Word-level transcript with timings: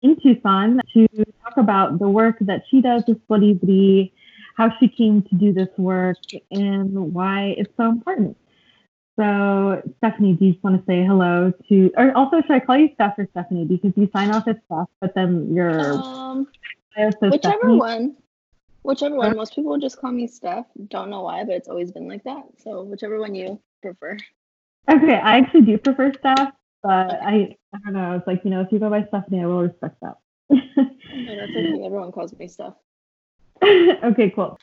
in 0.01 0.19
Tucson, 0.21 0.81
to 0.93 1.07
talk 1.43 1.57
about 1.57 1.99
the 1.99 2.09
work 2.09 2.37
that 2.41 2.63
she 2.69 2.81
does 2.81 3.03
with 3.07 3.25
Colibri, 3.27 4.11
how 4.57 4.71
she 4.79 4.87
came 4.87 5.21
to 5.23 5.35
do 5.35 5.53
this 5.53 5.69
work, 5.77 6.17
and 6.51 7.13
why 7.13 7.55
it's 7.57 7.73
so 7.77 7.89
important. 7.89 8.37
So, 9.17 9.81
Stephanie, 9.97 10.33
do 10.33 10.45
you 10.45 10.51
just 10.51 10.63
want 10.63 10.77
to 10.77 10.85
say 10.85 11.05
hello 11.05 11.53
to, 11.69 11.91
or 11.97 12.11
also 12.17 12.41
should 12.41 12.51
I 12.51 12.59
call 12.59 12.77
you 12.77 12.89
Steph 12.95 13.17
or 13.17 13.27
Stephanie 13.31 13.65
because 13.65 13.93
you 13.95 14.09
sign 14.13 14.31
off 14.31 14.47
as 14.47 14.57
Steph, 14.65 14.87
but 14.99 15.15
then 15.15 15.53
you're 15.53 15.93
um, 15.93 16.47
whichever 16.97 17.37
Stephanie. 17.39 17.77
one. 17.77 18.17
Whichever 18.85 19.15
one. 19.15 19.35
Most 19.35 19.55
people 19.55 19.77
just 19.79 19.99
call 19.99 20.11
me 20.11 20.27
Steph. 20.27 20.67
Don't 20.89 21.09
know 21.09 21.23
why, 21.23 21.43
but 21.43 21.55
it's 21.55 21.67
always 21.67 21.91
been 21.91 22.07
like 22.07 22.23
that. 22.23 22.43
So 22.57 22.83
whichever 22.83 23.19
one 23.19 23.33
you 23.33 23.59
prefer. 23.81 24.17
Okay, 24.87 25.15
I 25.15 25.37
actually 25.39 25.61
do 25.61 25.79
prefer 25.79 26.13
Steph, 26.13 26.51
but 26.83 27.19
I 27.21 27.57
I 27.73 27.77
don't 27.83 27.93
know. 27.93 28.15
It's 28.15 28.27
like 28.27 28.41
you 28.43 28.51
know, 28.51 28.61
if 28.61 28.71
you 28.71 28.77
go 28.77 28.91
by 28.91 29.03
Stephanie, 29.05 29.41
I 29.41 29.47
will 29.47 29.63
respect 29.63 29.97
that. 30.03 30.17
that's 30.49 31.49
okay. 31.49 31.81
Everyone 31.85 32.11
calls 32.11 32.37
me 32.37 32.47
Steph. 32.47 32.75
okay, 33.63 34.29
cool. 34.29 34.59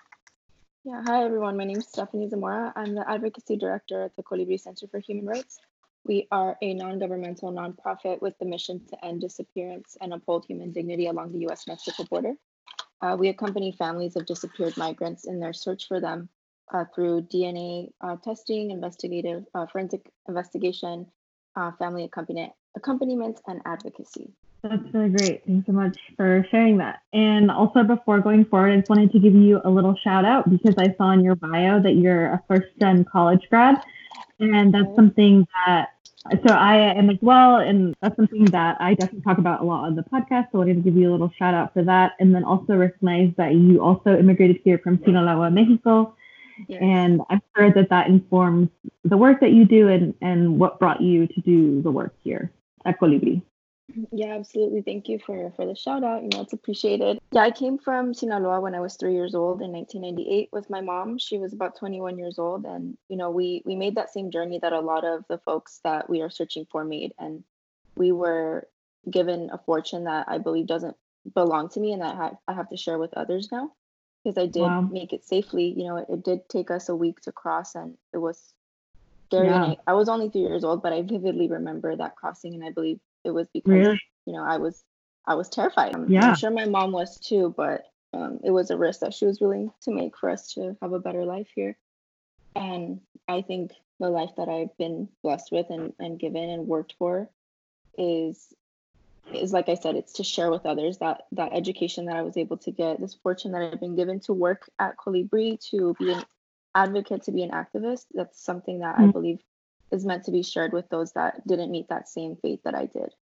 Yeah, 0.85 1.03
hi 1.05 1.25
everyone. 1.25 1.57
My 1.57 1.65
name 1.65 1.79
is 1.79 1.89
Stephanie 1.89 2.29
Zamora. 2.29 2.73
I'm 2.77 2.95
the 2.95 3.09
Advocacy 3.11 3.57
Director 3.57 4.05
at 4.05 4.15
the 4.15 4.23
Colibri 4.23 4.61
Center 4.61 4.87
for 4.87 5.01
Human 5.01 5.27
Rights. 5.27 5.59
We 6.05 6.29
are 6.31 6.57
a 6.63 6.75
non 6.75 7.01
governmental 7.01 7.53
nonprofit 7.53 8.23
with 8.23 8.39
the 8.39 8.45
mission 8.45 8.85
to 8.87 9.05
end 9.05 9.21
disappearance 9.21 9.97
and 10.01 10.13
uphold 10.13 10.45
human 10.45 10.71
dignity 10.71 11.09
along 11.09 11.33
the 11.33 11.47
US 11.49 11.67
Mexico 11.67 12.05
border. 12.05 12.35
Uh, 13.03 13.17
we 13.19 13.29
accompany 13.29 13.73
families 13.73 14.15
of 14.17 14.25
disappeared 14.27 14.77
migrants 14.77 15.27
in 15.27 15.41
their 15.41 15.53
search 15.53 15.89
for 15.89 16.01
them 16.01 16.29
uh, 16.73 16.85
through 16.95 17.23
DNA 17.23 17.91
uh, 18.01 18.17
testing, 18.23 18.71
investigative 18.71 19.45
uh, 19.55 19.67
forensic 19.67 20.09
investigation, 20.29 21.07
uh, 21.57 21.73
family 21.79 22.05
accompaniment, 22.05 22.53
accompaniment, 22.77 23.41
and 23.49 23.61
advocacy. 23.67 24.33
That's 24.63 24.83
really 24.95 25.09
great. 25.09 25.45
Thanks 25.45 25.67
so 25.67 25.73
much 25.73 25.99
for 26.17 26.47
sharing 26.53 26.79
that. 26.79 27.01
And 27.13 27.51
also, 27.51 27.83
before 27.83 28.21
going 28.21 28.45
forward, 28.45 28.71
I 28.71 28.77
just 28.77 28.89
wanted 28.89 29.11
to 29.11 29.19
give 29.19 29.35
you 29.35 29.61
a 29.65 29.71
little 29.71 29.97
shout 29.97 30.25
out 30.25 30.49
because 30.49 30.77
I 30.79 30.95
saw 30.97 31.11
in 31.11 31.25
your 31.25 31.35
bio 31.35 31.83
that 31.83 31.97
you're 31.97 32.27
a 32.27 32.43
first 32.47 32.69
gen 32.79 33.05
college 33.05 33.45
grad. 33.51 33.83
And 34.39 34.73
that's 34.73 34.95
something 34.95 35.47
that 35.67 35.91
so 36.31 36.55
I 36.55 36.77
am 36.77 37.11
as 37.11 37.19
well, 37.21 37.57
and 37.57 37.95
that's 38.01 38.15
something 38.17 38.45
that 38.47 38.77
I 38.81 38.95
definitely 38.95 39.23
talk 39.23 39.39
about 39.39 39.61
a 39.61 39.65
lot 39.65 39.85
on 39.85 39.97
the 39.97 40.03
podcast. 40.03 40.49
So 40.53 40.55
I 40.55 40.57
wanted 40.59 40.75
to 40.75 40.81
give 40.81 40.97
you 40.97 41.11
a 41.11 41.13
little 41.13 41.33
shout 41.37 41.55
out 41.55 41.73
for 41.73 41.83
that, 41.83 42.13
and 42.21 42.35
then 42.35 42.45
also 42.45 42.77
recognize 42.77 43.33
that 43.37 43.55
you 43.55 43.83
also 43.83 44.17
immigrated 44.17 44.61
here 44.63 44.79
from 44.79 45.03
Sinaloa, 45.05 45.51
Mexico, 45.51 46.15
yes. 46.69 46.81
and 46.81 47.23
I'm 47.29 47.41
sure 47.57 47.73
that 47.73 47.91
that 47.91 48.07
informs 48.07 48.69
the 49.05 49.17
work 49.17 49.41
that 49.41 49.53
you 49.53 49.65
do 49.65 49.89
and 49.89 50.15
and 50.23 50.59
what 50.61 50.79
brought 50.79 51.01
you 51.01 51.27
to 51.27 51.41
do 51.41 51.83
the 51.83 51.91
work 51.91 52.15
here 52.23 52.53
at 52.85 53.01
Colibri. 53.01 53.43
Yeah, 54.11 54.35
absolutely. 54.35 54.83
Thank 54.83 55.09
you 55.09 55.19
for 55.19 55.53
for 55.57 55.67
the 55.67 55.75
shout 55.75 56.05
out. 56.05 56.23
You 56.23 56.29
know, 56.33 56.43
it's 56.43 56.53
appreciated. 56.53 57.19
Yeah, 57.31 57.43
I 57.43 57.51
came 57.51 57.79
from 57.79 58.15
Sinaloa 58.15 58.61
when 58.61 58.75
I 58.75 58.81
was 58.81 58.97
three 58.97 59.15
years 59.15 59.35
old 59.35 59.61
in 59.63 59.73
1998 59.73 60.49
with 60.53 60.71
my 60.71 60.81
mom. 60.81 61.19
She 61.19 61.39
was 61.39 61.53
about 61.53 61.77
21 61.77 62.19
years 62.19 62.39
old, 62.39 62.65
and 62.65 62.97
you 63.09 63.17
know, 63.17 63.31
we 63.31 63.63
we 63.65 63.77
made 63.77 63.97
that 63.97 64.13
same 64.13 64.31
journey 64.31 64.59
that 64.63 64.73
a 64.73 64.81
lot 64.81 65.05
of 65.05 65.25
the 65.29 65.39
folks 65.39 65.81
that 65.85 66.09
we 66.09 66.21
are 66.23 66.31
searching 66.31 66.67
for 66.71 66.85
made, 66.85 67.13
and 67.19 67.45
we 67.97 68.13
were 68.13 68.69
given 69.11 69.51
a 69.53 69.59
fortune 69.59 70.05
that 70.05 70.27
I 70.29 70.39
believe 70.39 70.67
doesn't 70.67 70.97
belong 71.35 71.69
to 71.71 71.81
me, 71.81 71.93
and 71.93 72.03
that 72.03 72.15
I 72.15 72.25
have, 72.25 72.37
I 72.49 72.53
have 72.55 72.69
to 72.71 72.77
share 72.77 72.99
with 72.99 73.15
others 73.15 73.51
now 73.53 73.73
because 74.23 74.39
I 74.39 74.47
did 74.47 74.63
wow. 74.63 74.81
make 74.81 75.13
it 75.13 75.25
safely. 75.25 75.75
You 75.77 75.85
know, 75.85 75.97
it, 75.97 76.07
it, 76.09 76.25
did 76.25 76.49
take 76.49 76.71
us 76.71 76.89
a 76.89 76.97
week 76.97 77.21
to 77.23 77.33
cross, 77.33 77.75
and 77.75 77.97
it 78.13 78.19
was 78.19 78.55
scary. 79.27 79.49
Yeah. 79.49 79.63
I, 79.63 79.77
I 79.89 79.93
was 79.95 80.09
only 80.09 80.29
three 80.29 80.43
years 80.43 80.65
old, 80.65 80.83
but 80.83 80.93
I 80.93 81.03
vividly 81.03 81.49
remember 81.49 81.97
that 81.97 82.17
crossing, 82.17 82.55
and 82.55 82.65
I 82.65 82.71
believe 82.71 83.01
it 83.25 83.31
was 83.31 83.49
because 83.53 83.71
really? 83.71 84.01
you 84.27 84.33
know 84.33 84.45
I 84.45 84.59
was 84.59 84.83
I 85.27 85.35
was 85.35 85.49
terrified. 85.49 85.95
I'm, 85.95 86.09
yeah. 86.09 86.31
I'm 86.31 86.37
sure 86.37 86.51
my 86.51 86.65
mom 86.65 86.93
was 86.93 87.19
too, 87.19 87.55
but 87.57 87.85
um, 88.13 88.41
it 88.43 88.51
was 88.51 88.71
a 88.71 88.77
risk 88.77 89.01
that 89.01 89.15
she 89.15 89.25
was 89.25 89.41
willing 89.41 89.73
to 89.83 89.93
make 89.93 90.17
for 90.19 90.29
us 90.29 90.53
to 90.55 90.77
have 90.83 90.93
a 90.93 90.99
better 90.99 91.25
life 91.25 91.49
here. 91.55 91.77
And 92.55 93.01
I 93.29 93.43
think 93.43 93.73
the 94.01 94.11
life 94.11 94.31
that 94.37 94.49
I've 94.49 94.77
been 94.77 95.09
blessed 95.23 95.53
with 95.53 95.71
and, 95.71 95.93
and 95.99 96.19
given 96.19 96.51
and 96.51 96.67
worked 96.67 96.95
for 96.99 97.31
is 97.97 98.53
is 99.33 99.53
like 99.53 99.69
I 99.69 99.75
said, 99.75 99.95
it's 99.95 100.15
to 100.15 100.25
share 100.25 100.51
with 100.51 100.67
others 100.67 100.99
that 100.99 101.23
that 101.33 101.53
education 101.53 102.07
that 102.07 102.17
I 102.17 102.23
was 102.23 102.37
able 102.37 102.57
to 102.59 102.71
get, 102.71 103.01
this 103.01 103.15
fortune 103.15 103.53
that 103.53 103.63
I've 103.63 103.81
been 103.81 103.97
given 103.97 104.21
to 104.21 104.33
work 104.33 104.69
at 104.79 104.97
Colibri, 104.97 105.61
to 105.71 105.95
be 105.99 106.13
an 106.13 106.25
advocate, 106.75 107.23
to 107.25 107.33
be 107.33 107.43
an 107.43 107.51
activist. 107.51 108.07
That's 108.13 108.43
something 108.43 108.81
that 108.81 108.97
mm-hmm. 108.97 109.09
I 109.09 109.13
believe 109.13 109.39
is 109.93 110.05
meant 110.05 110.25
to 110.25 110.31
be 110.31 110.43
shared 110.43 110.73
with 110.73 110.89
those 110.89 111.13
that 111.13 111.47
didn't 111.47 111.71
meet 111.71 111.89
that 111.89 112.09
same 112.09 112.37
fate 112.37 112.61
that 112.65 112.75
I 112.75 112.87
did. 112.87 113.15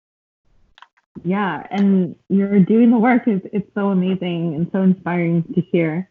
Yeah, 1.24 1.66
and 1.70 2.14
you're 2.28 2.60
doing 2.60 2.90
the 2.90 2.98
work. 2.98 3.26
It's, 3.26 3.46
it's 3.52 3.74
so 3.74 3.88
amazing 3.88 4.54
and 4.54 4.68
so 4.72 4.82
inspiring 4.82 5.42
to 5.54 5.60
hear. 5.60 6.10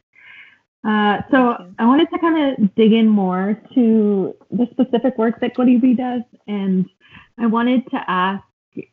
Uh, 0.83 1.21
so 1.31 1.73
I 1.79 1.85
wanted 1.85 2.09
to 2.11 2.19
kind 2.19 2.61
of 2.61 2.75
dig 2.75 2.93
in 2.93 3.07
more 3.07 3.59
to 3.73 4.35
the 4.51 4.67
specific 4.71 5.17
work 5.17 5.39
that 5.41 5.55
Colibri 5.55 5.97
does, 5.97 6.21
and 6.47 6.87
I 7.37 7.47
wanted 7.47 7.89
to 7.91 8.03
ask 8.07 8.43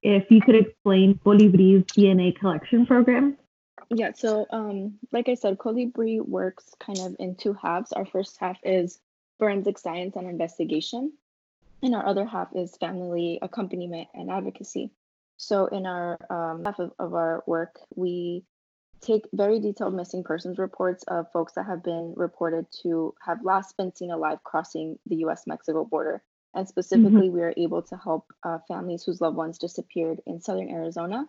if 0.03 0.31
you 0.31 0.41
could 0.41 0.55
explain 0.55 1.21
Colibri's 1.25 1.85
DNA 1.85 2.37
collection 2.39 2.87
program. 2.87 3.37
Yeah, 3.91 4.13
so 4.15 4.47
um, 4.51 4.95
like 5.13 5.29
I 5.29 5.35
said, 5.35 5.59
Colibri 5.59 6.27
works 6.27 6.75
kind 6.81 6.99
of 7.01 7.17
in 7.19 7.37
two 7.37 7.53
halves. 7.53 7.93
Our 7.93 8.07
first 8.07 8.39
half 8.41 8.59
is 8.63 8.99
forensic 9.39 9.79
science 9.79 10.17
and 10.17 10.29
investigation, 10.29 11.13
and 11.85 11.95
our 11.95 12.07
other 12.07 12.25
half 12.25 12.49
is 12.55 12.77
family 12.79 13.39
accompaniment 13.43 14.09
and 14.15 14.31
advocacy. 14.31 14.91
So 15.37 15.67
in 15.67 15.85
our 15.87 16.19
um, 16.31 16.65
half 16.65 16.79
of, 16.79 16.93
of 16.99 17.15
our 17.15 17.45
work, 17.47 17.79
we 17.95 18.45
take 19.03 19.29
very 19.35 19.61
detailed 19.61 19.95
missing 19.95 20.25
persons 20.25 20.59
reports 20.59 21.05
of 21.09 21.31
folks 21.31 21.53
that 21.55 21.67
have 21.67 21.85
been 21.85 22.15
reported 22.17 22.67
to 22.83 23.15
have 23.23 23.45
last 23.45 23.77
been 23.77 23.95
seen 23.95 24.11
alive 24.11 24.39
crossing 24.45 24.99
the 25.07 25.17
US 25.27 25.47
Mexico 25.47 25.85
border. 25.85 26.23
And 26.55 26.67
specifically, 26.67 27.29
mm-hmm. 27.29 27.37
we 27.37 27.43
are 27.43 27.55
able 27.57 27.83
to 27.83 27.97
help 27.97 28.33
uh, 28.45 28.59
families 28.67 29.05
whose 29.05 29.21
loved 29.21 29.37
ones 29.37 29.59
disappeared 29.59 30.21
in 30.27 30.41
southern 30.41 30.71
Arizona 30.71 31.27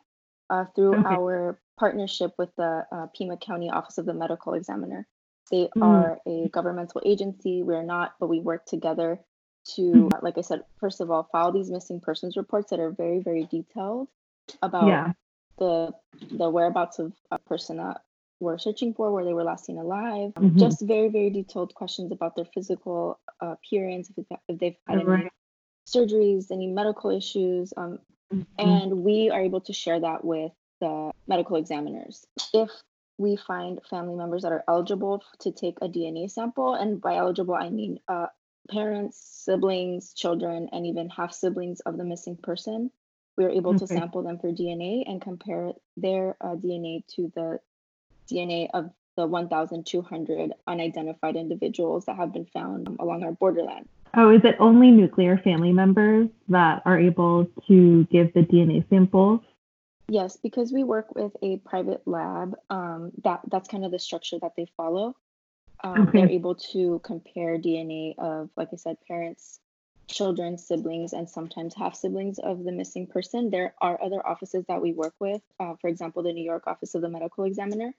uh, 0.49 0.65
through 0.75 0.95
okay. 0.99 1.15
our 1.15 1.59
partnership 1.77 2.31
with 2.37 2.55
the 2.55 2.85
uh, 2.91 3.07
Pima 3.17 3.35
County 3.37 3.69
Office 3.69 3.97
of 3.97 4.05
the 4.05 4.13
Medical 4.13 4.53
Examiner. 4.53 5.05
They 5.51 5.63
mm-hmm. 5.63 5.83
are 5.83 6.19
a 6.25 6.47
governmental 6.49 7.01
agency. 7.05 7.63
We're 7.63 7.83
not, 7.83 8.13
but 8.19 8.27
we 8.27 8.39
work 8.39 8.65
together 8.65 9.19
to, 9.75 9.81
mm-hmm. 9.81 10.25
like 10.25 10.37
I 10.37 10.41
said, 10.41 10.61
first 10.79 11.01
of 11.01 11.09
all, 11.11 11.27
file 11.31 11.51
these 11.51 11.69
missing 11.69 11.99
persons 11.99 12.37
reports 12.37 12.69
that 12.69 12.79
are 12.79 12.91
very, 12.91 13.19
very 13.19 13.45
detailed 13.45 14.07
about 14.61 14.87
yeah. 14.87 15.13
the 15.57 15.93
the 16.31 16.49
whereabouts 16.49 16.99
of 16.99 17.13
a 17.31 17.39
person 17.39 17.77
that 17.77 18.01
we're 18.39 18.57
searching 18.57 18.93
for, 18.93 19.11
where 19.11 19.25
they 19.25 19.33
were 19.33 19.43
last 19.43 19.65
seen 19.65 19.77
alive. 19.77 20.33
Mm-hmm. 20.35 20.59
Just 20.59 20.81
very, 20.81 21.09
very 21.09 21.29
detailed 21.29 21.73
questions 21.73 22.11
about 22.11 22.35
their 22.35 22.45
physical 22.45 23.19
uh, 23.41 23.53
appearance, 23.53 24.11
if, 24.15 24.25
if 24.47 24.59
they've 24.59 24.75
had 24.87 25.07
right. 25.07 25.21
any 25.21 25.29
surgeries, 25.87 26.51
any 26.51 26.67
medical 26.67 27.09
issues, 27.11 27.73
um, 27.77 27.99
mm-hmm. 28.33 28.43
and 28.59 29.03
we 29.03 29.29
are 29.29 29.41
able 29.41 29.61
to 29.61 29.73
share 29.73 29.99
that 29.99 30.23
with 30.23 30.51
the 30.81 31.11
medical 31.27 31.55
examiners. 31.55 32.25
If 32.53 32.69
we 33.17 33.37
find 33.37 33.79
family 33.89 34.15
members 34.15 34.41
that 34.41 34.51
are 34.51 34.63
eligible 34.67 35.23
to 35.39 35.51
take 35.51 35.77
a 35.81 35.87
DNA 35.87 36.29
sample, 36.29 36.73
and 36.73 36.99
by 36.99 37.15
eligible 37.15 37.55
I 37.55 37.69
mean 37.69 37.99
uh, 38.07 38.27
parents, 38.69 39.17
siblings, 39.45 40.13
children, 40.13 40.69
and 40.71 40.85
even 40.85 41.09
half 41.09 41.33
siblings 41.33 41.79
of 41.81 41.97
the 41.97 42.03
missing 42.03 42.37
person. 42.37 42.91
We 43.37 43.45
are 43.45 43.49
able 43.49 43.71
okay. 43.71 43.79
to 43.79 43.87
sample 43.87 44.23
them 44.23 44.39
for 44.39 44.51
DNA 44.51 45.03
and 45.05 45.21
compare 45.21 45.73
their 45.97 46.37
uh, 46.39 46.55
DNA 46.55 47.05
to 47.15 47.31
the 47.35 47.59
DNA 48.31 48.69
of 48.73 48.91
the 49.17 49.27
1,200 49.27 50.53
unidentified 50.67 51.35
individuals 51.35 52.05
that 52.05 52.17
have 52.17 52.33
been 52.33 52.45
found 52.45 52.87
along 52.99 53.23
our 53.23 53.31
borderland. 53.31 53.87
Oh, 54.17 54.29
is 54.29 54.41
it 54.45 54.55
only 54.59 54.91
nuclear 54.91 55.37
family 55.37 55.73
members 55.73 56.29
that 56.49 56.81
are 56.85 56.97
able 56.97 57.47
to 57.67 58.05
give 58.05 58.33
the 58.33 58.41
DNA 58.41 58.87
samples? 58.89 59.41
Yes, 60.07 60.37
because 60.37 60.71
we 60.71 60.83
work 60.83 61.15
with 61.15 61.33
a 61.41 61.57
private 61.57 62.01
lab. 62.05 62.55
Um, 62.69 63.11
that 63.23 63.41
that's 63.49 63.67
kind 63.67 63.83
of 63.83 63.91
the 63.91 63.99
structure 63.99 64.37
that 64.41 64.53
they 64.55 64.67
follow. 64.77 65.15
Um, 65.83 66.07
okay. 66.07 66.19
They're 66.19 66.29
able 66.29 66.55
to 66.73 66.99
compare 67.03 67.57
DNA 67.57 68.17
of, 68.17 68.49
like 68.55 68.69
I 68.73 68.77
said, 68.77 68.97
parents, 69.07 69.59
children, 70.07 70.57
siblings, 70.57 71.13
and 71.13 71.29
sometimes 71.29 71.73
half 71.75 71.95
siblings 71.95 72.39
of 72.39 72.63
the 72.63 72.71
missing 72.71 73.07
person. 73.07 73.49
There 73.49 73.73
are 73.81 74.01
other 74.01 74.25
offices 74.25 74.65
that 74.67 74.81
we 74.81 74.93
work 74.93 75.13
with. 75.19 75.41
Uh, 75.59 75.75
for 75.81 75.89
example, 75.89 76.23
the 76.23 76.33
New 76.33 76.43
York 76.43 76.67
Office 76.67 76.95
of 76.95 77.01
the 77.01 77.09
Medical 77.09 77.45
Examiner. 77.45 77.93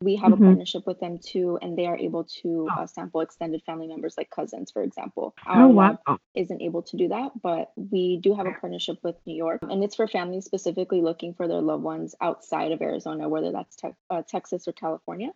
We 0.00 0.16
have 0.16 0.32
mm-hmm. 0.32 0.42
a 0.42 0.46
partnership 0.46 0.86
with 0.86 0.98
them 0.98 1.18
too, 1.18 1.58
and 1.62 1.78
they 1.78 1.86
are 1.86 1.96
able 1.96 2.24
to 2.42 2.68
uh, 2.76 2.86
sample 2.86 3.20
extended 3.20 3.62
family 3.64 3.86
members 3.86 4.14
like 4.18 4.30
cousins, 4.30 4.72
for 4.72 4.82
example. 4.82 5.34
Oh, 5.46 5.52
Our 5.52 5.62
oh, 5.62 5.68
wow. 5.68 6.18
isn't 6.34 6.60
able 6.60 6.82
to 6.82 6.96
do 6.96 7.08
that, 7.08 7.30
but 7.40 7.70
we 7.76 8.18
do 8.20 8.34
have 8.34 8.46
a 8.46 8.52
partnership 8.60 8.98
with 9.04 9.14
New 9.26 9.36
York, 9.36 9.60
and 9.62 9.84
it's 9.84 9.94
for 9.94 10.08
families 10.08 10.44
specifically 10.44 11.02
looking 11.02 11.34
for 11.34 11.46
their 11.46 11.60
loved 11.60 11.84
ones 11.84 12.16
outside 12.20 12.72
of 12.72 12.82
Arizona, 12.82 13.28
whether 13.28 13.52
that's 13.52 13.76
te- 13.76 13.94
uh, 14.10 14.22
Texas 14.28 14.66
or 14.66 14.72
California. 14.72 15.30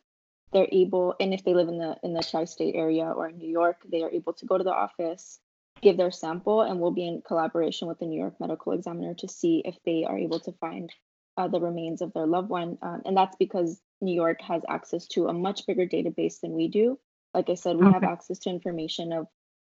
They're 0.52 0.68
able, 0.72 1.14
and 1.20 1.32
if 1.32 1.44
they 1.44 1.54
live 1.54 1.68
in 1.68 1.78
the 1.78 1.96
in 2.02 2.12
the 2.12 2.22
tri-state 2.22 2.74
area 2.74 3.04
or 3.04 3.28
in 3.28 3.38
New 3.38 3.48
York, 3.48 3.76
they 3.90 4.02
are 4.02 4.10
able 4.10 4.32
to 4.34 4.46
go 4.46 4.58
to 4.58 4.64
the 4.64 4.72
office, 4.72 5.38
give 5.80 5.96
their 5.96 6.10
sample, 6.10 6.62
and 6.62 6.80
we'll 6.80 6.90
be 6.90 7.06
in 7.06 7.22
collaboration 7.26 7.88
with 7.88 7.98
the 7.98 8.06
New 8.06 8.18
York 8.18 8.34
medical 8.40 8.72
examiner 8.72 9.14
to 9.14 9.28
see 9.28 9.62
if 9.64 9.76
they 9.84 10.04
are 10.04 10.18
able 10.18 10.40
to 10.40 10.52
find 10.52 10.90
uh, 11.36 11.48
the 11.48 11.60
remains 11.60 12.02
of 12.02 12.12
their 12.12 12.26
loved 12.26 12.48
one. 12.48 12.78
Um, 12.82 13.02
and 13.04 13.16
that's 13.16 13.36
because 13.36 13.80
New 14.00 14.14
York 14.14 14.40
has 14.42 14.62
access 14.68 15.06
to 15.08 15.28
a 15.28 15.32
much 15.32 15.66
bigger 15.66 15.86
database 15.86 16.40
than 16.40 16.52
we 16.52 16.68
do. 16.68 16.98
Like 17.32 17.48
I 17.48 17.54
said, 17.54 17.76
we 17.76 17.86
okay. 17.86 17.94
have 17.94 18.04
access 18.04 18.38
to 18.40 18.50
information 18.50 19.12
of 19.12 19.26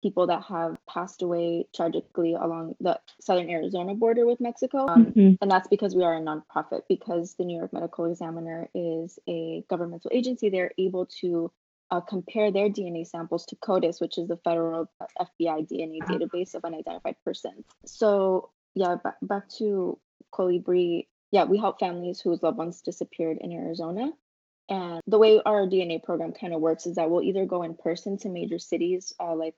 people 0.05 0.27
that 0.27 0.43
have 0.43 0.77
passed 0.87 1.23
away 1.23 1.67
tragically 1.75 2.35
along 2.35 2.75
the 2.79 3.01
southern 3.23 3.49
Arizona 3.49 3.95
border 3.95 4.27
with 4.27 4.39
Mexico. 4.39 4.87
Um, 4.87 5.07
mm-hmm. 5.07 5.35
And 5.41 5.51
that's 5.51 5.67
because 5.69 5.95
we 5.95 6.05
are 6.05 6.15
a 6.15 6.21
nonprofit, 6.21 6.83
because 6.91 7.37
the 7.39 7.45
New 7.47 7.57
York 7.57 7.73
Medical 7.73 8.05
Examiner 8.05 8.69
is 8.75 9.19
a 9.27 9.65
governmental 9.71 10.11
agency. 10.13 10.51
They're 10.51 10.73
able 10.77 11.07
to 11.23 11.51
uh, 11.91 12.03
compare 12.03 12.53
their 12.53 12.69
DNA 12.69 13.07
samples 13.07 13.47
to 13.47 13.57
CODIS, 13.57 13.99
which 14.03 14.19
is 14.19 14.29
the 14.29 14.37
federal 14.37 14.91
FBI 15.19 15.67
DNA 15.71 16.01
database 16.01 16.55
of 16.55 16.67
unidentified 16.67 17.17
persons. 17.25 17.65
So, 17.87 18.51
yeah, 18.75 18.97
back, 19.03 19.17
back 19.23 19.49
to 19.59 19.99
Colibri. 20.35 21.07
Yeah, 21.31 21.45
we 21.45 21.57
help 21.57 21.81
families 21.81 22.21
whose 22.21 22.43
loved 22.43 22.59
ones 22.59 22.83
disappeared 22.83 23.39
in 23.41 23.53
Arizona. 23.53 24.13
And 24.69 25.01
the 25.07 25.19
way 25.19 25.41
our 25.45 25.67
DNA 25.67 26.03
program 26.03 26.33
kind 26.33 26.55
of 26.55 26.61
works 26.61 26.87
is 26.87 26.97
that 26.97 27.11
we'll 27.11 27.23
either 27.23 27.47
go 27.47 27.63
in 27.63 27.75
person 27.75 28.19
to 28.19 28.29
major 28.29 28.59
cities 28.59 29.15
uh, 29.21 29.35
like 29.35 29.55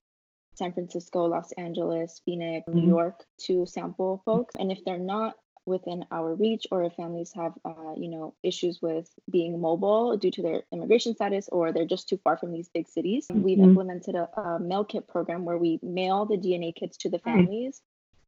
San 0.56 0.72
Francisco, 0.72 1.26
Los 1.26 1.52
Angeles, 1.52 2.20
Phoenix, 2.24 2.66
New 2.68 2.80
mm-hmm. 2.80 2.90
York 2.90 3.24
to 3.42 3.66
sample 3.66 4.22
folks. 4.24 4.54
And 4.58 4.72
if 4.72 4.84
they're 4.84 4.98
not 4.98 5.34
within 5.66 6.04
our 6.10 6.34
reach 6.34 6.66
or 6.70 6.84
if 6.84 6.92
families 6.94 7.32
have 7.34 7.52
uh, 7.64 7.92
you 7.96 8.08
know 8.08 8.34
issues 8.42 8.80
with 8.80 9.10
being 9.28 9.60
mobile 9.60 10.16
due 10.16 10.30
to 10.30 10.40
their 10.40 10.62
immigration 10.72 11.14
status 11.14 11.48
or 11.50 11.72
they're 11.72 11.84
just 11.84 12.08
too 12.08 12.18
far 12.22 12.36
from 12.38 12.52
these 12.52 12.68
big 12.68 12.88
cities 12.88 13.26
mm-hmm. 13.26 13.42
we've 13.42 13.58
implemented 13.58 14.14
a, 14.14 14.28
a, 14.40 14.60
mail 14.60 14.84
kit 14.84 15.08
program 15.08 15.44
where 15.44 15.58
we 15.58 15.80
mail 15.82 16.24
the 16.24 16.36
dna 16.36 16.72
kits 16.72 16.96
to 16.96 17.10
the 17.10 17.18
families 17.18 17.82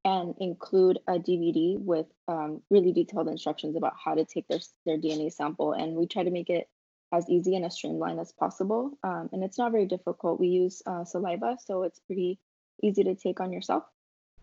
and 0.04 0.34
include 0.40 0.98
a 1.06 1.12
dvd 1.12 1.78
with 1.78 2.06
um, 2.26 2.60
really 2.70 2.92
detailed 2.92 3.28
instructions 3.28 3.76
about 3.76 3.94
how 4.04 4.14
to 4.14 4.24
take 4.24 4.48
their, 4.48 4.58
their 4.84 4.98
dna 4.98 5.32
sample 5.32 5.72
and 5.72 5.94
we 5.94 6.08
try 6.08 6.24
to 6.24 6.30
make 6.32 6.50
it 6.50 6.68
as 7.12 7.28
easy 7.28 7.56
and 7.56 7.64
as 7.64 7.74
streamlined 7.74 8.20
as 8.20 8.32
possible. 8.32 8.98
Um, 9.02 9.30
and 9.32 9.42
it's 9.42 9.58
not 9.58 9.72
very 9.72 9.86
difficult. 9.86 10.40
We 10.40 10.48
use 10.48 10.82
uh, 10.86 11.04
saliva, 11.04 11.58
so 11.64 11.82
it's 11.82 12.00
pretty 12.00 12.38
easy 12.82 13.04
to 13.04 13.14
take 13.14 13.40
on 13.40 13.52
yourself. 13.52 13.84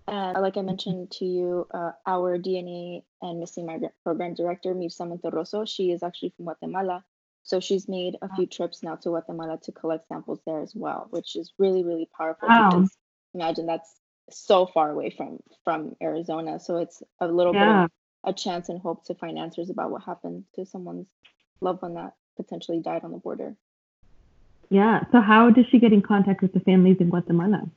And 0.07 0.39
like 0.41 0.57
I 0.57 0.62
mentioned 0.62 1.12
to 1.13 1.25
you, 1.25 1.67
uh, 1.73 1.91
our 2.06 2.38
DNA 2.38 3.03
and 3.21 3.39
missing 3.39 3.65
migrant 3.65 3.94
program 4.03 4.35
director, 4.35 4.73
Mirza 4.75 5.03
Monterroso, 5.03 5.67
she 5.67 5.91
is 5.91 6.03
actually 6.03 6.33
from 6.35 6.45
Guatemala. 6.45 7.03
So 7.44 7.59
she's 7.59 7.88
made 7.88 8.15
a 8.21 8.35
few 8.35 8.45
trips 8.45 8.83
now 8.83 8.95
to 8.97 9.09
Guatemala 9.09 9.59
to 9.63 9.71
collect 9.71 10.07
samples 10.07 10.39
there 10.45 10.61
as 10.61 10.73
well, 10.75 11.07
which 11.09 11.35
is 11.35 11.53
really, 11.57 11.83
really 11.83 12.07
powerful 12.15 12.50
wow. 12.50 12.69
because 12.69 12.89
imagine 13.33 13.65
that's 13.65 14.00
so 14.31 14.65
far 14.65 14.89
away 14.89 15.11
from 15.11 15.39
from 15.63 15.95
Arizona. 16.01 16.59
So 16.59 16.77
it's 16.77 17.03
a 17.19 17.27
little 17.27 17.53
yeah. 17.53 17.83
bit 17.83 17.91
of 18.23 18.33
a 18.33 18.33
chance 18.33 18.69
and 18.69 18.79
hope 18.79 19.06
to 19.06 19.15
find 19.15 19.38
answers 19.38 19.69
about 19.69 19.91
what 19.91 20.03
happened 20.03 20.45
to 20.56 20.65
someone's 20.65 21.07
loved 21.61 21.81
one 21.81 21.94
that 21.95 22.13
potentially 22.35 22.79
died 22.79 23.03
on 23.03 23.11
the 23.11 23.17
border. 23.17 23.55
Yeah. 24.69 25.03
So 25.11 25.21
how 25.21 25.49
does 25.49 25.65
she 25.69 25.79
get 25.79 25.93
in 25.93 26.01
contact 26.01 26.41
with 26.41 26.53
the 26.53 26.59
families 26.59 26.97
in 26.99 27.09
Guatemala? 27.09 27.69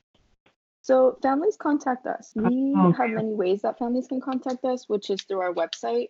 So 0.82 1.19
families 1.22 1.56
contact 1.56 2.06
us. 2.06 2.32
We 2.34 2.75
oh, 2.76 2.88
okay. 2.88 3.02
have 3.02 3.10
many 3.10 3.34
ways 3.34 3.62
that 3.62 3.78
families 3.78 4.06
can 4.06 4.20
contact 4.20 4.64
us, 4.64 4.88
which 4.88 5.10
is 5.10 5.20
through 5.22 5.40
our 5.40 5.52
website, 5.52 6.08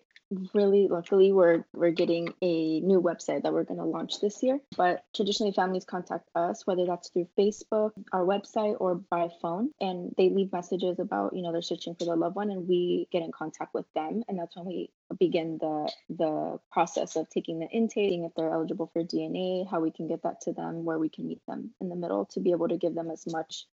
really 0.54 0.88
luckily 0.88 1.32
we're 1.32 1.64
we're 1.72 1.90
getting 1.90 2.34
a 2.42 2.80
new 2.80 3.00
website 3.00 3.42
that 3.42 3.52
we're 3.52 3.64
going 3.64 3.80
to 3.80 3.84
launch 3.84 4.20
this 4.20 4.42
year. 4.42 4.60
But 4.76 5.04
traditionally 5.14 5.52
families 5.52 5.84
contact 5.84 6.28
us 6.34 6.66
whether 6.66 6.86
that's 6.86 7.10
through 7.10 7.28
facebook 7.38 7.92
our 8.12 8.24
website 8.24 8.76
or 8.78 8.96
by 8.96 9.28
phone. 9.40 9.70
And 9.80 10.14
they 10.16 10.30
leave 10.30 10.52
messages 10.52 10.98
about 10.98 11.34
you 11.34 11.42
know 11.42 11.52
they're 11.52 11.62
searching 11.62 11.94
for 11.94 12.04
their 12.04 12.16
loved 12.16 12.36
one 12.36 12.50
and 12.50 12.68
we 12.68 13.08
get 13.10 13.22
in 13.22 13.32
contact 13.32 13.74
with 13.74 13.86
them. 13.94 14.22
And 14.28 14.38
that's 14.38 14.56
when 14.56 14.66
we 14.66 14.90
begin 15.18 15.58
the 15.60 15.90
the 16.10 16.58
process 16.70 17.16
of 17.16 17.28
taking 17.30 17.58
the 17.58 17.66
intake 17.68 18.08
if 18.08 18.32
they're 18.34 18.52
eligible 18.52 18.90
for 18.92 19.02
dna 19.02 19.68
how 19.68 19.80
we 19.80 19.90
can 19.90 20.06
get 20.06 20.22
that 20.22 20.40
to 20.40 20.52
them 20.52 20.84
where 20.84 20.98
we 20.98 21.08
can 21.08 21.26
meet 21.26 21.44
them 21.46 21.70
in 21.80 21.88
the 21.88 21.96
middle 21.96 22.26
to 22.26 22.40
be 22.40 22.52
able 22.52 22.68
to 22.68 22.76
give 22.76 22.94
them 22.94 23.10
as 23.10 23.26
much 23.26 23.66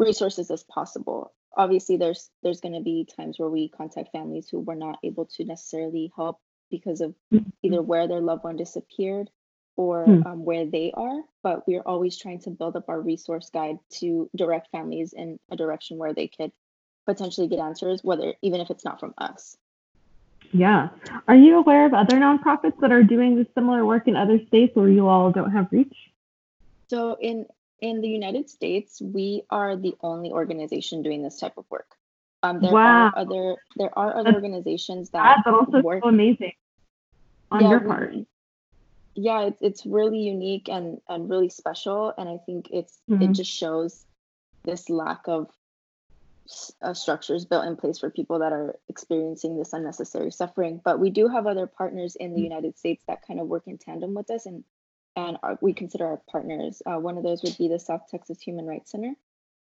resources 0.00 0.50
as 0.50 0.64
possible 0.64 1.32
obviously 1.56 1.96
there's 1.96 2.30
there's 2.42 2.60
going 2.60 2.74
to 2.74 2.80
be 2.80 3.06
times 3.16 3.38
where 3.38 3.48
we 3.48 3.68
contact 3.68 4.12
families 4.12 4.48
who 4.50 4.60
were 4.60 4.74
not 4.74 4.98
able 5.02 5.26
to 5.26 5.44
necessarily 5.44 6.12
help 6.16 6.38
because 6.70 7.00
of 7.00 7.14
mm-hmm. 7.32 7.48
either 7.62 7.82
where 7.82 8.06
their 8.06 8.20
loved 8.20 8.44
one 8.44 8.56
disappeared 8.56 9.28
or 9.76 10.06
mm. 10.06 10.26
um, 10.26 10.44
where 10.44 10.66
they 10.66 10.92
are 10.94 11.22
but 11.42 11.66
we're 11.66 11.82
always 11.82 12.16
trying 12.16 12.40
to 12.40 12.50
build 12.50 12.76
up 12.76 12.88
our 12.88 13.00
resource 13.00 13.50
guide 13.50 13.78
to 13.90 14.30
direct 14.36 14.70
families 14.70 15.12
in 15.12 15.38
a 15.50 15.56
direction 15.56 15.98
where 15.98 16.14
they 16.14 16.28
could 16.28 16.52
potentially 17.06 17.48
get 17.48 17.58
answers 17.58 18.04
whether 18.04 18.34
even 18.42 18.60
if 18.60 18.70
it's 18.70 18.84
not 18.84 19.00
from 19.00 19.14
us 19.18 19.56
yeah 20.52 20.88
are 21.26 21.36
you 21.36 21.58
aware 21.58 21.86
of 21.86 21.94
other 21.94 22.16
nonprofits 22.16 22.78
that 22.80 22.92
are 22.92 23.02
doing 23.02 23.36
this 23.36 23.46
similar 23.54 23.84
work 23.84 24.06
in 24.06 24.16
other 24.16 24.38
states 24.46 24.74
where 24.76 24.88
you 24.88 25.08
all 25.08 25.30
don't 25.30 25.50
have 25.50 25.66
reach 25.72 25.96
so 26.88 27.16
in 27.20 27.46
in 27.80 28.00
the 28.00 28.08
United 28.08 28.50
States, 28.50 29.00
we 29.00 29.42
are 29.50 29.76
the 29.76 29.94
only 30.02 30.30
organization 30.30 31.02
doing 31.02 31.22
this 31.22 31.38
type 31.38 31.56
of 31.56 31.64
work. 31.70 31.96
Um, 32.42 32.60
there 32.60 32.72
wow. 32.72 33.06
are 33.06 33.18
other 33.18 33.56
there 33.76 33.96
are 33.98 34.16
other 34.16 34.34
organizations 34.34 35.10
that 35.10 35.42
that's 35.44 35.46
also 35.46 35.82
work. 35.82 36.02
so 36.02 36.08
amazing 36.08 36.52
on 37.50 37.62
yeah, 37.62 37.70
your 37.70 37.80
part. 37.80 38.14
yeah, 39.14 39.42
it's 39.42 39.60
it's 39.60 39.84
really 39.84 40.20
unique 40.20 40.68
and 40.68 41.00
and 41.08 41.28
really 41.28 41.50
special, 41.50 42.14
and 42.16 42.28
I 42.28 42.38
think 42.46 42.68
it's 42.70 42.98
mm-hmm. 43.10 43.22
it 43.22 43.32
just 43.32 43.50
shows 43.50 44.06
this 44.64 44.88
lack 44.88 45.20
of 45.26 45.50
uh, 46.82 46.94
structures 46.94 47.44
built 47.44 47.66
in 47.66 47.76
place 47.76 47.98
for 47.98 48.10
people 48.10 48.38
that 48.38 48.52
are 48.52 48.76
experiencing 48.88 49.58
this 49.58 49.72
unnecessary 49.72 50.30
suffering. 50.30 50.80
But 50.82 50.98
we 50.98 51.10
do 51.10 51.28
have 51.28 51.46
other 51.46 51.66
partners 51.66 52.16
in 52.16 52.30
the 52.30 52.36
mm-hmm. 52.36 52.44
United 52.44 52.78
States 52.78 53.04
that 53.06 53.26
kind 53.26 53.38
of 53.38 53.48
work 53.48 53.64
in 53.66 53.76
tandem 53.76 54.14
with 54.14 54.30
us, 54.30 54.46
and 54.46 54.64
and 55.16 55.36
our, 55.42 55.58
we 55.60 55.72
consider 55.72 56.06
our 56.06 56.20
partners. 56.30 56.82
Uh, 56.86 56.98
one 56.98 57.16
of 57.16 57.24
those 57.24 57.42
would 57.42 57.56
be 57.58 57.68
the 57.68 57.78
South 57.78 58.02
Texas 58.10 58.40
Human 58.40 58.66
Rights 58.66 58.90
Center. 58.90 59.14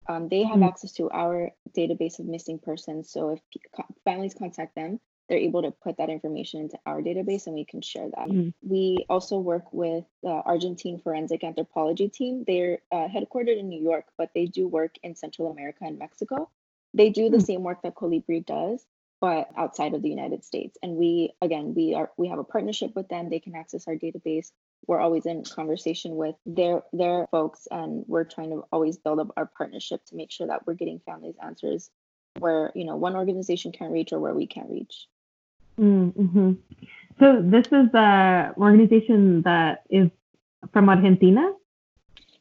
Um, 0.09 0.29
they 0.29 0.43
have 0.43 0.57
mm-hmm. 0.57 0.65
access 0.65 0.93
to 0.93 1.11
our 1.11 1.51
database 1.77 2.19
of 2.19 2.27
missing 2.27 2.59
persons. 2.59 3.11
So 3.11 3.31
if 3.31 3.41
p- 3.53 3.83
families 4.05 4.35
contact 4.35 4.75
them, 4.75 5.01
they're 5.29 5.39
able 5.39 5.63
to 5.63 5.71
put 5.71 5.97
that 5.97 6.11
information 6.11 6.61
into 6.61 6.79
our 6.85 7.01
database 7.01 7.47
and 7.47 7.55
we 7.55 7.65
can 7.65 7.81
share 7.81 8.11
that. 8.11 8.29
Mm-hmm. 8.29 8.51
We 8.63 9.07
also 9.09 9.39
work 9.39 9.73
with 9.73 10.05
the 10.23 10.43
Argentine 10.45 11.01
Forensic 11.03 11.43
Anthropology 11.43 12.09
Team. 12.09 12.45
They're 12.47 12.81
uh, 12.93 13.09
headquartered 13.09 13.59
in 13.59 13.69
New 13.69 13.83
York, 13.83 14.05
but 14.19 14.31
they 14.35 14.45
do 14.45 14.69
work 14.69 14.97
in 15.03 15.17
Central 15.17 15.51
America 15.51 15.85
and 15.85 15.99
Mexico. 15.99 16.51
They 16.93 17.09
do 17.09 17.31
the 17.31 17.39
mm-hmm. 17.39 17.45
same 17.45 17.63
work 17.63 17.83
that 17.83 17.95
Colibri 17.95 18.45
does, 18.45 18.85
but 19.21 19.49
outside 19.57 19.95
of 19.95 20.03
the 20.03 20.11
United 20.11 20.45
States. 20.45 20.77
And 20.83 20.97
we, 20.97 21.33
again, 21.41 21.75
we 21.75 21.95
are 21.95 22.11
we 22.19 22.29
have 22.29 22.39
a 22.39 22.45
partnership 22.45 22.95
with 22.95 23.09
them. 23.09 23.31
They 23.31 23.41
can 23.41 23.57
access 23.57 23.89
our 23.89 23.95
database 23.95 24.53
we're 24.87 25.01
always 25.01 25.27
in 25.27 25.45
conversation 25.45 26.17
with 26.17 26.35
their 26.47 26.83
their 26.93 27.27
folks 27.31 27.67
and 27.71 28.05
we're 28.07 28.25
trying 28.25 28.51
to 28.51 28.65
always 28.73 28.97
build 28.99 29.21
up 29.21 29.29
our 29.37 29.47
partnership 29.47 30.05
to 30.07 30.17
make 30.17 30.31
sure 30.31 30.47
that 30.47 30.67
we're 30.67 30.75
getting 30.75 31.01
families 31.07 31.35
answers 31.43 31.91
where 32.39 32.73
you 32.75 32.85
know 32.85 32.97
one 32.97 33.17
organization 33.17 33.73
can't 33.73 33.93
reach 33.93 34.13
or 34.13 34.21
where 34.21 34.35
we 34.35 34.47
can't 34.47 34.71
reach. 34.71 35.07
Mm-hmm. 35.81 36.53
so 37.19 37.43
this 37.43 37.67
is 37.67 37.91
the 37.93 38.55
organization 38.57 39.43
that 39.43 39.83
is 39.91 40.09
from 40.73 40.89
argentina? 40.89 41.51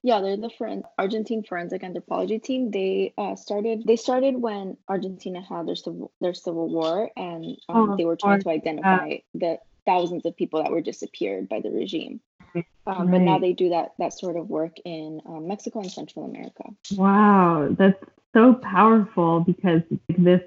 Yeah 0.03 0.21
they're 0.21 0.37
the 0.37 0.49
Foren- 0.49 0.83
argentine 0.99 1.43
forensic 1.43 1.83
anthropology 1.83 2.37
team. 2.37 2.69
They 2.69 3.13
uh, 3.17 3.35
started 3.35 3.83
they 3.87 3.95
started 3.95 4.35
when 4.35 4.77
argentina 4.87 5.41
had 5.41 5.67
their 5.67 5.75
civil 5.75 6.11
their 6.21 6.33
civil 6.33 6.69
war 6.69 7.09
and 7.15 7.57
um, 7.69 7.91
oh, 7.91 7.97
they 7.97 8.05
were 8.05 8.17
trying 8.17 8.41
to 8.41 8.49
identify 8.49 9.09
uh, 9.09 9.17
the 9.33 9.57
thousands 9.85 10.25
of 10.25 10.35
people 10.35 10.61
that 10.61 10.71
were 10.71 10.81
disappeared 10.81 11.49
by 11.49 11.59
the 11.59 11.69
regime 11.69 12.21
um, 12.55 12.63
right. 12.85 13.11
But 13.11 13.21
now 13.21 13.39
they 13.39 13.53
do 13.53 13.69
that 13.69 13.93
that 13.99 14.13
sort 14.13 14.35
of 14.35 14.49
work 14.49 14.77
in 14.85 15.21
um, 15.25 15.47
Mexico 15.47 15.79
and 15.79 15.91
Central 15.91 16.25
America. 16.25 16.63
Wow, 16.95 17.69
that's 17.77 18.01
so 18.33 18.55
powerful 18.55 19.41
because 19.41 19.81
this 20.09 20.41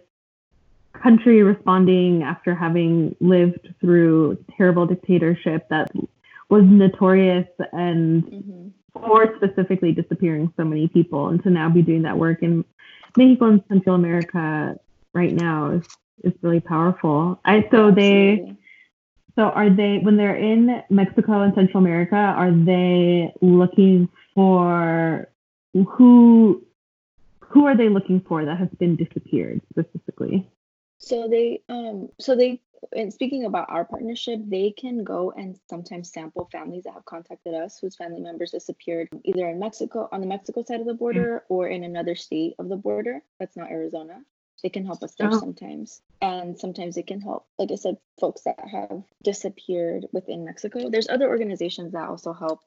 country 0.92 1.42
responding 1.42 2.22
after 2.22 2.54
having 2.54 3.14
lived 3.20 3.74
through 3.80 4.38
terrible 4.56 4.86
dictatorship 4.86 5.68
that 5.68 5.90
was 6.48 6.64
notorious 6.64 7.48
and 7.72 8.24
mm-hmm. 8.24 8.68
for 8.92 9.34
specifically 9.36 9.92
disappearing 9.92 10.52
so 10.56 10.64
many 10.64 10.88
people, 10.88 11.28
and 11.28 11.42
to 11.42 11.50
now 11.50 11.68
be 11.68 11.82
doing 11.82 12.02
that 12.02 12.18
work 12.18 12.42
in 12.42 12.64
Mexico 13.16 13.46
and 13.46 13.62
Central 13.68 13.94
America 13.94 14.78
right 15.12 15.32
now 15.32 15.70
is 15.70 15.86
is 16.22 16.32
really 16.42 16.60
powerful. 16.60 17.40
I 17.44 17.62
so 17.70 17.88
Absolutely. 17.88 18.02
they 18.02 18.56
so 19.36 19.44
are 19.44 19.70
they 19.70 19.98
when 19.98 20.16
they're 20.16 20.36
in 20.36 20.82
Mexico 20.88 21.42
and 21.42 21.54
Central 21.54 21.82
America, 21.82 22.16
are 22.16 22.50
they 22.50 23.32
looking 23.42 24.08
for 24.34 25.28
who 25.74 26.64
who 27.40 27.66
are 27.66 27.76
they 27.76 27.88
looking 27.88 28.20
for 28.20 28.44
that 28.44 28.58
has 28.58 28.68
been 28.78 28.96
disappeared 28.96 29.60
specifically? 29.70 30.48
So 30.98 31.28
they 31.28 31.62
um 31.68 32.08
so 32.18 32.34
they 32.34 32.62
and 32.94 33.12
speaking 33.12 33.44
about 33.44 33.68
our 33.68 33.84
partnership, 33.84 34.40
they 34.46 34.70
can 34.70 35.04
go 35.04 35.32
and 35.36 35.58
sometimes 35.68 36.12
sample 36.12 36.48
families 36.50 36.84
that 36.84 36.94
have 36.94 37.04
contacted 37.04 37.54
us 37.54 37.78
whose 37.78 37.96
family 37.96 38.20
members 38.20 38.52
disappeared 38.52 39.08
either 39.24 39.48
in 39.48 39.58
Mexico, 39.58 40.08
on 40.12 40.20
the 40.20 40.26
Mexico 40.26 40.62
side 40.62 40.80
of 40.80 40.86
the 40.86 40.94
border, 40.94 41.44
or 41.48 41.68
in 41.68 41.84
another 41.84 42.14
state 42.14 42.54
of 42.58 42.68
the 42.68 42.76
border 42.76 43.22
that's 43.38 43.56
not 43.56 43.70
Arizona. 43.70 44.22
They 44.62 44.68
can 44.70 44.84
help 44.86 45.02
us 45.02 45.14
there 45.16 45.30
Oh. 45.30 45.38
sometimes. 45.38 46.00
And 46.20 46.58
sometimes 46.58 46.96
it 46.96 47.06
can 47.06 47.20
help, 47.20 47.46
like 47.58 47.70
I 47.70 47.74
said, 47.74 47.98
folks 48.18 48.42
that 48.42 48.58
have 48.58 49.02
disappeared 49.22 50.06
within 50.12 50.44
Mexico. 50.44 50.88
There's 50.88 51.08
other 51.08 51.28
organizations 51.28 51.92
that 51.92 52.08
also 52.08 52.32
help 52.32 52.60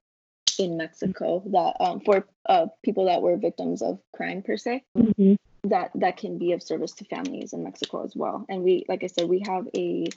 in 0.60 0.78
Mexico 0.78 1.42
that 1.48 1.78
um, 1.80 2.02
for 2.02 2.28
uh, 2.48 2.68
people 2.84 3.06
that 3.06 3.22
were 3.22 3.38
victims 3.38 3.82
of 3.82 4.00
crime 4.14 4.44
per 4.44 4.58
se 4.58 4.84
Mhm. 4.96 5.38
that 5.64 5.92
that 5.96 6.18
can 6.18 6.38
be 6.38 6.54
of 6.54 6.62
service 6.64 6.94
to 6.94 7.06
families 7.06 7.54
in 7.54 7.64
Mexico 7.64 8.04
as 8.04 8.16
well. 8.16 8.46
And 8.50 8.64
we, 8.64 8.86
like 8.88 9.04
I 9.04 9.08
said, 9.08 9.28
we 9.28 9.44
have 9.48 9.68
a 9.76 10.08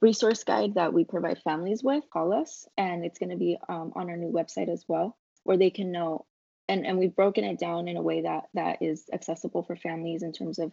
resource 0.00 0.44
guide 0.44 0.74
that 0.74 0.92
we 0.92 1.04
provide 1.04 1.38
families 1.42 1.82
with. 1.82 2.04
Call 2.10 2.32
us, 2.32 2.68
and 2.76 3.04
it's 3.04 3.18
going 3.18 3.30
to 3.30 3.36
be 3.36 3.58
um, 3.68 3.92
on 3.96 4.08
our 4.08 4.16
new 4.16 4.30
website 4.32 4.68
as 4.68 4.84
well, 4.88 5.16
where 5.44 5.56
they 5.56 5.70
can 5.70 5.90
know. 5.90 6.26
And 6.68 6.86
and 6.86 6.98
we've 6.98 7.14
broken 7.16 7.44
it 7.44 7.58
down 7.58 7.88
in 7.88 7.96
a 7.96 8.02
way 8.02 8.22
that 8.22 8.48
that 8.54 8.82
is 8.82 9.08
accessible 9.12 9.62
for 9.62 9.74
families 9.76 10.22
in 10.22 10.32
terms 10.32 10.58
of 10.58 10.72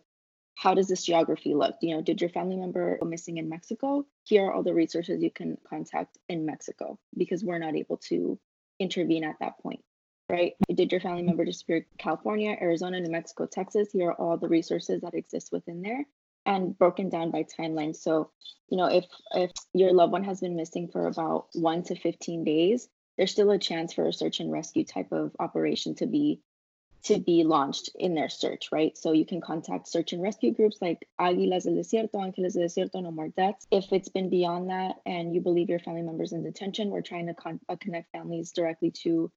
how 0.56 0.74
does 0.74 0.88
this 0.88 1.04
geography 1.04 1.54
look? 1.54 1.76
You 1.82 1.96
know, 1.96 2.02
did 2.02 2.22
your 2.22 2.30
family 2.30 2.58
member 2.58 2.98
go 3.00 3.08
missing 3.08 3.38
in 3.38 3.50
Mexico? 3.50 4.06
Here 4.24 4.46
are 4.46 4.54
all 4.54 4.64
the 4.64 4.74
resources 4.74 5.22
you 5.22 5.32
can 5.32 5.58
contact 5.70 6.18
in 6.28 6.46
Mexico 6.46 6.98
because 7.18 7.44
we're 7.44 7.60
not 7.60 7.76
able 7.76 7.98
to 8.10 8.40
intervene 8.80 9.24
at 9.24 9.40
that 9.40 9.60
point 9.60 9.82
right? 10.30 10.54
Did 10.74 10.92
your 10.92 11.02
family 11.02 11.24
member 11.24 11.46
disappear 11.46 11.86
California, 11.98 12.58
Arizona, 12.60 13.00
New 13.00 13.12
Mexico, 13.12 13.46
Texas? 13.46 13.92
Here 13.92 14.10
are 14.10 14.14
all 14.14 14.38
the 14.38 14.48
resources 14.48 15.02
that 15.02 15.14
exist 15.14 15.52
within 15.52 15.82
there 15.82 16.06
and 16.46 16.78
broken 16.78 17.10
down 17.10 17.32
by 17.32 17.44
timeline. 17.44 17.96
So, 17.96 18.32
you 18.70 18.78
know, 18.78 18.88
if 18.88 19.06
if 19.34 19.52
your 19.74 19.94
loved 19.94 20.12
one 20.12 20.24
has 20.24 20.42
been 20.42 20.56
missing 20.56 20.88
for 20.88 21.08
about 21.08 21.48
1 21.54 21.84
to 21.84 21.96
15 21.96 22.44
days, 22.44 22.88
there's 23.18 23.32
still 23.32 23.52
a 23.52 23.60
chance 23.60 23.94
for 23.94 24.08
a 24.08 24.14
search 24.14 24.40
and 24.40 24.52
rescue 24.52 24.86
type 24.86 25.12
of 25.12 25.32
operation 25.40 25.96
to 25.96 26.06
be 26.06 26.42
to 27.06 27.20
be 27.20 27.44
launched 27.44 27.90
in 27.96 28.16
their 28.16 28.30
search, 28.30 28.70
right? 28.72 28.98
So 28.98 29.12
you 29.12 29.26
can 29.26 29.40
contact 29.42 29.88
search 29.88 30.14
and 30.14 30.22
rescue 30.24 30.52
groups 30.52 30.78
like 30.82 31.08
Águilas 31.22 31.64
del 31.64 31.74
Desierto, 31.76 32.16
Ángeles 32.16 32.54
del 32.54 32.64
Desierto, 32.64 33.02
No 33.02 33.12
More 33.12 33.30
Deaths. 33.30 33.68
If 33.72 33.94
it's 33.94 34.10
been 34.10 34.30
beyond 34.30 34.70
that 34.72 34.96
and 35.06 35.34
you 35.34 35.42
believe 35.42 35.70
your 35.70 35.80
family 35.80 36.02
member's 36.02 36.34
in 36.34 36.44
detention, 36.44 36.90
we're 36.90 37.02
trying 37.02 37.28
to 37.28 37.36
con- 37.36 37.60
uh, 37.70 37.76
connect 37.80 38.12
families 38.12 38.52
directly 38.52 38.92
to 39.04 39.32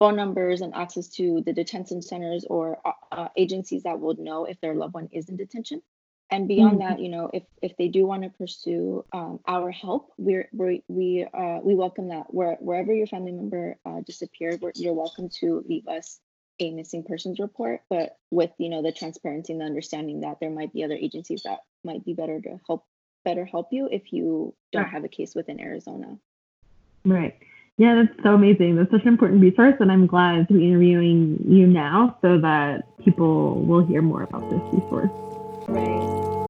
phone 0.00 0.16
numbers 0.16 0.62
and 0.62 0.74
access 0.74 1.08
to 1.10 1.42
the 1.46 1.52
detention 1.52 2.02
centers 2.02 2.44
or 2.50 2.80
uh, 2.84 2.92
uh, 3.12 3.28
agencies 3.36 3.84
that 3.84 4.00
would 4.00 4.18
know 4.18 4.44
if 4.44 4.60
their 4.60 4.74
loved 4.74 4.94
one 4.94 5.08
is 5.12 5.28
in 5.28 5.36
detention. 5.36 5.80
And 6.30 6.48
beyond 6.48 6.76
Mhm. 6.76 6.80
that, 6.80 6.98
you 6.98 7.08
know, 7.10 7.30
if 7.32 7.44
if 7.60 7.76
they 7.76 7.88
do 7.88 8.06
want 8.06 8.22
to 8.24 8.30
pursue 8.30 9.04
um, 9.12 9.38
our 9.46 9.70
help, 9.70 10.10
we're, 10.16 10.48
we 10.52 10.82
we 10.88 11.24
uh, 11.32 11.60
we 11.62 11.74
welcome 11.76 12.08
that. 12.08 12.32
Where 12.34 12.56
wherever 12.60 12.92
your 12.92 13.06
family 13.06 13.32
member 13.32 13.78
uh, 13.84 14.00
disappeared, 14.00 14.60
we're, 14.62 14.72
you're 14.74 14.94
welcome 14.94 15.28
to 15.40 15.62
leave 15.68 15.86
us 15.86 16.18
a 16.62 16.70
missing 16.70 17.02
persons 17.02 17.38
report, 17.38 17.82
but 17.88 18.16
with 18.30 18.50
you 18.58 18.68
know 18.68 18.82
the 18.82 18.92
transparency 18.92 19.52
and 19.52 19.60
the 19.60 19.66
understanding 19.66 20.20
that 20.20 20.38
there 20.40 20.50
might 20.50 20.72
be 20.72 20.84
other 20.84 20.94
agencies 20.94 21.42
that 21.44 21.60
might 21.84 22.04
be 22.04 22.14
better 22.14 22.40
to 22.40 22.60
help 22.66 22.84
better 23.24 23.44
help 23.44 23.68
you 23.70 23.88
if 23.90 24.12
you 24.12 24.54
don't 24.72 24.88
have 24.88 25.04
a 25.04 25.08
case 25.08 25.34
within 25.34 25.60
Arizona. 25.60 26.18
Right. 27.04 27.36
Yeah, 27.78 28.02
that's 28.02 28.22
so 28.22 28.34
amazing. 28.34 28.76
That's 28.76 28.90
such 28.90 29.02
an 29.02 29.08
important 29.08 29.40
resource, 29.40 29.74
and 29.80 29.90
I'm 29.90 30.06
glad 30.06 30.48
to 30.48 30.54
be 30.54 30.66
interviewing 30.66 31.38
you 31.48 31.66
now 31.66 32.18
so 32.20 32.38
that 32.38 32.84
people 32.98 33.60
will 33.60 33.84
hear 33.84 34.02
more 34.02 34.22
about 34.22 34.48
this 34.50 34.60
resource. 34.72 35.10
Right. 35.68 36.41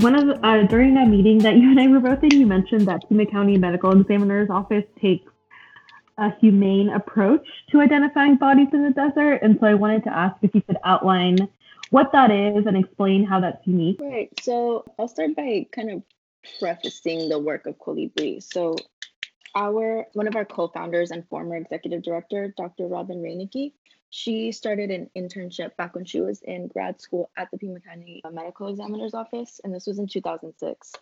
One 0.00 0.14
of 0.14 0.44
uh, 0.44 0.62
during 0.68 0.94
that 0.94 1.08
meeting 1.08 1.38
that 1.38 1.56
you 1.60 1.70
and 1.70 1.80
I 1.80 1.88
were 1.88 1.98
both 1.98 2.22
in, 2.22 2.30
you 2.30 2.46
mentioned 2.46 2.86
that 2.86 3.08
Pima 3.08 3.26
County 3.26 3.58
Medical 3.58 4.00
Examiner's 4.00 4.48
Office 4.48 4.84
takes 5.00 5.32
a 6.18 6.30
humane 6.40 6.90
approach 6.90 7.46
to 7.70 7.80
identifying 7.80 8.36
bodies 8.36 8.68
in 8.72 8.84
the 8.84 8.90
desert, 8.90 9.40
and 9.42 9.58
so 9.58 9.66
I 9.66 9.74
wanted 9.74 10.04
to 10.04 10.16
ask 10.16 10.36
if 10.42 10.54
you 10.54 10.62
could 10.62 10.76
outline 10.84 11.36
what 11.90 12.12
that 12.12 12.30
is 12.30 12.66
and 12.66 12.76
explain 12.76 13.24
how 13.24 13.40
that's 13.40 13.66
unique. 13.66 13.98
Right. 14.00 14.30
So 14.40 14.84
I'll 14.98 15.08
start 15.08 15.34
by 15.34 15.66
kind 15.72 15.90
of 15.90 16.02
prefacing 16.60 17.28
the 17.28 17.38
work 17.40 17.66
of 17.66 17.76
Colibri. 17.78 18.40
So 18.40 18.76
our 19.54 20.06
one 20.12 20.28
of 20.28 20.36
our 20.36 20.44
co-founders 20.44 21.10
and 21.10 21.26
former 21.28 21.56
executive 21.56 22.02
director, 22.02 22.52
Dr. 22.56 22.86
Robin 22.86 23.22
Reineke, 23.22 23.72
she 24.10 24.52
started 24.52 24.90
an 24.90 25.10
internship 25.16 25.76
back 25.76 25.94
when 25.94 26.04
she 26.04 26.20
was 26.20 26.40
in 26.42 26.68
grad 26.68 27.00
school 27.00 27.30
at 27.36 27.50
the 27.50 27.58
Pima 27.58 27.80
County 27.80 28.22
Medical 28.30 28.68
Examiner's 28.68 29.14
Office, 29.14 29.60
and 29.62 29.74
this 29.74 29.86
was 29.86 29.98
in 29.98 30.06
2006. 30.06 30.92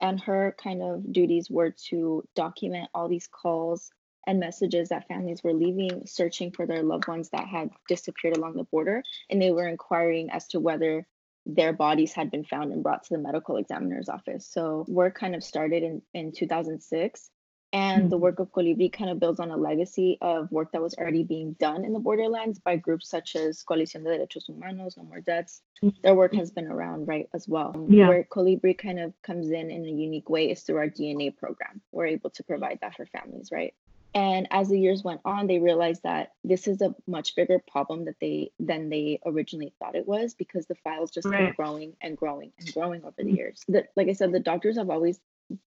And 0.00 0.20
her 0.22 0.54
kind 0.62 0.82
of 0.82 1.12
duties 1.12 1.50
were 1.50 1.74
to 1.88 2.24
document 2.34 2.88
all 2.94 3.08
these 3.08 3.28
calls 3.28 3.90
and 4.26 4.40
messages 4.40 4.90
that 4.90 5.08
families 5.08 5.42
were 5.42 5.52
leaving, 5.52 6.06
searching 6.06 6.50
for 6.52 6.66
their 6.66 6.82
loved 6.82 7.08
ones 7.08 7.30
that 7.30 7.46
had 7.46 7.70
disappeared 7.88 8.36
along 8.36 8.54
the 8.54 8.64
border, 8.64 9.02
and 9.30 9.40
they 9.40 9.50
were 9.50 9.66
inquiring 9.66 10.30
as 10.30 10.46
to 10.48 10.60
whether 10.60 11.06
their 11.46 11.72
bodies 11.72 12.12
had 12.12 12.30
been 12.30 12.44
found 12.44 12.72
and 12.72 12.82
brought 12.82 13.04
to 13.04 13.14
the 13.14 13.22
medical 13.22 13.56
examiner's 13.56 14.08
office. 14.08 14.46
So 14.46 14.84
work 14.86 15.18
kind 15.18 15.34
of 15.34 15.42
started 15.42 15.82
in, 15.82 16.02
in 16.12 16.32
2006. 16.32 17.30
And 17.72 18.10
the 18.10 18.16
work 18.16 18.38
of 18.38 18.50
Colibri 18.50 18.90
kind 18.90 19.10
of 19.10 19.20
builds 19.20 19.40
on 19.40 19.50
a 19.50 19.56
legacy 19.56 20.16
of 20.22 20.50
work 20.50 20.72
that 20.72 20.80
was 20.80 20.94
already 20.94 21.22
being 21.22 21.52
done 21.54 21.84
in 21.84 21.92
the 21.92 21.98
borderlands 21.98 22.58
by 22.58 22.76
groups 22.76 23.08
such 23.08 23.36
as 23.36 23.62
Coalición 23.62 24.04
de 24.04 24.18
Derechos 24.18 24.46
Humanos, 24.46 24.96
No 24.96 25.02
More 25.02 25.20
Deaths. 25.20 25.60
Their 26.02 26.14
work 26.14 26.34
has 26.34 26.50
been 26.50 26.66
around, 26.66 27.06
right, 27.08 27.28
as 27.34 27.46
well. 27.46 27.74
Yeah. 27.88 28.08
Where 28.08 28.24
Colibri 28.24 28.76
kind 28.76 28.98
of 28.98 29.12
comes 29.22 29.50
in 29.50 29.70
in 29.70 29.84
a 29.84 29.90
unique 29.90 30.30
way 30.30 30.50
is 30.50 30.62
through 30.62 30.78
our 30.78 30.88
DNA 30.88 31.36
program. 31.36 31.82
We're 31.92 32.06
able 32.06 32.30
to 32.30 32.42
provide 32.42 32.78
that 32.80 32.96
for 32.96 33.04
families, 33.04 33.50
right? 33.52 33.74
And 34.14 34.48
as 34.50 34.70
the 34.70 34.80
years 34.80 35.04
went 35.04 35.20
on, 35.26 35.46
they 35.46 35.58
realized 35.58 36.02
that 36.04 36.32
this 36.42 36.66
is 36.66 36.80
a 36.80 36.94
much 37.06 37.36
bigger 37.36 37.58
problem 37.70 38.06
that 38.06 38.18
they 38.20 38.50
than 38.58 38.88
they 38.88 39.20
originally 39.26 39.74
thought 39.78 39.94
it 39.94 40.08
was 40.08 40.32
because 40.32 40.66
the 40.66 40.74
files 40.76 41.10
just 41.10 41.28
Right. 41.28 41.46
kept 41.48 41.58
growing 41.58 41.94
and 42.00 42.16
growing 42.16 42.50
and 42.58 42.72
growing 42.72 43.04
over 43.04 43.22
the 43.22 43.30
years. 43.30 43.62
The, 43.68 43.86
like 43.96 44.08
I 44.08 44.14
said, 44.14 44.32
the 44.32 44.40
doctors 44.40 44.78
have 44.78 44.88
always 44.88 45.20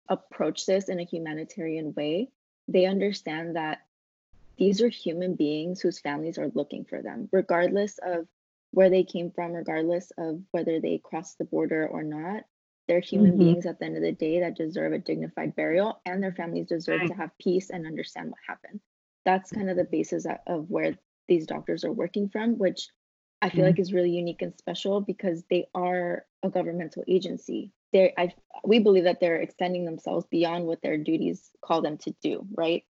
approached 0.10 0.68
this 0.68 0.90
in 0.90 1.00
a 1.00 1.04
humanitarian 1.04 1.94
way. 1.94 2.30
They 2.68 2.86
understand 2.86 3.56
that 3.56 3.80
these 4.58 4.82
are 4.82 4.88
human 4.90 5.36
beings 5.36 5.82
whose 5.82 6.00
families 6.00 6.38
are 6.38 6.52
looking 6.54 6.86
for 6.86 7.02
them, 7.02 7.28
regardless 7.32 7.98
of 7.98 8.28
where 8.72 8.90
they 8.90 9.04
came 9.04 9.32
from, 9.32 9.52
regardless 9.54 10.12
of 10.18 10.42
whether 10.52 10.80
they 10.80 10.98
crossed 11.04 11.38
the 11.38 11.46
border 11.46 11.88
or 11.88 12.04
not. 12.04 12.44
They're 12.88 13.00
human 13.00 13.34
Mhm. 13.34 13.40
beings 13.40 13.66
at 13.66 13.80
the 13.80 13.86
end 13.86 13.96
of 13.98 14.04
the 14.04 14.12
day 14.12 14.40
that 14.42 14.56
deserve 14.56 14.94
a 14.94 15.00
dignified 15.00 15.56
burial, 15.56 16.00
and 16.06 16.22
their 16.22 16.34
families 16.34 16.68
deserve 16.68 17.00
Right. 17.00 17.08
to 17.08 17.14
have 17.16 17.38
peace 17.40 17.70
and 17.70 17.86
understand 17.86 18.30
what 18.30 18.40
happened. 18.48 18.80
That's 19.26 19.52
kind 19.52 19.70
of 19.70 19.76
the 19.78 19.86
basis 19.86 20.26
of- 20.46 20.70
where 20.70 20.96
these 21.28 21.48
doctors 21.48 21.84
are 21.84 21.92
working 21.92 22.30
from, 22.30 22.58
which 22.58 22.90
I 23.42 23.50
feel 23.50 23.64
Mhm. 23.66 23.70
like 23.70 23.80
is 23.80 23.94
really 23.94 24.12
unique 24.12 24.42
and 24.42 24.56
special 24.58 25.02
because 25.02 25.44
they 25.46 25.68
are 25.74 26.26
a 26.44 26.50
governmental 26.50 27.04
agency. 27.08 27.74
They're, 27.96 28.12
I, 28.18 28.34
we 28.66 28.80
believe 28.80 29.06
that 29.06 29.22
they're 29.22 29.38
extending 29.38 29.86
themselves 29.86 30.26
beyond 30.30 30.66
what 30.66 30.82
their 30.82 30.98
duties 30.98 31.50
call 31.64 31.82
them 31.82 31.98
to 32.00 32.14
do, 32.22 32.46
right? 32.54 32.84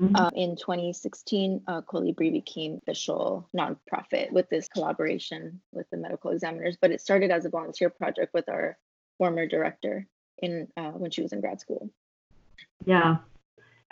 Mhm. 0.00 0.18
Um, 0.18 0.32
in 0.34 0.56
2016, 0.56 1.64
uh, 1.66 1.82
Colibri 1.82 2.32
became 2.32 2.78
official 2.78 3.46
nonprofit 3.54 4.32
with 4.32 4.48
this 4.48 4.66
collaboration 4.68 5.60
with 5.72 5.88
the 5.90 5.98
medical 5.98 6.30
examiners, 6.30 6.78
but 6.80 6.90
it 6.90 7.02
started 7.02 7.30
as 7.30 7.44
a 7.44 7.50
volunteer 7.50 7.90
project 7.90 8.32
with 8.32 8.48
our 8.48 8.78
former 9.18 9.46
director 9.46 10.06
in 10.38 10.68
uh, 10.78 10.92
when 10.92 11.10
she 11.10 11.20
was 11.20 11.34
in 11.34 11.42
grad 11.42 11.60
school. 11.60 11.90
Yeah. 12.86 13.18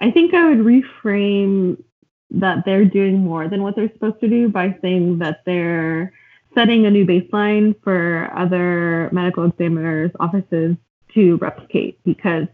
I 0.00 0.10
think 0.10 0.32
I 0.32 0.48
would 0.48 0.58
reframe 0.58 1.82
that 2.30 2.64
they're 2.64 2.86
doing 2.86 3.18
more 3.18 3.46
than 3.48 3.62
what 3.62 3.76
they're 3.76 3.92
supposed 3.92 4.20
to 4.20 4.28
do 4.28 4.48
by 4.48 4.78
saying 4.80 5.18
that 5.18 5.42
they're 5.44 6.14
setting 6.56 6.86
a 6.86 6.90
new 6.90 7.04
baseline 7.04 7.74
for 7.82 8.30
other 8.34 9.10
medical 9.12 9.44
examiners' 9.44 10.10
offices 10.18 10.76
to 11.14 11.36
replicate 11.36 12.02
because 12.04 12.46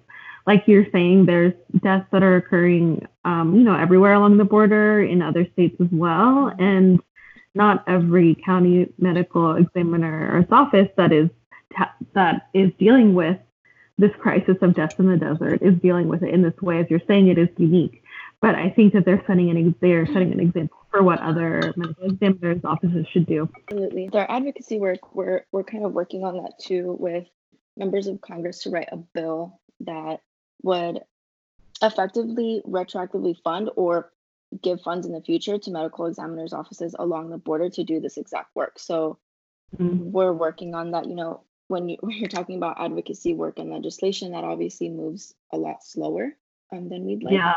like 0.46 0.64
you're 0.66 0.86
saying, 0.90 1.26
there's 1.26 1.52
deaths 1.82 2.06
that 2.10 2.22
are 2.22 2.36
occurring, 2.36 3.06
um, 3.24 3.54
you 3.54 3.62
know, 3.62 3.76
everywhere 3.76 4.14
along 4.14 4.38
the 4.38 4.44
border 4.44 5.00
in 5.00 5.22
other 5.22 5.46
states 5.52 5.76
as 5.80 5.86
well, 5.92 6.52
and 6.58 7.00
not 7.54 7.84
every 7.86 8.34
county 8.44 8.92
medical 8.98 9.54
examiner's 9.54 10.46
office 10.50 10.88
that 10.96 11.12
is 11.12 11.28
ta- 11.76 11.94
that 12.14 12.48
is 12.54 12.72
dealing 12.78 13.14
with 13.14 13.38
this 13.98 14.10
crisis 14.18 14.56
of 14.62 14.74
deaths 14.74 14.98
in 14.98 15.06
the 15.06 15.16
desert 15.16 15.62
is 15.62 15.74
dealing 15.80 16.08
with 16.08 16.22
it 16.22 16.34
in 16.34 16.42
this 16.42 16.60
way. 16.60 16.80
As 16.80 16.86
you're 16.90 17.00
saying, 17.06 17.28
it 17.28 17.38
is 17.38 17.48
unique, 17.56 18.02
but 18.40 18.56
I 18.56 18.70
think 18.70 18.94
that 18.94 19.04
they're 19.04 19.22
setting 19.26 19.50
an 19.50 19.74
they're 19.80 20.06
setting 20.06 20.32
an 20.32 20.40
example 20.40 20.78
for 20.92 21.02
what 21.02 21.20
other 21.20 21.72
medical 21.76 22.04
examiners' 22.04 22.64
offices 22.64 23.06
should 23.12 23.26
do. 23.26 23.48
Absolutely. 23.68 24.08
Their 24.08 24.30
advocacy 24.30 24.78
work, 24.78 25.14
we're 25.14 25.46
we're 25.50 25.64
kind 25.64 25.84
of 25.84 25.92
working 25.92 26.22
on 26.22 26.36
that 26.42 26.58
too 26.60 26.96
with 27.00 27.26
members 27.76 28.06
of 28.06 28.20
Congress 28.20 28.62
to 28.62 28.70
write 28.70 28.90
a 28.92 28.98
bill 28.98 29.58
that 29.80 30.20
would 30.62 31.00
effectively 31.82 32.62
retroactively 32.66 33.36
fund 33.42 33.70
or 33.76 34.12
give 34.62 34.82
funds 34.82 35.06
in 35.06 35.12
the 35.12 35.20
future 35.20 35.58
to 35.58 35.70
medical 35.70 36.06
examiners 36.06 36.52
offices 36.52 36.94
along 36.98 37.30
the 37.30 37.38
border 37.38 37.70
to 37.70 37.84
do 37.84 38.00
this 38.00 38.18
exact 38.18 38.54
work 38.54 38.78
so 38.78 39.18
mm-hmm. 39.76 40.10
we're 40.10 40.32
working 40.32 40.74
on 40.74 40.90
that 40.90 41.06
you 41.06 41.14
know 41.14 41.42
when, 41.68 41.88
you, 41.88 41.96
when 42.00 42.16
you're 42.16 42.28
talking 42.28 42.56
about 42.56 42.80
advocacy 42.80 43.34
work 43.34 43.58
and 43.58 43.70
legislation 43.70 44.32
that 44.32 44.44
obviously 44.44 44.90
moves 44.90 45.34
a 45.52 45.56
lot 45.56 45.82
slower 45.82 46.36
um, 46.70 46.88
than 46.88 47.04
we'd 47.04 47.22
like 47.22 47.34
yeah 47.34 47.54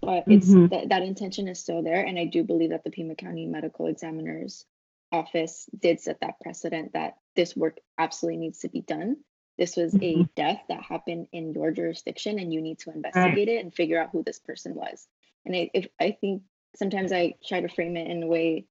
but 0.00 0.24
it's 0.26 0.48
mm-hmm. 0.48 0.66
that 0.66 0.88
that 0.88 1.02
intention 1.02 1.48
is 1.48 1.58
still 1.58 1.82
there 1.82 2.04
and 2.04 2.18
i 2.18 2.24
do 2.24 2.42
believe 2.42 2.70
that 2.70 2.84
the 2.84 2.90
pima 2.90 3.14
county 3.14 3.46
medical 3.46 3.86
examiners 3.86 4.64
office 5.10 5.68
did 5.78 6.00
set 6.00 6.20
that 6.20 6.38
precedent 6.40 6.92
that 6.92 7.16
this 7.34 7.56
work 7.56 7.78
absolutely 7.98 8.38
needs 8.38 8.60
to 8.60 8.68
be 8.68 8.80
done 8.80 9.16
this 9.56 9.76
was 9.76 9.92
mm-hmm. 9.92 10.22
a 10.22 10.28
death 10.36 10.60
that 10.68 10.82
happened 10.82 11.26
in 11.32 11.52
your 11.52 11.70
jurisdiction 11.70 12.38
and 12.38 12.52
you 12.52 12.60
need 12.60 12.78
to 12.78 12.90
investigate 12.90 13.36
right. 13.36 13.48
it 13.48 13.64
and 13.64 13.74
figure 13.74 14.00
out 14.00 14.10
who 14.12 14.22
this 14.22 14.38
person 14.38 14.74
was 14.74 15.06
and 15.44 15.54
I, 15.56 15.70
if, 15.74 15.86
I 16.00 16.16
think 16.20 16.42
sometimes 16.76 17.12
i 17.12 17.34
try 17.46 17.60
to 17.60 17.68
frame 17.68 17.96
it 17.96 18.10
in 18.10 18.22
a 18.22 18.26
way 18.26 18.66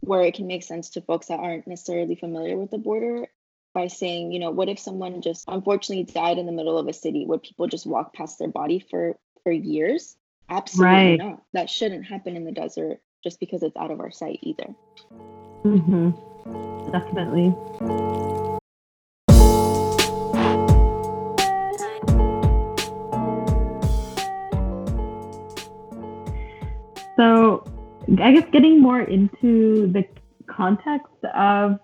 where 0.00 0.22
it 0.22 0.34
can 0.34 0.46
make 0.46 0.64
sense 0.64 0.90
to 0.90 1.00
folks 1.00 1.28
that 1.28 1.38
aren't 1.38 1.66
necessarily 1.66 2.16
familiar 2.16 2.56
with 2.56 2.70
the 2.70 2.78
border 2.78 3.26
by 3.74 3.86
saying 3.86 4.32
you 4.32 4.38
know 4.38 4.50
what 4.50 4.68
if 4.68 4.78
someone 4.78 5.22
just 5.22 5.44
unfortunately 5.48 6.04
died 6.04 6.38
in 6.38 6.46
the 6.46 6.52
middle 6.52 6.78
of 6.78 6.88
a 6.88 6.92
city 6.92 7.24
would 7.26 7.42
people 7.42 7.66
just 7.66 7.86
walk 7.86 8.12
past 8.12 8.38
their 8.38 8.48
body 8.48 8.78
for 8.90 9.16
for 9.42 9.50
years 9.50 10.16
absolutely 10.48 10.94
right. 10.94 11.18
not. 11.18 11.42
That 11.52 11.70
shouldn't 11.70 12.04
happen 12.06 12.36
in 12.36 12.44
the 12.44 12.52
desert 12.52 13.00
just 13.22 13.40
because 13.40 13.62
it's 13.62 13.76
out 13.76 13.90
of 13.90 14.00
our 14.00 14.10
sight 14.10 14.38
either. 14.42 14.74
Mm-hmm. 15.64 16.90
Definitely. 16.90 17.54
So, 27.16 27.64
I 28.20 28.32
guess 28.32 28.48
getting 28.50 28.80
more 28.80 29.00
into 29.00 29.86
the 29.92 30.04
context 30.46 31.12
of 31.34 31.78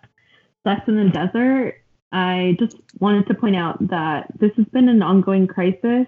Death 0.64 0.88
in 0.88 0.96
the 0.96 1.10
Desert, 1.10 1.76
I 2.10 2.56
just 2.58 2.76
wanted 2.98 3.26
to 3.28 3.34
point 3.34 3.54
out 3.54 3.88
that 3.88 4.26
this 4.40 4.50
has 4.56 4.66
been 4.66 4.88
an 4.88 5.02
ongoing 5.02 5.46
crisis, 5.46 6.06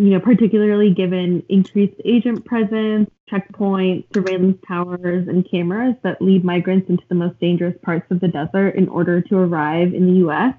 you 0.00 0.08
know, 0.08 0.20
particularly 0.20 0.94
given 0.94 1.44
increased 1.50 2.00
agent 2.06 2.42
presence, 2.46 3.10
checkpoints, 3.30 4.06
surveillance 4.14 4.56
towers, 4.66 5.28
and 5.28 5.46
cameras 5.50 5.94
that 6.02 6.22
lead 6.22 6.42
migrants 6.42 6.88
into 6.88 7.04
the 7.10 7.14
most 7.14 7.38
dangerous 7.38 7.76
parts 7.82 8.10
of 8.10 8.18
the 8.20 8.28
desert 8.28 8.70
in 8.76 8.88
order 8.88 9.20
to 9.20 9.36
arrive 9.36 9.92
in 9.92 10.06
the 10.06 10.26
US. 10.26 10.54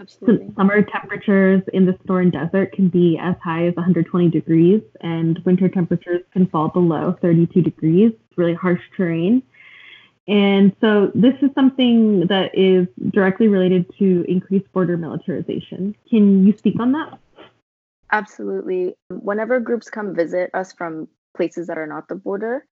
Absolutely. 0.00 0.50
Summer 0.56 0.80
temperatures 0.80 1.62
in 1.74 1.84
the 1.84 1.92
Sonoran 1.92 2.32
Desert 2.32 2.72
can 2.72 2.88
be 2.88 3.18
as 3.20 3.34
high 3.44 3.66
as 3.66 3.76
120 3.76 4.30
degrees, 4.30 4.80
and 5.02 5.38
winter 5.44 5.68
temperatures 5.68 6.22
can 6.32 6.46
fall 6.46 6.68
below 6.68 7.14
32 7.20 7.60
degrees. 7.60 8.12
It's 8.12 8.38
really 8.38 8.54
harsh 8.54 8.80
terrain. 8.96 9.42
And 10.26 10.74
so 10.80 11.12
this 11.14 11.34
is 11.42 11.50
something 11.54 12.28
that 12.28 12.56
is 12.56 12.88
directly 13.10 13.48
related 13.48 13.84
to 13.98 14.24
increased 14.26 14.72
border 14.72 14.96
militarization. 14.96 15.94
Can 16.08 16.46
you 16.46 16.56
speak 16.56 16.80
on 16.80 16.92
that? 16.92 17.18
Absolutely. 18.12 18.94
Whenever 19.08 19.60
groups 19.60 19.90
come 19.90 20.14
visit 20.14 20.50
us 20.54 20.72
from 20.72 21.08
places 21.36 21.66
that 21.66 21.78
are 21.78 21.86
not 21.86 22.08
the 22.08 22.14
border, 22.14 22.66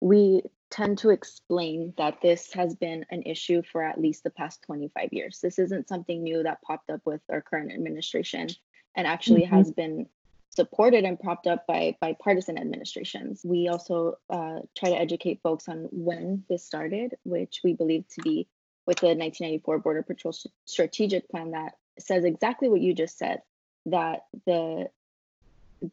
we 0.00 0.42
tend 0.70 0.98
to 0.98 1.10
explain 1.10 1.94
that 1.96 2.20
this 2.20 2.52
has 2.52 2.74
been 2.74 3.04
an 3.10 3.22
issue 3.22 3.62
for 3.70 3.82
at 3.82 4.00
least 4.00 4.24
the 4.24 4.30
past 4.30 4.62
25 4.62 5.12
years. 5.12 5.40
This 5.40 5.58
isn't 5.58 5.88
something 5.88 6.22
new 6.22 6.42
that 6.42 6.62
popped 6.62 6.90
up 6.90 7.00
with 7.04 7.20
our 7.30 7.40
current 7.40 7.72
administration 7.72 8.48
and 8.96 9.06
actually 9.06 9.42
mm-hmm. 9.42 9.56
has 9.56 9.70
been 9.70 10.06
supported 10.50 11.04
and 11.04 11.20
propped 11.20 11.46
up 11.46 11.66
by 11.66 11.96
bipartisan 12.00 12.58
administrations. 12.58 13.42
We 13.44 13.68
also 13.68 14.16
uh, 14.30 14.60
try 14.76 14.90
to 14.90 14.96
educate 14.96 15.40
folks 15.42 15.68
on 15.68 15.88
when 15.92 16.44
this 16.48 16.64
started, 16.64 17.14
which 17.24 17.60
we 17.62 17.74
believe 17.74 18.08
to 18.14 18.22
be 18.22 18.48
with 18.86 18.98
the 18.98 19.08
1994 19.08 19.78
Border 19.80 20.02
Patrol 20.02 20.34
Strategic 20.64 21.28
Plan 21.28 21.50
that 21.50 21.74
says 21.98 22.24
exactly 22.24 22.68
what 22.68 22.80
you 22.80 22.94
just 22.94 23.18
said 23.18 23.42
that 23.86 24.26
the 24.46 24.88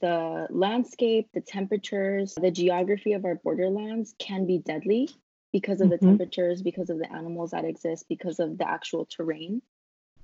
the 0.01 0.47
landscape, 0.49 1.29
the 1.33 1.41
temperatures, 1.41 2.35
the 2.41 2.51
geography 2.51 3.13
of 3.13 3.25
our 3.25 3.35
borderlands 3.35 4.15
can 4.17 4.45
be 4.45 4.57
deadly 4.57 5.09
because 5.51 5.81
of 5.81 5.89
mm-hmm. 5.89 6.05
the 6.05 6.11
temperatures, 6.11 6.61
because 6.61 6.89
of 6.89 6.99
the 6.99 7.11
animals 7.11 7.51
that 7.51 7.65
exist, 7.65 8.05
because 8.09 8.39
of 8.39 8.57
the 8.57 8.67
actual 8.67 9.05
terrain. 9.05 9.61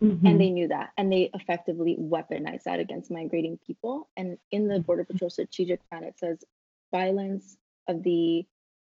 Mm-hmm. 0.02 0.26
And 0.26 0.40
they 0.40 0.50
knew 0.50 0.70
that. 0.70 0.92
And 0.98 1.12
they 1.12 1.30
effectively 1.34 1.98
weaponized 2.00 2.64
that 2.64 2.80
against 2.80 3.12
migrating 3.12 3.60
people. 3.68 4.10
And 4.16 4.38
in 4.50 4.68
the 4.68 4.80
Border 4.80 5.04
Patrol 5.04 5.30
Strategic 5.30 5.88
Plan, 5.90 6.06
it 6.06 6.18
says 6.18 6.44
violence 6.92 7.58
of 7.88 8.02
the 8.04 8.46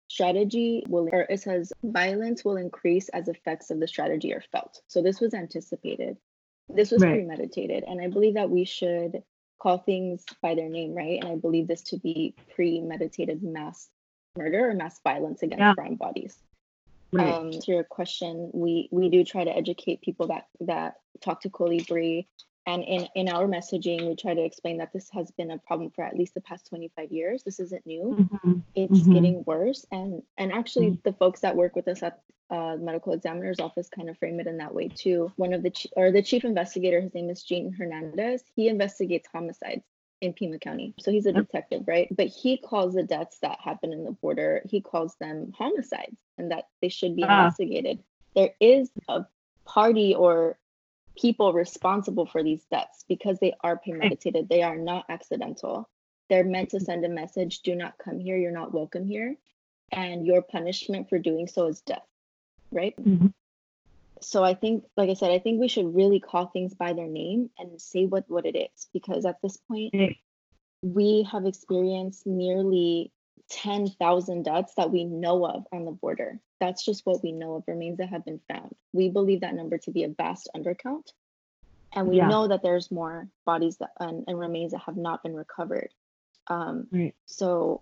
strategy 0.07 0.83
will, 0.87 1.09
or 1.11 1.21
it 1.21 1.41
says 1.41 1.73
violence 1.83 2.45
will 2.45 2.57
increase 2.57 3.09
as 3.09 3.27
effects 3.27 3.71
of 3.71 3.79
the 3.79 3.87
strategy 3.87 4.33
are 4.33 4.43
felt. 4.51 4.81
So 4.87 5.01
this 5.01 5.19
was 5.19 5.33
anticipated. 5.33 6.17
This 6.69 6.91
was 6.91 7.01
right. 7.01 7.13
premeditated. 7.13 7.83
And 7.87 8.01
I 8.01 8.07
believe 8.07 8.35
that 8.35 8.49
we 8.49 8.65
should 8.65 9.23
call 9.59 9.79
things 9.79 10.23
by 10.41 10.55
their 10.55 10.69
name, 10.69 10.93
right? 10.93 11.19
And 11.21 11.31
I 11.31 11.35
believe 11.35 11.67
this 11.67 11.81
to 11.83 11.97
be 11.97 12.35
premeditated 12.55 13.43
mass 13.43 13.89
murder 14.37 14.69
or 14.69 14.73
mass 14.73 14.99
violence 15.03 15.43
against 15.43 15.59
yeah. 15.59 15.73
brown 15.73 15.95
bodies. 15.95 16.37
Right. 17.11 17.33
Um, 17.33 17.51
to 17.51 17.71
your 17.71 17.83
question, 17.83 18.51
we 18.53 18.87
we 18.91 19.09
do 19.09 19.23
try 19.23 19.43
to 19.43 19.55
educate 19.55 20.01
people 20.01 20.27
that 20.27 20.45
that 20.61 20.97
talk 21.21 21.41
to 21.41 21.49
Colibri 21.49 22.27
and 22.69 22.83
in, 22.83 23.07
in 23.15 23.29
our 23.29 23.47
messaging, 23.47 24.07
we 24.07 24.15
try 24.15 24.35
to 24.35 24.43
explain 24.43 24.77
that 24.77 24.93
this 24.93 25.09
has 25.09 25.31
been 25.31 25.49
a 25.49 25.57
problem 25.57 25.89
for 25.89 26.03
at 26.03 26.15
least 26.15 26.35
the 26.35 26.41
past 26.41 26.67
25 26.67 27.11
years. 27.11 27.41
This 27.43 27.59
isn't 27.59 27.85
new. 27.85 28.15
Mm-hmm. 28.19 28.59
It's 28.75 28.99
mm-hmm. 28.99 29.13
getting 29.13 29.43
worse. 29.45 29.87
And 29.91 30.21
and 30.37 30.51
actually, 30.51 30.87
mm-hmm. 30.87 31.01
the 31.03 31.13
folks 31.13 31.39
that 31.39 31.55
work 31.55 31.75
with 31.75 31.87
us 31.87 32.03
at 32.03 32.21
uh, 32.49 32.75
medical 32.79 33.13
examiner's 33.13 33.59
office 33.59 33.89
kind 33.89 34.09
of 34.09 34.17
frame 34.17 34.39
it 34.39 34.47
in 34.47 34.57
that 34.57 34.73
way 34.73 34.87
too. 34.87 35.31
One 35.35 35.53
of 35.53 35.63
the 35.63 35.71
or 35.95 36.11
the 36.11 36.21
chief 36.21 36.43
investigator, 36.43 37.01
his 37.01 37.13
name 37.13 37.29
is 37.29 37.43
Gene 37.43 37.71
Hernandez. 37.71 38.43
He 38.55 38.67
investigates 38.67 39.27
homicides 39.31 39.83
in 40.21 40.33
Pima 40.33 40.59
County. 40.59 40.93
So 40.99 41.11
he's 41.11 41.25
a 41.25 41.31
detective, 41.31 41.83
right? 41.87 42.07
But 42.15 42.27
he 42.27 42.57
calls 42.57 42.93
the 42.93 43.03
deaths 43.03 43.39
that 43.41 43.59
happen 43.59 43.93
in 43.93 44.03
the 44.03 44.11
border, 44.11 44.61
he 44.65 44.81
calls 44.81 45.15
them 45.19 45.53
homicides 45.57 46.17
and 46.37 46.51
that 46.51 46.65
they 46.81 46.89
should 46.89 47.15
be 47.15 47.23
ah. 47.23 47.45
investigated. 47.45 48.03
There 48.35 48.51
is 48.59 48.89
a 49.07 49.25
party 49.65 50.15
or 50.15 50.57
people 51.17 51.53
responsible 51.53 52.25
for 52.25 52.43
these 52.43 52.63
deaths 52.71 53.03
because 53.07 53.39
they 53.39 53.53
are 53.61 53.77
premeditated. 53.77 54.47
They 54.47 54.63
are 54.63 54.77
not 54.77 55.05
accidental. 55.09 55.89
They're 56.29 56.43
meant 56.43 56.69
to 56.69 56.79
send 56.79 57.05
a 57.05 57.09
message 57.09 57.61
do 57.61 57.75
not 57.75 57.97
come 57.97 58.19
here, 58.19 58.37
you're 58.37 58.51
not 58.51 58.73
welcome 58.73 59.05
here. 59.05 59.35
And 59.91 60.25
your 60.25 60.43
punishment 60.43 61.09
for 61.09 61.17
doing 61.17 61.47
so 61.47 61.67
is 61.67 61.81
death, 61.81 62.05
right? 62.71 62.95
Mm-hmm. 62.97 63.27
So 64.21 64.43
I 64.43 64.53
think, 64.53 64.83
like 64.97 65.09
I 65.09 65.13
said, 65.13 65.31
I 65.31 65.39
think 65.39 65.59
we 65.59 65.67
should 65.69 65.95
really 65.95 66.19
call 66.19 66.47
things 66.47 66.73
by 66.73 66.93
their 66.93 67.07
name 67.07 67.49
and 67.57 67.79
say 67.81 68.05
what, 68.05 68.25
what 68.27 68.45
it 68.45 68.57
is 68.57 68.87
because 68.93 69.25
at 69.25 69.41
this 69.41 69.57
point, 69.57 69.93
we 70.81 71.27
have 71.31 71.45
experienced 71.45 72.25
nearly 72.25 73.11
10,000 73.49 74.43
deaths 74.43 74.73
that 74.77 74.91
we 74.91 75.03
know 75.03 75.45
of 75.45 75.65
on 75.71 75.85
the 75.85 75.91
border. 75.91 76.39
That's 76.59 76.85
just 76.85 77.05
what 77.05 77.23
we 77.23 77.31
know 77.31 77.55
of 77.55 77.63
remains 77.67 77.97
that 77.97 78.09
have 78.09 78.25
been 78.25 78.41
found. 78.47 78.75
We 78.93 79.09
believe 79.09 79.41
that 79.41 79.55
number 79.55 79.77
to 79.79 79.91
be 79.91 80.03
a 80.03 80.09
vast 80.09 80.49
undercount. 80.55 81.11
And 81.93 82.07
we 82.07 82.17
yeah. 82.17 82.27
know 82.27 82.47
that 82.47 82.61
there's 82.61 82.91
more 82.91 83.27
bodies 83.45 83.77
that, 83.77 83.91
and, 83.99 84.23
and, 84.27 84.37
remains 84.37 84.73
that 84.73 84.81
have 84.85 84.97
not 84.97 85.23
been 85.23 85.35
recovered. 85.35 85.89
Um, 86.47 86.87
right. 86.91 87.15
So, 87.25 87.81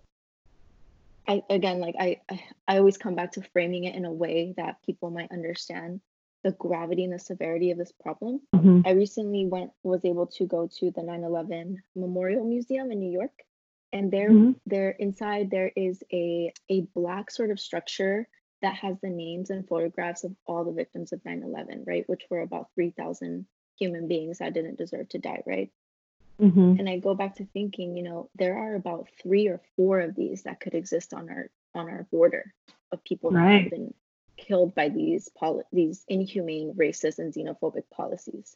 I 1.27 1.43
again, 1.49 1.79
like 1.79 1.95
I, 1.99 2.21
I, 2.29 2.43
I 2.67 2.77
always 2.77 2.97
come 2.97 3.15
back 3.15 3.33
to 3.33 3.41
framing 3.53 3.83
it 3.83 3.95
in 3.95 4.05
a 4.05 4.11
way 4.11 4.53
that 4.57 4.81
people 4.85 5.09
might 5.09 5.31
understand 5.31 6.01
the 6.43 6.51
gravity 6.51 7.03
and 7.03 7.13
the 7.13 7.19
severity 7.19 7.71
of 7.71 7.77
this 7.77 7.91
problem. 7.91 8.41
Mm-hmm. 8.55 8.81
I 8.85 8.91
recently 8.91 9.45
went 9.45 9.71
was 9.83 10.05
able 10.05 10.27
to 10.27 10.45
go 10.45 10.69
to 10.79 10.91
the 10.91 11.01
9/11 11.01 11.77
Memorial 11.95 12.45
Museum 12.45 12.91
in 12.91 12.99
New 12.99 13.11
York, 13.11 13.33
and 13.91 14.11
there 14.11 14.29
mm-hmm. 14.29 14.51
there 14.65 14.91
inside 14.91 15.49
there 15.51 15.71
is 15.75 16.03
a 16.11 16.53
a 16.69 16.81
black 16.95 17.31
sort 17.31 17.51
of 17.51 17.59
structure 17.59 18.27
that 18.61 18.75
has 18.75 18.97
the 19.01 19.09
names 19.09 19.49
and 19.49 19.67
photographs 19.67 20.23
of 20.23 20.35
all 20.45 20.63
the 20.65 20.71
victims 20.71 21.13
of 21.13 21.21
9-11 21.23 21.85
right 21.85 22.09
which 22.09 22.23
were 22.29 22.41
about 22.41 22.69
3000 22.73 23.45
human 23.77 24.07
beings 24.07 24.39
that 24.39 24.53
didn't 24.53 24.79
deserve 24.79 25.07
to 25.09 25.19
die 25.19 25.43
right 25.45 25.71
mm-hmm. 26.41 26.75
and 26.79 26.89
i 26.89 26.97
go 26.97 27.13
back 27.13 27.35
to 27.35 27.45
thinking 27.45 27.95
you 27.95 28.03
know 28.03 28.29
there 28.35 28.57
are 28.57 28.75
about 28.75 29.07
three 29.21 29.47
or 29.47 29.61
four 29.75 29.99
of 29.99 30.15
these 30.15 30.43
that 30.43 30.59
could 30.59 30.73
exist 30.73 31.13
on 31.13 31.29
our 31.29 31.49
on 31.75 31.89
our 31.89 32.07
border 32.11 32.53
of 32.91 33.03
people 33.03 33.31
that 33.31 33.61
have 33.61 33.69
been 33.69 33.93
killed 34.37 34.73
by 34.75 34.89
these 34.89 35.29
poli- 35.37 35.63
these 35.71 36.05
inhumane 36.07 36.73
racist 36.77 37.19
and 37.19 37.33
xenophobic 37.33 37.83
policies 37.91 38.55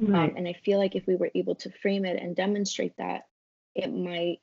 um, 0.00 0.06
right. 0.08 0.30
um, 0.30 0.36
and 0.36 0.48
i 0.48 0.52
feel 0.52 0.78
like 0.78 0.96
if 0.96 1.06
we 1.06 1.16
were 1.16 1.30
able 1.34 1.54
to 1.54 1.70
frame 1.82 2.04
it 2.04 2.20
and 2.20 2.36
demonstrate 2.36 2.96
that 2.96 3.26
it 3.74 3.92
might 3.92 4.40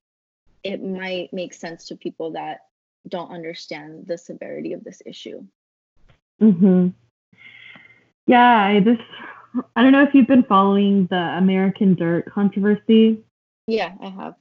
it 0.63 0.84
might 0.84 1.32
make 1.32 1.54
sense 1.54 1.88
to 1.88 1.95
people 1.95 2.32
that 2.32 2.60
don't 3.08 3.32
understand 3.32 4.06
the 4.08 4.17
severity 4.17 4.73
of 4.73 4.84
this 4.84 5.02
issue. 5.06 5.43
Mm-hmm. 6.41 6.89
Yeah, 8.26 8.63
I 8.63 8.80
just 8.82 9.02
I 9.76 9.84
don't 9.84 9.91
know 9.91 10.04
if 10.04 10.13
you've 10.13 10.28
been 10.28 10.43
following 10.43 11.08
the 11.10 11.15
American 11.15 11.96
Dirt 11.96 12.32
controversy. 12.32 13.24
Yeah, 13.67 13.93
I 14.02 14.10
have. 14.10 14.36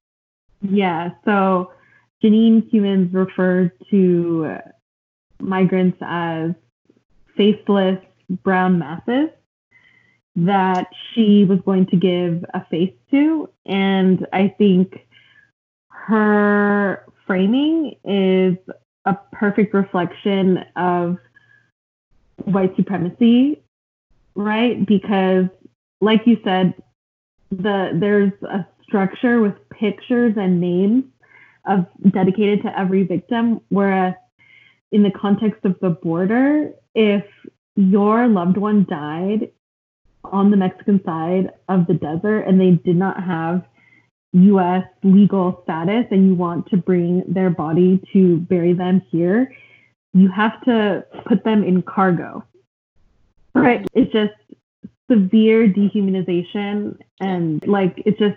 Yeah, 0.63 1.11
so 1.25 1.73
Jeanine 2.23 2.71
Cummins 2.71 3.13
referred 3.13 3.73
to 3.91 4.59
migrants 5.41 5.99
as 6.01 6.53
faceless 7.37 7.99
brown 8.43 8.79
masses 8.79 9.31
that 10.37 10.87
she 11.13 11.45
was 11.45 11.61
going 11.65 11.87
to 11.87 11.97
give 11.97 12.45
a 12.55 12.65
face 12.67 12.95
to. 13.11 13.49
And 13.65 14.27
I 14.33 14.49
think 14.59 15.07
her 15.89 17.05
framing 17.27 17.97
is 18.05 18.57
a 19.05 19.17
perfect 19.33 19.73
reflection 19.75 20.59
of 20.77 21.19
white 22.45 22.75
supremacy, 22.77 23.63
right? 24.37 24.87
Because, 24.87 25.47
like 26.01 26.27
you 26.27 26.39
said, 26.45 26.75
the 27.51 27.91
there's 27.95 28.33
a 28.43 28.67
structure 28.83 29.41
with 29.41 29.55
pictures 29.71 30.35
and 30.37 30.61
names 30.61 31.05
of 31.67 31.87
dedicated 32.11 32.63
to 32.63 32.79
every 32.79 33.03
victim, 33.03 33.61
whereas 33.71 34.15
in 34.93 35.03
the 35.03 35.11
context 35.11 35.65
of 35.65 35.77
the 35.81 35.91
border, 35.91 36.71
if 36.95 37.25
your 37.75 38.29
loved 38.29 38.57
one 38.57 38.87
died 38.89 39.51
on 40.25 40.51
the 40.51 40.57
Mexican 40.57 41.03
side 41.05 41.51
of 41.69 41.87
the 41.87 41.95
desert 41.95 42.43
and 42.43 42.61
they 42.61 42.71
did 42.71 42.97
not 42.97 43.23
have 43.23 43.65
US 44.33 44.85
legal 45.03 45.61
status 45.65 46.07
and 46.11 46.27
you 46.27 46.35
want 46.35 46.69
to 46.69 46.77
bring 46.77 47.23
their 47.27 47.51
body 47.51 48.01
to 48.13 48.39
bury 48.39 48.73
them 48.73 49.03
here, 49.11 49.53
you 50.13 50.29
have 50.29 50.61
to 50.63 51.05
put 51.27 51.45
them 51.45 51.63
in 51.65 51.83
cargo. 51.83 52.45
Right? 53.63 53.87
It's 53.95 54.13
just 54.13 54.35
severe 55.11 55.69
dehumanization 55.69 56.99
and 57.21 57.65
like 57.67 58.03
it's 58.05 58.19
just 58.19 58.37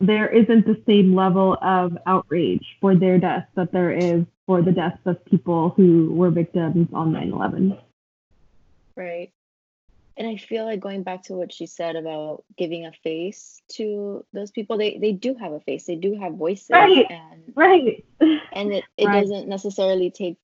there 0.00 0.28
isn't 0.28 0.66
the 0.66 0.80
same 0.86 1.14
level 1.14 1.56
of 1.62 1.96
outrage 2.06 2.64
for 2.80 2.94
their 2.94 3.18
deaths 3.18 3.48
that 3.56 3.72
there 3.72 3.90
is 3.90 4.24
for 4.46 4.62
the 4.62 4.72
deaths 4.72 5.00
of 5.06 5.24
people 5.24 5.70
who 5.70 6.12
were 6.12 6.30
victims 6.30 6.88
on 6.92 7.12
9/11. 7.12 7.78
Right. 8.94 9.32
And 10.18 10.26
I 10.26 10.36
feel 10.36 10.64
like 10.64 10.80
going 10.80 11.02
back 11.02 11.24
to 11.24 11.34
what 11.34 11.52
she 11.52 11.66
said 11.66 11.94
about 11.94 12.44
giving 12.56 12.86
a 12.86 12.92
face 12.92 13.60
to 13.72 14.24
those 14.32 14.50
people, 14.50 14.78
they 14.78 14.96
they 14.98 15.12
do 15.12 15.34
have 15.34 15.52
a 15.52 15.60
face. 15.60 15.84
They 15.84 15.96
do 15.96 16.14
have 16.18 16.34
voices. 16.34 16.70
Right. 16.70 17.06
And 17.10 17.52
right. 17.54 18.04
And 18.52 18.72
it, 18.72 18.84
it 18.96 19.06
right. 19.06 19.20
doesn't 19.20 19.48
necessarily 19.48 20.10
take 20.10 20.38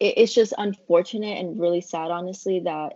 it's 0.00 0.34
just 0.34 0.52
unfortunate 0.56 1.38
and 1.38 1.60
really 1.60 1.80
sad, 1.80 2.10
honestly, 2.10 2.60
that 2.60 2.94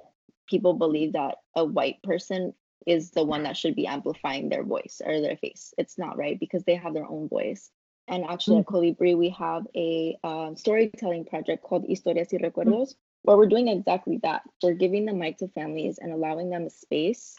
people 0.48 0.74
believe 0.74 1.14
that 1.14 1.37
a 1.54 1.64
white 1.64 2.02
person 2.02 2.54
is 2.87 3.11
the 3.12 3.24
one 3.24 3.44
that 3.44 3.57
should 3.57 3.74
be 3.74 3.87
amplifying 3.87 4.48
their 4.48 4.62
voice 4.62 5.00
or 5.04 5.20
their 5.20 5.37
face. 5.37 5.72
It's 5.78 5.96
not 5.96 6.18
right 6.18 6.38
because 6.38 6.64
they 6.64 6.74
have 6.74 6.94
their 6.94 7.07
own 7.07 7.28
voice. 7.28 7.70
And 8.07 8.24
actually, 8.24 8.62
mm-hmm. 8.62 8.76
at 8.76 8.98
Colibri, 8.98 9.16
we 9.16 9.30
have 9.30 9.66
a 9.74 10.18
um, 10.22 10.57
storytelling 10.57 11.24
project 11.24 11.62
called 11.62 11.88
Historias 11.88 12.33
y 12.33 12.38
Recuerdos, 12.38 12.66
mm-hmm 12.66 12.98
where 13.24 13.38
we're 13.38 13.46
doing 13.46 13.68
exactly 13.68 14.20
that. 14.22 14.42
We're 14.62 14.74
giving 14.74 15.07
the 15.07 15.14
mic 15.14 15.38
to 15.38 15.48
families 15.48 15.98
and 15.98 16.12
allowing 16.12 16.50
them 16.50 16.66
a 16.66 16.70
space 16.70 17.37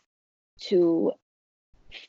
to 0.61 1.13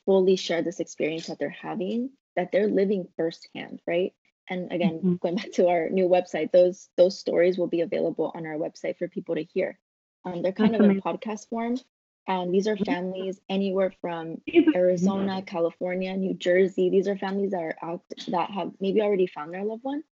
fully 0.06 0.36
share 0.36 0.62
this 0.62 0.80
experience 0.80 1.26
that 1.26 1.38
they're 1.38 1.50
having, 1.50 2.10
that 2.36 2.50
they're 2.52 2.68
living 2.68 3.06
firsthand, 3.16 3.80
right? 3.86 4.14
And 4.48 4.72
again, 4.72 4.98
mm-hmm. 4.98 5.14
going 5.16 5.36
back 5.36 5.52
to 5.52 5.68
our 5.68 5.88
new 5.88 6.08
website, 6.08 6.52
those 6.52 6.88
those 6.96 7.18
stories 7.18 7.58
will 7.58 7.66
be 7.66 7.80
available 7.80 8.32
on 8.34 8.46
our 8.46 8.54
website 8.54 8.98
for 8.98 9.08
people 9.08 9.34
to 9.34 9.44
hear. 9.44 9.78
Um, 10.24 10.42
they're 10.42 10.52
kind 10.52 10.72
That's 10.72 10.80
of 10.80 10.90
amazing. 10.90 11.02
in 11.04 11.18
podcast 11.18 11.48
form, 11.48 11.78
and 12.26 12.52
these 12.52 12.66
are 12.66 12.74
mm-hmm. 12.74 12.84
families 12.84 13.40
anywhere 13.48 13.92
from 14.00 14.40
Arizona, 14.74 15.42
California, 15.42 16.16
New 16.16 16.34
Jersey. 16.34 16.90
These 16.90 17.08
are 17.08 17.16
families 17.16 17.52
that 17.52 17.62
are 17.62 17.76
out 17.82 18.02
that 18.28 18.50
have 18.50 18.72
maybe 18.80 19.02
already 19.02 19.26
found 19.26 19.52
their 19.52 19.64
loved 19.64 19.84
one, 19.84 20.02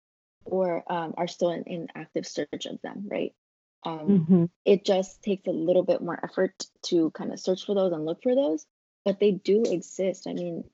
or 0.44 0.84
um, 0.92 1.14
are 1.16 1.28
still 1.28 1.50
in, 1.50 1.64
in 1.64 1.88
active 1.94 2.26
search 2.26 2.66
of 2.66 2.80
them, 2.82 3.06
right? 3.08 3.34
Um, 3.84 3.98
mm-hmm. 3.98 4.44
It 4.64 4.84
just 4.84 5.22
takes 5.22 5.46
a 5.46 5.52
little 5.52 5.82
bit 5.82 6.00
more 6.00 6.18
effort 6.22 6.54
to 6.86 7.10
kind 7.10 7.32
of 7.32 7.40
search 7.40 7.66
for 7.66 7.74
those 7.74 7.92
and 7.92 8.06
look 8.06 8.22
for 8.22 8.34
those, 8.34 8.66
but 9.04 9.20
they 9.20 9.32
do 9.32 9.62
exist. 9.62 10.26
I 10.26 10.32
mean, 10.32 10.64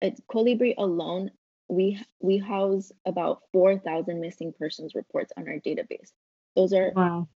at 0.00 0.14
Colibri 0.28 0.74
alone, 0.76 1.30
we 1.68 2.00
we 2.20 2.38
house 2.38 2.92
about 3.06 3.42
four 3.52 3.78
thousand 3.78 4.20
missing 4.20 4.52
persons 4.58 4.94
reports 4.94 5.32
on 5.36 5.48
our 5.48 5.58
database. 5.58 6.12
Those 6.54 6.72
are 6.72 6.92
wow. 6.94 7.28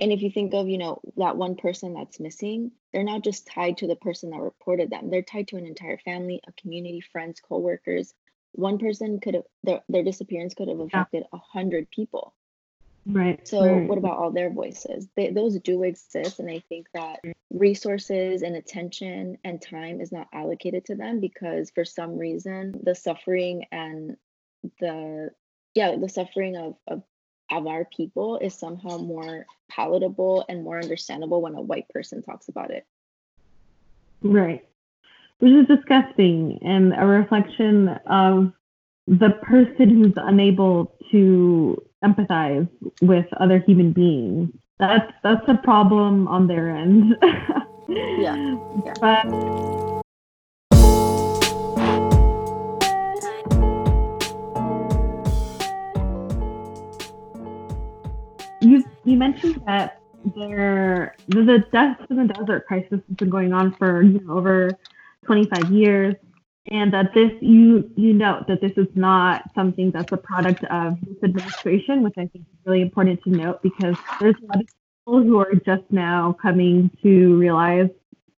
And 0.00 0.12
if 0.12 0.22
you 0.22 0.30
think 0.30 0.54
of, 0.54 0.66
you 0.66 0.78
know, 0.78 1.00
that 1.18 1.36
one 1.36 1.56
person 1.56 1.92
that's 1.92 2.18
missing, 2.18 2.72
they're 2.90 3.04
not 3.04 3.22
just 3.22 3.46
tied 3.46 3.76
to 3.78 3.86
the 3.86 3.96
person 3.96 4.30
that 4.30 4.40
reported 4.40 4.88
them. 4.88 5.10
They're 5.10 5.20
tied 5.20 5.48
to 5.48 5.58
an 5.58 5.66
entire 5.66 5.98
family, 5.98 6.40
a 6.48 6.52
community, 6.52 7.02
friends, 7.02 7.38
coworkers. 7.40 8.14
One 8.52 8.78
person 8.78 9.20
could 9.20 9.34
have 9.34 9.44
their 9.62 9.82
their 9.88 10.02
disappearance 10.02 10.54
could 10.54 10.68
have 10.68 10.80
affected 10.80 11.24
a 11.24 11.36
yeah. 11.36 11.40
hundred 11.52 11.90
people. 11.90 12.34
Right. 13.06 13.46
So, 13.46 13.64
right. 13.64 13.88
what 13.88 13.98
about 13.98 14.18
all 14.18 14.30
their 14.30 14.50
voices? 14.50 15.08
They, 15.16 15.30
those 15.30 15.58
do 15.60 15.82
exist. 15.82 16.38
And 16.38 16.50
I 16.50 16.62
think 16.68 16.86
that 16.94 17.20
resources 17.50 18.42
and 18.42 18.56
attention 18.56 19.38
and 19.42 19.60
time 19.60 20.00
is 20.00 20.12
not 20.12 20.28
allocated 20.32 20.84
to 20.86 20.94
them 20.94 21.20
because 21.20 21.70
for 21.70 21.84
some 21.84 22.18
reason, 22.18 22.80
the 22.82 22.94
suffering 22.94 23.64
and 23.72 24.16
the, 24.80 25.30
yeah, 25.74 25.96
the 25.96 26.08
suffering 26.08 26.56
of, 26.56 26.76
of, 26.86 27.02
of 27.50 27.66
our 27.66 27.84
people 27.84 28.38
is 28.38 28.54
somehow 28.54 28.98
more 28.98 29.46
palatable 29.70 30.44
and 30.48 30.62
more 30.62 30.78
understandable 30.78 31.40
when 31.40 31.54
a 31.54 31.62
white 31.62 31.88
person 31.88 32.22
talks 32.22 32.48
about 32.48 32.70
it. 32.70 32.86
Right. 34.22 34.64
Which 35.38 35.52
is 35.52 35.66
disgusting 35.66 36.58
and 36.62 36.92
a 36.92 37.06
reflection 37.06 37.88
of 38.06 38.52
the 39.06 39.30
person 39.42 39.88
who's 39.88 40.12
unable 40.16 40.94
to 41.10 41.82
empathize 42.04 42.68
with 43.02 43.26
other 43.38 43.58
human 43.58 43.92
beings. 43.92 44.50
That's 44.78 45.12
that's 45.22 45.46
a 45.48 45.54
problem 45.54 46.26
on 46.28 46.46
their 46.46 46.70
end. 46.70 47.16
yeah. 47.88 48.56
yeah. 48.84 48.94
But 49.00 49.26
you 58.62 58.84
you 59.04 59.16
mentioned 59.16 59.62
that 59.66 60.00
there 60.36 61.14
the 61.28 61.64
deaths 61.72 62.02
in 62.10 62.16
the 62.16 62.32
desert 62.32 62.66
crisis 62.66 63.00
has 63.08 63.16
been 63.16 63.30
going 63.30 63.52
on 63.52 63.72
for 63.74 64.02
you 64.02 64.20
know 64.20 64.36
over 64.36 64.70
25 65.24 65.70
years 65.70 66.14
and 66.68 66.92
that 66.92 67.14
this 67.14 67.32
you 67.40 67.90
you 67.96 68.12
note 68.12 68.46
that 68.48 68.60
this 68.60 68.72
is 68.76 68.88
not 68.94 69.42
something 69.54 69.90
that's 69.90 70.12
a 70.12 70.16
product 70.16 70.64
of 70.64 70.98
this 71.00 71.16
administration, 71.22 72.02
which 72.02 72.14
I 72.16 72.26
think 72.26 72.46
is 72.46 72.58
really 72.66 72.82
important 72.82 73.22
to 73.24 73.30
note 73.30 73.62
because 73.62 73.96
there's 74.20 74.36
a 74.42 74.46
lot 74.46 74.60
of 74.60 74.66
people 74.66 75.22
who 75.22 75.38
are 75.38 75.54
just 75.54 75.84
now 75.90 76.36
coming 76.40 76.90
to 77.02 77.36
realize 77.38 77.88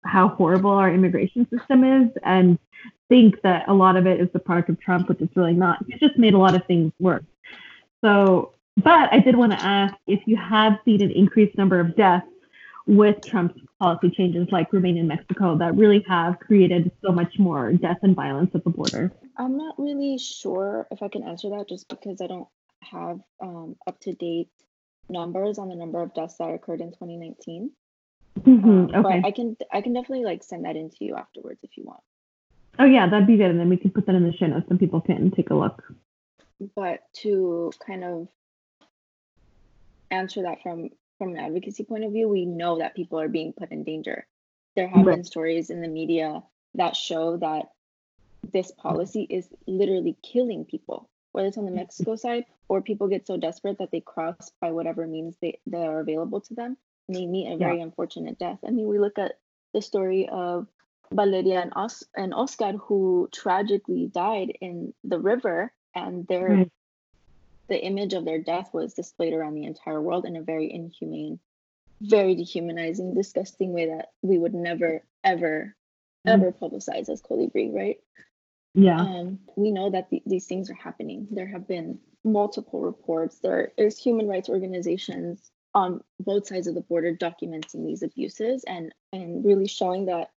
how 0.05 0.29
horrible 0.29 0.71
our 0.71 0.93
immigration 0.93 1.47
system 1.51 1.85
is 1.85 2.11
and 2.25 2.59
think 3.09 3.41
that 3.43 3.69
a 3.69 3.75
lot 3.75 3.97
of 3.97 4.07
it 4.07 4.21
is 4.21 4.29
the 4.33 4.39
product 4.39 4.69
of 4.69 4.81
Trump, 4.81 5.09
which 5.09 5.21
it's 5.21 5.37
really 5.37 5.53
not. 5.53 5.79
He's 5.87 6.01
just 6.01 6.19
made 6.19 6.35
a 6.35 6.39
lot 6.39 6.55
of 6.55 6.65
things 6.67 6.93
worse. 6.99 7.25
So, 8.05 8.55
but 8.77 9.13
I 9.13 9.21
did 9.21 9.37
want 9.37 9.53
to 9.53 9.63
ask 9.63 9.95
if 10.07 10.21
you 10.27 10.37
have 10.37 10.79
seen 10.85 11.03
an 11.03 11.11
increased 11.11 11.57
number 11.59 11.79
of 11.79 11.95
deaths 11.95 12.27
with 12.87 13.17
Trump's 13.25 13.61
policy 13.79 14.11
changes 14.11 14.49
like 14.51 14.73
Remain 14.73 14.97
in 14.97 15.07
Mexico 15.07 15.57
that 15.59 15.77
really 15.77 16.05
have 16.09 16.39
created 16.41 16.91
so 17.05 17.13
much 17.13 17.39
more 17.39 17.73
death 17.73 17.99
and 18.03 18.17
violence 18.17 18.51
at 18.55 18.65
the 18.65 18.71
border? 18.71 19.13
I'm 19.37 19.57
not 19.57 19.79
really 19.79 20.19
sure 20.19 20.87
if 20.91 21.03
I 21.03 21.09
can 21.09 21.23
answer 21.23 21.51
that 21.51 21.69
just 21.69 21.89
because 21.89 22.21
I 22.21 22.27
don't 22.27 22.49
have 22.83 23.21
um, 23.41 23.77
up 23.87 24.01
to 24.01 24.13
date 24.13 24.51
numbers 25.09 25.59
on 25.59 25.69
the 25.69 25.77
number 25.77 26.03
of 26.03 26.15
deaths 26.15 26.37
that 26.39 26.53
occurred 26.53 26.81
in 26.81 26.91
2019. 26.91 27.71
Mm-hmm, 28.41 28.69
um, 28.69 28.89
okay. 28.95 29.21
But 29.21 29.27
I 29.27 29.31
can 29.31 29.57
I 29.73 29.81
can 29.83 29.93
definitely 29.93 30.25
like 30.25 30.43
send 30.43 30.65
that 30.65 30.77
in 30.77 30.91
to 30.91 31.05
you 31.05 31.17
afterwards 31.17 31.61
if 31.63 31.77
you 31.77 31.85
want. 31.85 32.01
Oh 32.79 32.87
yeah, 32.87 33.09
that'd 33.09 33.27
be 33.27 33.37
good, 33.37 33.51
and 33.51 33.61
then 33.61 33.69
we 33.69 33.77
can 33.77 33.91
put 33.91 34.07
that 34.07 34.15
in 34.15 34.25
the 34.25 34.33
show 34.33 34.47
notes 34.47 34.67
and 34.71 34.81
people 34.81 35.01
can 35.01 35.31
take 35.31 35.51
a 35.51 35.55
look. 35.55 35.83
But 36.75 37.01
to 37.23 37.73
kind 37.87 38.05
of 38.05 38.29
answer 40.11 40.43
that 40.43 40.63
from 40.63 40.91
from 41.23 41.35
an 41.35 41.41
advocacy 41.41 41.85
point 41.85 42.03
of 42.03 42.13
view, 42.13 42.29
we 42.29 42.45
know 42.45 42.79
that 42.79 42.97
people 42.97 43.21
are 43.21 43.29
being 43.29 43.53
put 43.53 43.71
in 43.71 43.85
danger. 43.85 44.27
There 44.75 44.89
have 44.89 45.07
right. 45.07 45.17
been 45.17 45.25
stories 45.25 45.71
in 45.71 45.81
the 45.81 45.87
media 45.87 46.43
that 46.75 46.97
show 46.97 47.37
that 47.37 47.71
this 48.53 48.73
policy 48.73 49.25
is 49.31 49.47
literally 49.69 50.17
killing 50.21 50.65
people, 50.65 51.09
whether 51.31 51.47
it's 51.47 51.59
on 51.59 51.65
the 51.65 51.71
Mexico 51.71 52.17
side 52.25 52.47
or 52.69 52.83
people 52.83 53.07
get 53.07 53.27
so 53.27 53.37
desperate 53.37 53.79
that 53.79 53.93
they 53.93 54.01
cross 54.01 54.51
by 54.61 54.73
whatever 54.73 55.07
means 55.07 55.37
they, 55.41 55.61
that 55.69 55.87
are 55.87 56.01
available 56.01 56.41
to 56.41 56.55
them 56.55 56.77
and 57.07 57.17
they 57.17 57.27
meet 57.27 57.53
a 57.53 57.57
very 57.57 57.77
yeah. 57.77 57.85
unfortunate 57.85 58.37
death. 58.41 58.59
I 58.67 58.71
mean, 58.71 58.89
we 58.89 58.99
look 58.99 59.19
at 59.19 59.39
the 59.75 59.83
story 59.83 60.29
of 60.29 60.67
Valeria 61.13 61.61
and, 61.61 61.73
Os- 61.77 62.05
and 62.17 62.35
Oscar, 62.35 62.73
who 62.73 63.29
tragically 63.31 64.09
died 64.09 64.57
in 64.61 64.93
the 65.05 65.21
river, 65.21 65.73
and 65.95 66.27
their 66.27 66.49
right 66.49 66.67
mm. 66.67 66.71
The 67.73 67.83
image 67.83 68.13
of 68.13 68.27
their 68.27 68.39
death 68.39 68.69
was 68.75 68.93
displayed 68.93 69.33
around 69.33 69.55
the 69.55 69.65
entire 69.65 70.01
world 70.01 70.27
in 70.27 70.37
a 70.37 70.43
very 70.43 70.71
inhumane, 70.71 71.41
very 72.03 72.35
dehumanizing, 72.35 73.15
disgusting 73.15 73.73
way 73.73 73.87
that 73.87 74.11
we 74.21 74.37
would 74.37 74.53
never, 74.53 75.03
ever, 75.25 75.75
mm. 76.27 76.31
ever 76.31 76.53
publicize 76.53 77.09
as 77.09 77.23
Colibri, 77.23 77.73
right? 77.73 77.97
Yeah. 78.75 79.01
Um, 79.01 79.39
we 79.57 79.71
know 79.71 79.89
that 79.89 80.11
th- 80.11 80.23
these 80.27 80.45
things 80.45 80.71
are 80.71 80.75
happening. 80.75 81.29
There 81.31 81.47
have 81.47 81.67
been 81.67 81.99
multiple 82.25 82.83
reports. 82.83 83.39
There 83.39 83.73
is 83.79 83.99
human 83.99 84.29
rights 84.29 84.51
organizations 84.51 85.51
on 85.75 86.03
both 86.21 86.47
sides 86.47 86.67
of 86.67 86.75
the 86.75 86.83
border 86.83 87.17
documenting 87.17 87.87
these 87.87 88.03
abuses 88.03 88.65
and 88.65 88.95
and 89.15 89.43
really 89.43 89.67
showing 89.67 90.05
that 90.07 90.29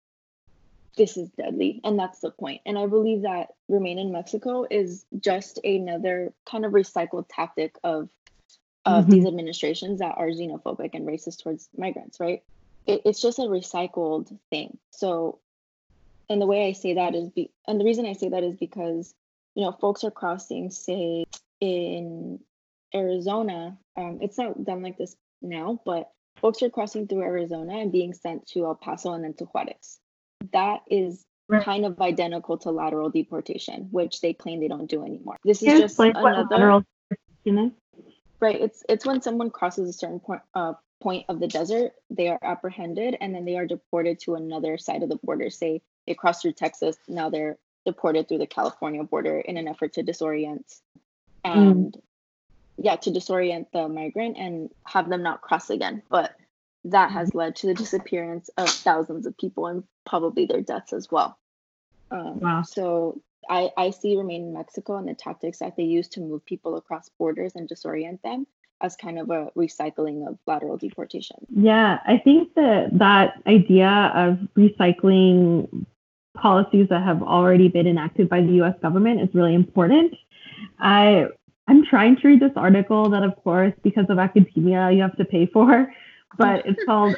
this 0.96 1.18
is 1.18 1.30
deadly 1.30 1.82
and 1.84 2.00
that's 2.00 2.20
the 2.20 2.32
point. 2.32 2.62
And 2.66 2.78
i 2.78 2.86
believe 2.86 3.24
that 3.24 3.54
remain 3.68 4.00
in 4.00 4.12
mexico 4.12 4.66
is 4.70 5.06
just 5.20 5.60
another 5.64 6.34
kind 6.50 6.66
of 6.66 6.72
recycled 6.72 7.26
tactic 7.30 7.78
of 7.84 8.10
of 8.86 9.04
mm-hmm. 9.04 9.12
these 9.12 9.26
administrations 9.26 10.00
that 10.00 10.16
are 10.18 10.28
xenophobic 10.28 10.92
and 10.94 11.08
racist 11.08 11.44
towards 11.44 11.70
migrants 11.78 12.20
right? 12.20 12.44
It, 12.86 13.02
it's 13.04 13.22
just 13.22 13.40
a 13.40 13.44
recycled 13.44 14.38
thing. 14.52 14.78
So 14.92 15.40
and 16.30 16.42
the 16.42 16.46
way 16.46 16.68
i 16.68 16.72
say 16.74 16.94
that 16.94 17.16
is 17.16 17.30
be 17.30 17.52
and 17.68 17.80
the 17.80 17.86
reason 17.86 18.06
i 18.06 18.14
say 18.14 18.30
that 18.30 18.44
is 18.44 18.56
because 18.56 19.14
you 19.56 19.64
know 19.64 19.72
folks 19.72 20.04
are 20.04 20.12
crossing 20.12 20.70
say 20.70 21.26
in 21.60 22.40
arizona 22.94 23.78
um, 23.98 24.20
it's 24.22 24.38
not 24.38 24.64
done 24.64 24.82
like 24.82 24.98
this 24.98 25.16
now 25.42 25.80
but 25.86 26.12
folks 26.38 26.62
are 26.62 26.70
crossing 26.70 27.08
through 27.08 27.22
arizona 27.22 27.78
and 27.80 27.92
being 27.92 28.14
sent 28.14 28.46
to 28.48 28.66
el 28.66 28.76
paso 28.76 29.14
and 29.14 29.24
then 29.24 29.34
to 29.34 29.46
juarez 29.46 30.00
that 30.52 30.82
is 30.90 31.26
right. 31.48 31.64
kind 31.64 31.86
of 31.86 32.00
identical 32.02 32.58
to 32.60 32.72
lateral 32.72 33.10
deportation, 33.10 33.88
which 33.92 34.22
they 34.22 34.34
claim 34.34 34.60
they 34.60 34.68
don't 34.68 34.90
do 34.90 35.04
anymore. 35.04 35.38
This 35.44 35.62
is 35.62 35.80
just 35.80 36.00
like 36.00 36.16
another 36.16 36.84
right. 38.40 38.60
It's 38.62 38.84
it's 38.90 39.06
when 39.06 39.22
someone 39.22 39.50
crosses 39.50 39.90
a 39.90 39.94
certain 39.94 40.20
point 40.20 40.42
uh, 40.54 40.74
point 41.02 41.26
of 41.30 41.40
the 41.40 41.48
desert, 41.48 41.94
they 42.10 42.30
are 42.30 42.40
apprehended 42.42 43.18
and 43.20 43.34
then 43.36 43.46
they 43.46 43.58
are 43.58 43.66
deported 43.66 44.20
to 44.20 44.36
another 44.36 44.78
side 44.78 45.04
of 45.04 45.10
the 45.10 45.18
border. 45.18 45.50
Say 45.50 45.82
they 46.08 46.14
cross 46.14 46.42
through 46.42 46.54
Texas, 46.54 46.98
now 47.08 47.30
they're 47.30 47.58
deported 47.86 48.28
through 48.28 48.40
the 48.40 48.48
California 48.48 49.04
border 49.04 49.40
in 49.40 49.58
an 49.58 49.68
effort 49.68 49.94
to 49.94 50.04
disorient 50.04 50.64
and 51.44 51.94
mm. 51.94 52.02
yeah, 52.78 52.96
to 52.96 53.12
disorient 53.12 53.68
the 53.72 53.88
migrant 53.88 54.38
and 54.38 54.70
have 54.86 55.10
them 55.10 55.24
not 55.24 55.42
cross 55.42 55.70
again. 55.70 56.02
But 56.10 56.36
that 56.86 57.12
has 57.12 57.34
led 57.34 57.56
to 57.58 57.68
the 57.68 57.74
disappearance 57.74 58.50
of 58.58 58.70
thousands 58.70 59.26
of 59.26 59.38
people 59.38 59.68
and 59.68 59.84
probably 60.06 60.46
their 60.46 60.62
deaths 60.62 60.94
as 60.94 61.12
well. 61.12 61.38
Um, 62.12 62.40
wow. 62.40 62.62
So 62.64 63.22
I, 63.50 63.70
I 63.78 63.90
see 63.92 64.18
Remain 64.18 64.44
in 64.44 64.54
Mexico 64.54 64.98
and 64.98 65.08
the 65.08 65.14
tactics 65.14 65.60
that 65.60 65.76
they 65.76 65.84
use 65.84 66.08
to 66.10 66.22
move 66.22 66.46
people 66.46 66.78
across 66.78 67.10
borders 67.18 67.54
and 67.56 67.70
disorient 67.70 68.22
them 68.22 68.48
as 68.82 68.96
kind 68.96 69.18
of 69.20 69.30
a 69.30 69.50
recycling 69.56 70.28
of 70.28 70.38
lateral 70.46 70.78
deportation. 70.78 71.38
Yeah, 71.50 72.00
I 72.06 72.18
think 72.18 72.54
that 72.56 72.90
that 72.94 73.42
idea 73.48 74.12
of 74.16 74.38
recycling 74.58 75.86
policies 76.36 76.88
that 76.90 77.02
have 77.04 77.24
already 77.24 77.70
been 77.70 77.88
enacted 77.88 78.28
by 78.28 78.42
the 78.42 78.54
U.S. 78.54 78.76
government 78.82 79.22
is 79.22 79.34
really 79.34 79.54
important. 79.54 80.14
I 80.80 81.28
I'm 81.68 81.84
trying 81.86 82.18
to 82.18 82.28
read 82.28 82.42
this 82.42 82.52
article 82.56 83.10
that, 83.10 83.24
of 83.24 83.36
course, 83.38 83.74
because 83.82 84.06
of 84.10 84.20
academia, 84.20 84.92
you 84.92 85.02
have 85.02 85.18
to 85.18 85.26
pay 85.26 85.48
for 85.48 85.92
but 86.38 86.66
it's 86.66 86.84
called. 86.86 87.16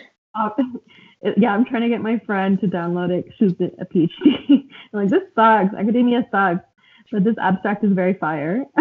Yeah, 1.36 1.54
I'm 1.54 1.66
trying 1.66 1.82
to 1.82 1.90
get 1.90 2.02
my 2.02 2.20
friend 2.26 2.60
to 2.62 2.68
download 2.68 3.12
it. 3.12 3.26
She's 3.38 3.54
a 3.54 3.86
PhD. 3.86 4.10
I'm 4.50 4.68
like, 4.94 5.10
this 5.10 5.24
sucks. 5.36 5.74
Academia 5.76 6.28
sucks. 6.32 6.64
But 7.12 7.24
this 7.24 7.36
abstract 7.42 7.84
is 7.84 7.94
very 7.94 8.14
fire. 8.16 8.66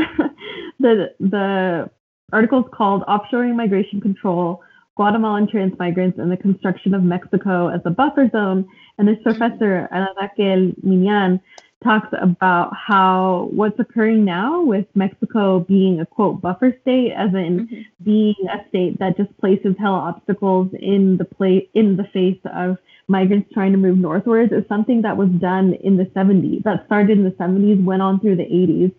the 0.80 1.14
the 1.20 1.90
article 2.32 2.61
is 2.61 2.66
called 2.74 3.04
"Offshoring 3.06 3.54
Migration 3.54 4.00
Control: 4.00 4.62
Guatemalan 4.96 5.48
Trans 5.48 5.78
Migrants 5.78 6.18
and 6.18 6.30
the 6.30 6.37
Construction 6.37 6.92
of 6.94 7.04
Mexico 7.04 7.68
as 7.68 7.80
a 7.85 7.90
Buffer 7.90 8.28
Zone." 8.30 8.68
And 8.98 9.06
this 9.06 9.18
professor 9.22 9.88
Ana 9.92 10.09
Raquel 10.20 10.72
Minian 10.85 11.40
talks 11.85 12.09
about 12.21 12.75
how 12.75 13.49
what's 13.53 13.79
occurring 13.79 14.25
now 14.25 14.62
with 14.62 14.87
Mexico 14.95 15.61
being 15.61 16.01
a 16.01 16.07
quote 16.07 16.41
buffer 16.41 16.77
state, 16.83 17.12
as 17.12 17.29
in 17.35 17.67
mm-hmm. 17.67 17.81
being 18.03 18.35
a 18.51 18.67
state 18.69 18.99
that 18.99 19.17
just 19.17 19.37
places 19.39 19.75
hell 19.79 19.95
obstacles 19.95 20.71
in 20.81 21.17
the 21.19 21.25
play 21.25 21.69
in 21.75 21.97
the 21.97 22.05
face 22.12 22.41
of 22.55 22.79
migrants 23.09 23.53
trying 23.53 23.73
to 23.73 23.79
move 23.79 23.99
northwards, 23.99 24.53
is 24.53 24.65
something 24.69 25.03
that 25.03 25.17
was 25.17 25.29
done 25.39 25.75
in 25.85 25.97
the 25.97 26.07
70s. 26.07 26.62
That 26.65 26.87
started 26.87 27.19
in 27.19 27.25
the 27.25 27.31
70s, 27.33 27.85
went 27.85 28.03
on 28.03 28.21
through 28.21 28.37
the 28.37 28.45
80s, 28.45 28.93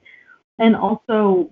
and 0.60 0.76
also, 0.76 1.50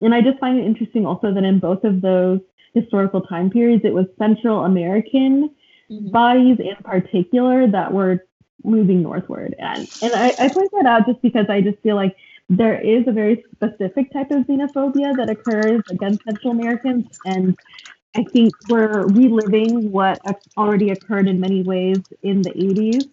and 0.00 0.14
I 0.14 0.22
just 0.22 0.38
find 0.38 0.58
it 0.58 0.64
interesting 0.64 1.06
also 1.06 1.34
that 1.34 1.44
in 1.44 1.58
both 1.58 1.84
of 1.84 2.00
those 2.00 2.40
historical 2.72 3.22
time 3.22 3.50
periods, 3.50 3.84
it 3.84 3.92
was 3.92 4.06
Central 4.18 4.64
American. 4.64 5.50
Mm-hmm. 5.90 6.10
bodies 6.10 6.58
in 6.58 6.76
particular 6.84 7.66
that 7.66 7.90
were 7.90 8.26
moving 8.64 9.02
northward. 9.02 9.54
And 9.58 9.88
and 10.02 10.12
I, 10.14 10.34
I 10.38 10.48
point 10.48 10.70
that 10.72 10.86
out 10.86 11.06
just 11.06 11.22
because 11.22 11.46
I 11.48 11.60
just 11.60 11.78
feel 11.80 11.96
like 11.96 12.16
there 12.48 12.80
is 12.80 13.06
a 13.06 13.12
very 13.12 13.44
specific 13.52 14.10
type 14.12 14.30
of 14.30 14.46
xenophobia 14.46 15.14
that 15.16 15.28
occurs 15.28 15.82
against 15.90 16.24
Central 16.24 16.52
Americans. 16.52 17.18
And 17.26 17.58
I 18.16 18.24
think 18.24 18.52
we're 18.68 19.06
reliving 19.06 19.92
what 19.92 20.20
already 20.56 20.90
occurred 20.90 21.28
in 21.28 21.40
many 21.40 21.62
ways 21.62 21.98
in 22.22 22.42
the 22.42 22.50
80s. 22.50 23.08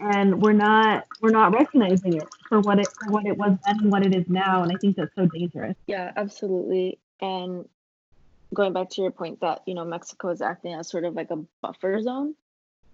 And 0.00 0.42
we're 0.42 0.52
not 0.52 1.06
we're 1.20 1.30
not 1.30 1.52
recognizing 1.52 2.14
it 2.14 2.28
for 2.48 2.60
what 2.60 2.80
it 2.80 2.88
for 3.00 3.12
what 3.12 3.26
it 3.26 3.38
was 3.38 3.56
then 3.64 3.78
and 3.80 3.92
what 3.92 4.04
it 4.04 4.14
is 4.14 4.28
now. 4.28 4.62
And 4.62 4.72
I 4.72 4.76
think 4.80 4.96
that's 4.96 5.14
so 5.14 5.26
dangerous. 5.26 5.76
Yeah, 5.86 6.12
absolutely. 6.16 6.98
And 7.20 7.68
going 8.52 8.72
back 8.72 8.90
to 8.90 9.02
your 9.02 9.12
point 9.12 9.40
that, 9.40 9.62
you 9.66 9.74
know, 9.74 9.84
Mexico 9.84 10.30
is 10.30 10.42
acting 10.42 10.74
as 10.74 10.88
sort 10.88 11.04
of 11.04 11.14
like 11.14 11.30
a 11.30 11.36
buffer 11.62 12.00
zone. 12.02 12.34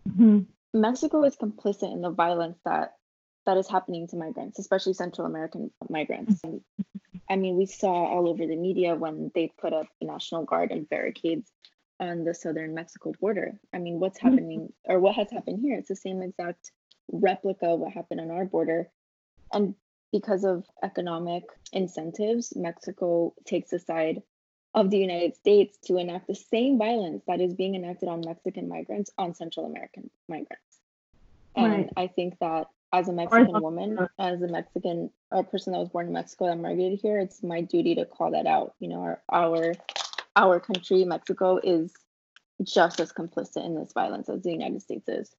Mm-hmm. 0.08 0.40
Mexico 0.72 1.24
is 1.24 1.36
complicit 1.36 1.92
in 1.92 2.00
the 2.00 2.10
violence 2.10 2.58
that 2.64 2.94
that 3.46 3.56
is 3.56 3.68
happening 3.68 4.06
to 4.08 4.16
migrants, 4.16 4.58
especially 4.58 4.92
Central 4.92 5.26
American 5.26 5.70
migrants. 5.88 6.40
And, 6.44 6.60
I 7.28 7.36
mean, 7.36 7.56
we 7.56 7.66
saw 7.66 7.92
all 7.92 8.28
over 8.28 8.46
the 8.46 8.56
media 8.56 8.94
when 8.94 9.30
they 9.34 9.52
put 9.58 9.72
up 9.72 9.86
the 10.00 10.06
National 10.06 10.44
Guard 10.44 10.70
and 10.70 10.88
barricades 10.88 11.50
on 11.98 12.24
the 12.24 12.34
southern 12.34 12.74
Mexico 12.74 13.12
border. 13.20 13.58
I 13.74 13.78
mean, 13.78 13.98
what's 13.98 14.18
mm-hmm. 14.18 14.28
happening 14.28 14.72
or 14.84 15.00
what 15.00 15.16
has 15.16 15.30
happened 15.30 15.60
here? 15.60 15.78
It's 15.78 15.88
the 15.88 15.96
same 15.96 16.22
exact 16.22 16.70
replica 17.10 17.66
of 17.66 17.80
what 17.80 17.92
happened 17.92 18.20
on 18.20 18.30
our 18.30 18.44
border. 18.44 18.88
And 19.52 19.74
because 20.12 20.44
of 20.44 20.64
economic 20.82 21.44
incentives, 21.72 22.54
Mexico 22.56 23.34
takes 23.44 23.70
the 23.70 23.78
side 23.78 24.22
of 24.74 24.90
the 24.90 24.98
United 24.98 25.36
States 25.36 25.76
to 25.86 25.96
enact 25.96 26.28
the 26.28 26.34
same 26.34 26.78
violence 26.78 27.22
that 27.26 27.40
is 27.40 27.54
being 27.54 27.74
enacted 27.74 28.08
on 28.08 28.22
Mexican 28.24 28.68
migrants 28.68 29.10
on 29.18 29.34
Central 29.34 29.66
American 29.66 30.10
migrants. 30.28 30.80
And 31.56 31.72
right. 31.72 31.90
I 31.96 32.06
think 32.06 32.38
that 32.38 32.68
as 32.92 33.08
a 33.08 33.12
Mexican 33.12 33.60
woman, 33.60 33.98
as 34.18 34.42
a 34.42 34.48
Mexican 34.48 35.10
a 35.30 35.42
person 35.42 35.72
that 35.72 35.78
was 35.78 35.88
born 35.88 36.06
in 36.06 36.12
Mexico 36.12 36.46
that 36.46 36.56
migrated 36.56 37.00
here, 37.00 37.18
it's 37.18 37.42
my 37.42 37.60
duty 37.60 37.94
to 37.96 38.04
call 38.04 38.32
that 38.32 38.46
out. 38.46 38.74
You 38.80 38.88
know, 38.88 39.00
our 39.00 39.22
our 39.28 39.74
our 40.36 40.60
country, 40.60 41.04
Mexico, 41.04 41.60
is 41.62 41.92
just 42.62 43.00
as 43.00 43.12
complicit 43.12 43.64
in 43.64 43.74
this 43.74 43.92
violence 43.92 44.28
as 44.28 44.42
the 44.42 44.52
United 44.52 44.82
States 44.82 45.08
is. 45.08 45.34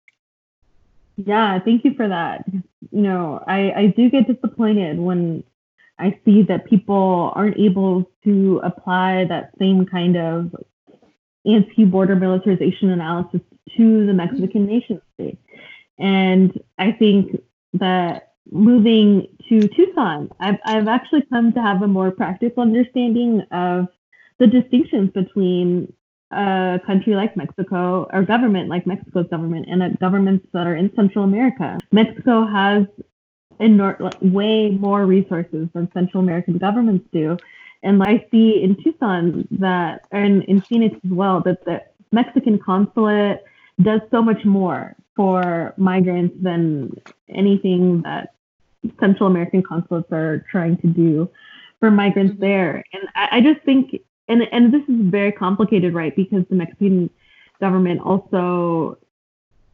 Yeah, 1.17 1.59
thank 1.59 1.85
you 1.85 1.93
for 1.93 2.07
that. 2.07 2.45
You 2.47 3.01
know, 3.01 3.43
I, 3.45 3.71
I 3.71 3.85
do 3.87 4.09
get 4.09 4.27
disappointed 4.27 4.99
when 4.99 5.43
I 5.99 6.19
see 6.25 6.43
that 6.43 6.65
people 6.65 7.31
aren't 7.35 7.57
able 7.57 8.09
to 8.23 8.59
apply 8.63 9.25
that 9.25 9.51
same 9.59 9.85
kind 9.85 10.17
of 10.17 10.55
anti-border 11.45 12.15
militarization 12.15 12.89
analysis 12.89 13.41
to 13.77 14.05
the 14.05 14.13
Mexican 14.13 14.65
nation 14.65 15.01
state. 15.13 15.37
And 15.99 16.59
I 16.77 16.91
think 16.91 17.41
that 17.73 18.33
moving 18.51 19.27
to 19.49 19.67
Tucson, 19.67 20.29
I've, 20.39 20.57
I've 20.65 20.87
actually 20.87 21.23
come 21.23 21.53
to 21.53 21.61
have 21.61 21.81
a 21.81 21.87
more 21.87 22.11
practical 22.11 22.63
understanding 22.63 23.41
of 23.51 23.87
the 24.39 24.47
distinctions 24.47 25.11
between 25.11 25.93
a 26.31 26.79
country 26.85 27.13
like 27.13 27.35
Mexico, 27.35 28.07
or 28.11 28.23
government 28.23 28.69
like 28.69 28.87
Mexico's 28.87 29.27
government, 29.27 29.67
and 29.69 29.99
governments 29.99 30.47
that 30.53 30.65
are 30.65 30.75
in 30.75 30.89
Central 30.95 31.25
America. 31.25 31.77
Mexico 31.91 32.47
has 32.47 32.85
enor- 33.61 34.13
way 34.21 34.69
more 34.71 35.05
resources 35.05 35.67
than 35.73 35.91
Central 35.93 36.23
American 36.23 36.57
governments 36.57 37.05
do. 37.11 37.37
And 37.83 38.01
I 38.03 38.25
see 38.31 38.61
in 38.61 38.75
Tucson 38.83 39.47
that, 39.51 40.05
and 40.11 40.43
in 40.43 40.61
Phoenix 40.61 40.95
as 41.03 41.11
well, 41.11 41.41
that 41.41 41.65
the 41.65 41.81
Mexican 42.11 42.59
consulate 42.59 43.43
does 43.81 44.01
so 44.11 44.21
much 44.21 44.45
more 44.45 44.95
for 45.15 45.73
migrants 45.77 46.35
than 46.41 46.93
anything 47.29 48.01
that 48.03 48.33
Central 48.99 49.27
American 49.27 49.63
consulates 49.63 50.11
are 50.11 50.45
trying 50.51 50.77
to 50.77 50.87
do 50.87 51.29
for 51.79 51.91
migrants 51.91 52.33
mm-hmm. 52.33 52.41
there. 52.41 52.83
And 52.93 53.03
I, 53.15 53.37
I 53.37 53.41
just 53.41 53.61
think, 53.63 54.01
and 54.27 54.43
and 54.51 54.73
this 54.73 54.83
is 54.83 54.95
very 55.11 55.31
complicated, 55.31 55.93
right? 55.93 56.15
Because 56.15 56.43
the 56.49 56.55
Mexican 56.55 57.09
government 57.59 58.01
also 58.01 58.97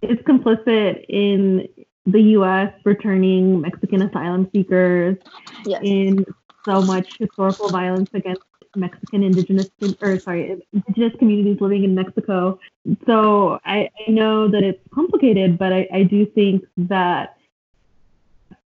is 0.01 0.17
complicit 0.19 1.05
in 1.09 1.67
the 2.07 2.21
U.S. 2.21 2.73
returning 2.85 3.61
Mexican 3.61 4.01
asylum 4.01 4.49
seekers 4.53 5.17
yes. 5.65 5.81
in 5.83 6.25
so 6.65 6.81
much 6.81 7.17
historical 7.19 7.69
violence 7.69 8.09
against 8.13 8.41
Mexican 8.75 9.23
indigenous 9.23 9.69
or 10.01 10.19
sorry 10.19 10.61
indigenous 10.71 11.13
communities 11.19 11.57
living 11.59 11.83
in 11.83 11.95
Mexico. 11.95 12.59
So 13.05 13.59
I, 13.65 13.89
I 14.07 14.11
know 14.11 14.47
that 14.47 14.63
it's 14.63 14.81
complicated, 14.93 15.57
but 15.57 15.73
I, 15.73 15.87
I 15.91 16.03
do 16.03 16.25
think 16.25 16.65
that 16.77 17.37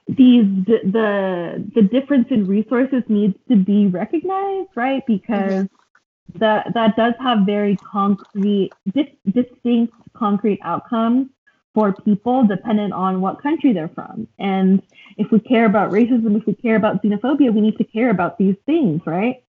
these 0.08 0.44
the 0.66 1.64
the 1.74 1.82
difference 1.82 2.28
in 2.30 2.46
resources 2.46 3.02
needs 3.08 3.34
to 3.48 3.56
be 3.56 3.86
recognized, 3.86 4.70
right? 4.74 5.02
Because 5.06 5.64
mm-hmm. 5.64 6.38
that 6.38 6.74
that 6.74 6.96
does 6.96 7.14
have 7.20 7.46
very 7.46 7.76
concrete, 7.76 8.72
dis- 8.92 9.06
distinct, 9.32 9.94
concrete 10.14 10.60
outcomes 10.62 11.28
for 11.74 11.92
people 11.92 12.44
dependent 12.46 12.92
on 12.92 13.20
what 13.20 13.42
country 13.42 13.72
they're 13.72 13.88
from. 13.88 14.28
And 14.38 14.82
if 15.16 15.30
we 15.30 15.40
care 15.40 15.64
about 15.64 15.90
racism, 15.90 16.36
if 16.36 16.46
we 16.46 16.54
care 16.54 16.76
about 16.76 17.02
xenophobia, 17.02 17.52
we 17.52 17.60
need 17.60 17.78
to 17.78 17.84
care 17.84 18.10
about 18.10 18.38
these 18.38 18.56
things, 18.66 19.02
right? 19.06 19.42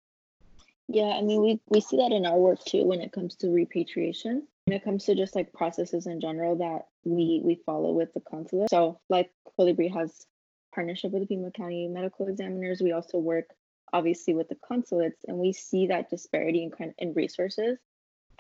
Yeah, 0.88 1.16
I 1.18 1.22
mean, 1.22 1.42
we, 1.42 1.62
we 1.70 1.82
see 1.82 1.98
that 1.98 2.12
in 2.12 2.26
our 2.26 2.38
work 2.38 2.64
too 2.66 2.84
when 2.84 3.02
it 3.02 3.12
comes 3.12 3.36
to 3.38 3.50
repatriation. 3.50 4.48
When 4.66 4.78
it 4.78 4.84
comes 4.84 5.06
to 5.06 5.16
just 5.16 5.36
like 5.36 5.54
processes 5.54 6.06
in 6.06 6.22
general 6.22 6.58
that 6.58 6.88
we 7.04 7.42
we 7.44 7.56
follow 7.66 7.92
with 7.94 8.14
the 8.14 8.20
consulate. 8.20 8.70
So, 8.70 9.00
like 9.10 9.32
Colibri 9.58 9.92
has 9.92 10.28
partnership 10.76 11.12
with 11.12 11.24
the 11.24 11.28
Pima 11.28 11.50
County 11.52 11.88
medical 11.88 12.28
examiners. 12.28 12.82
We 12.82 12.92
also 12.92 13.18
work 13.18 13.46
obviously 13.92 14.36
with 14.36 14.50
the 14.50 14.58
consulates, 14.68 15.24
and 15.28 15.38
we 15.38 15.52
see 15.52 15.88
that 15.88 16.10
disparity 16.10 16.64
in 16.64 16.94
in 17.00 17.14
resources 17.14 17.80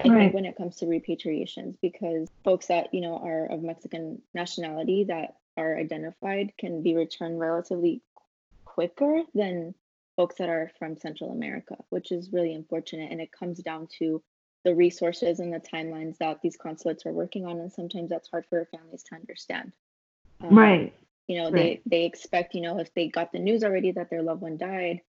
I 0.05 0.09
right. 0.09 0.19
think 0.19 0.33
when 0.33 0.45
it 0.45 0.57
comes 0.57 0.77
to 0.77 0.85
repatriations, 0.85 1.75
because 1.81 2.29
folks 2.43 2.67
that 2.67 2.93
you 2.93 3.01
know 3.01 3.17
are 3.17 3.45
of 3.47 3.61
Mexican 3.61 4.21
nationality 4.33 5.05
that 5.05 5.35
are 5.57 5.77
identified 5.77 6.53
can 6.57 6.81
be 6.81 6.95
returned 6.95 7.39
relatively 7.39 8.01
quicker 8.65 9.21
than 9.33 9.75
folks 10.15 10.35
that 10.37 10.49
are 10.49 10.71
from 10.79 10.97
Central 10.97 11.31
America, 11.31 11.75
which 11.89 12.11
is 12.11 12.31
really 12.31 12.53
unfortunate. 12.53 13.11
And 13.11 13.21
it 13.21 13.31
comes 13.31 13.59
down 13.59 13.87
to 13.99 14.21
the 14.63 14.75
resources 14.75 15.39
and 15.39 15.53
the 15.53 15.59
timelines 15.59 16.17
that 16.17 16.41
these 16.41 16.57
consulates 16.57 17.05
are 17.05 17.13
working 17.13 17.45
on, 17.45 17.59
and 17.59 17.71
sometimes 17.71 18.09
that's 18.09 18.29
hard 18.29 18.45
for 18.49 18.65
families 18.65 19.03
to 19.03 19.15
understand. 19.15 19.71
Um, 20.41 20.57
right. 20.57 20.93
You 21.27 21.37
know, 21.37 21.51
right. 21.51 21.81
they 21.85 21.99
they 22.01 22.05
expect 22.05 22.55
you 22.55 22.61
know 22.61 22.79
if 22.79 22.93
they 22.93 23.07
got 23.07 23.31
the 23.31 23.39
news 23.39 23.63
already 23.63 23.91
that 23.93 24.09
their 24.09 24.21
loved 24.21 24.41
one 24.41 24.57
died, 24.57 25.01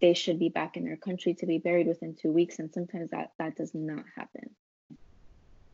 they 0.00 0.14
should 0.14 0.38
be 0.38 0.48
back 0.48 0.76
in 0.76 0.84
their 0.84 0.96
country 0.96 1.34
to 1.34 1.46
be 1.46 1.58
buried 1.58 1.86
within 1.86 2.14
two 2.14 2.32
weeks 2.32 2.58
and 2.58 2.72
sometimes 2.72 3.10
that 3.10 3.32
that 3.38 3.56
does 3.56 3.74
not 3.74 4.04
happen. 4.16 4.50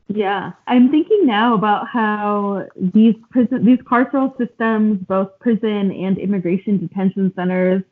Yeah 0.08 0.52
i'm 0.68 0.90
thinking 0.90 1.26
now 1.26 1.54
about 1.54 1.88
how 1.88 2.66
these 2.76 3.16
prison 3.30 3.64
these 3.64 3.80
carceral 3.80 4.36
systems 4.38 5.00
both 5.00 5.36
prison 5.40 5.90
and 5.90 6.16
immigration 6.18 6.78
detention 6.78 7.32
centers 7.34 7.82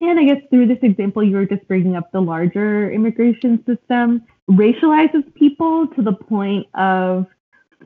and 0.00 0.18
i 0.18 0.24
guess 0.24 0.40
through 0.48 0.66
this 0.66 0.78
example 0.80 1.22
you 1.22 1.36
were 1.36 1.44
just 1.44 1.68
bringing 1.68 1.94
up 1.94 2.10
the 2.10 2.20
larger 2.20 2.90
immigration 2.90 3.62
system 3.66 4.22
racializes 4.50 5.22
people 5.34 5.86
to 5.88 6.00
the 6.00 6.12
point 6.12 6.66
of 6.72 7.26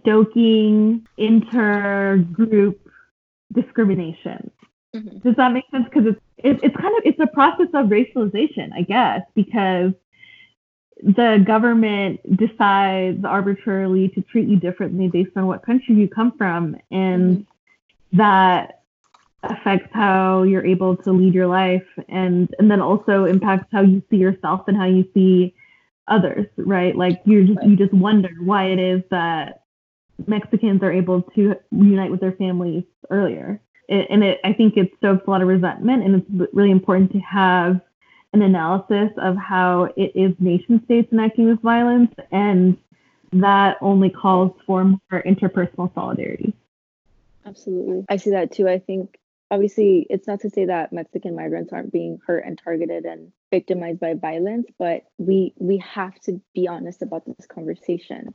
stoking 0.00 1.04
intergroup 1.18 2.76
discrimination 3.52 4.48
Mm-hmm. 4.94 5.18
Does 5.18 5.36
that 5.36 5.52
make 5.52 5.64
sense? 5.70 5.84
Because 5.84 6.06
it's 6.06 6.20
it, 6.38 6.60
it's 6.62 6.76
kind 6.76 6.96
of 6.96 7.02
it's 7.04 7.20
a 7.20 7.26
process 7.26 7.68
of 7.74 7.86
racialization, 7.86 8.70
I 8.74 8.82
guess, 8.82 9.22
because 9.34 9.92
the 11.02 11.42
government 11.44 12.20
decides 12.36 13.24
arbitrarily 13.24 14.08
to 14.10 14.22
treat 14.22 14.48
you 14.48 14.56
differently 14.56 15.08
based 15.08 15.36
on 15.36 15.46
what 15.46 15.64
country 15.64 15.94
you 15.94 16.08
come 16.08 16.36
from, 16.36 16.76
and 16.90 17.38
mm-hmm. 17.38 18.16
that 18.18 18.82
affects 19.44 19.88
how 19.92 20.44
you're 20.44 20.64
able 20.64 20.96
to 20.96 21.12
lead 21.12 21.34
your 21.34 21.46
life, 21.46 21.86
and 22.08 22.54
and 22.58 22.70
then 22.70 22.80
also 22.80 23.24
impacts 23.24 23.68
how 23.72 23.80
you 23.80 24.02
see 24.10 24.16
yourself 24.16 24.68
and 24.68 24.76
how 24.76 24.86
you 24.86 25.08
see 25.14 25.54
others, 26.06 26.46
right? 26.58 26.94
Like 26.94 27.22
you 27.24 27.46
just 27.46 27.58
right. 27.58 27.68
you 27.68 27.76
just 27.76 27.94
wonder 27.94 28.30
why 28.40 28.66
it 28.66 28.78
is 28.78 29.02
that 29.10 29.62
Mexicans 30.26 30.82
are 30.82 30.92
able 30.92 31.22
to 31.34 31.56
reunite 31.70 32.10
with 32.10 32.20
their 32.20 32.32
families 32.32 32.84
earlier 33.08 33.60
and 33.92 34.24
it, 34.24 34.40
I 34.44 34.52
think 34.52 34.76
it 34.76 34.92
stokes 34.98 35.26
a 35.26 35.30
lot 35.30 35.42
of 35.42 35.48
resentment, 35.48 36.02
and 36.04 36.16
it's 36.16 36.54
really 36.54 36.70
important 36.70 37.12
to 37.12 37.18
have 37.20 37.80
an 38.32 38.42
analysis 38.42 39.10
of 39.18 39.36
how 39.36 39.88
it 39.96 40.12
is 40.14 40.34
nation 40.38 40.82
states 40.84 41.12
enacting 41.12 41.48
this 41.48 41.58
violence, 41.62 42.12
and 42.30 42.76
that 43.32 43.76
only 43.80 44.10
calls 44.10 44.52
for 44.66 44.84
more 44.84 45.22
interpersonal 45.26 45.92
solidarity. 45.94 46.54
Absolutely. 47.44 48.04
I 48.08 48.16
see 48.16 48.30
that 48.30 48.52
too. 48.52 48.68
I 48.68 48.78
think 48.78 49.18
obviously 49.50 50.06
it's 50.08 50.26
not 50.26 50.40
to 50.40 50.50
say 50.50 50.66
that 50.66 50.92
Mexican 50.92 51.34
migrants 51.34 51.72
aren't 51.72 51.92
being 51.92 52.18
hurt 52.26 52.44
and 52.46 52.58
targeted 52.62 53.04
and 53.04 53.32
victimized 53.50 54.00
by 54.00 54.14
violence, 54.14 54.66
but 54.78 55.04
we 55.18 55.52
we 55.58 55.78
have 55.78 56.18
to 56.20 56.40
be 56.54 56.68
honest 56.68 57.02
about 57.02 57.24
this 57.26 57.46
conversation. 57.46 58.34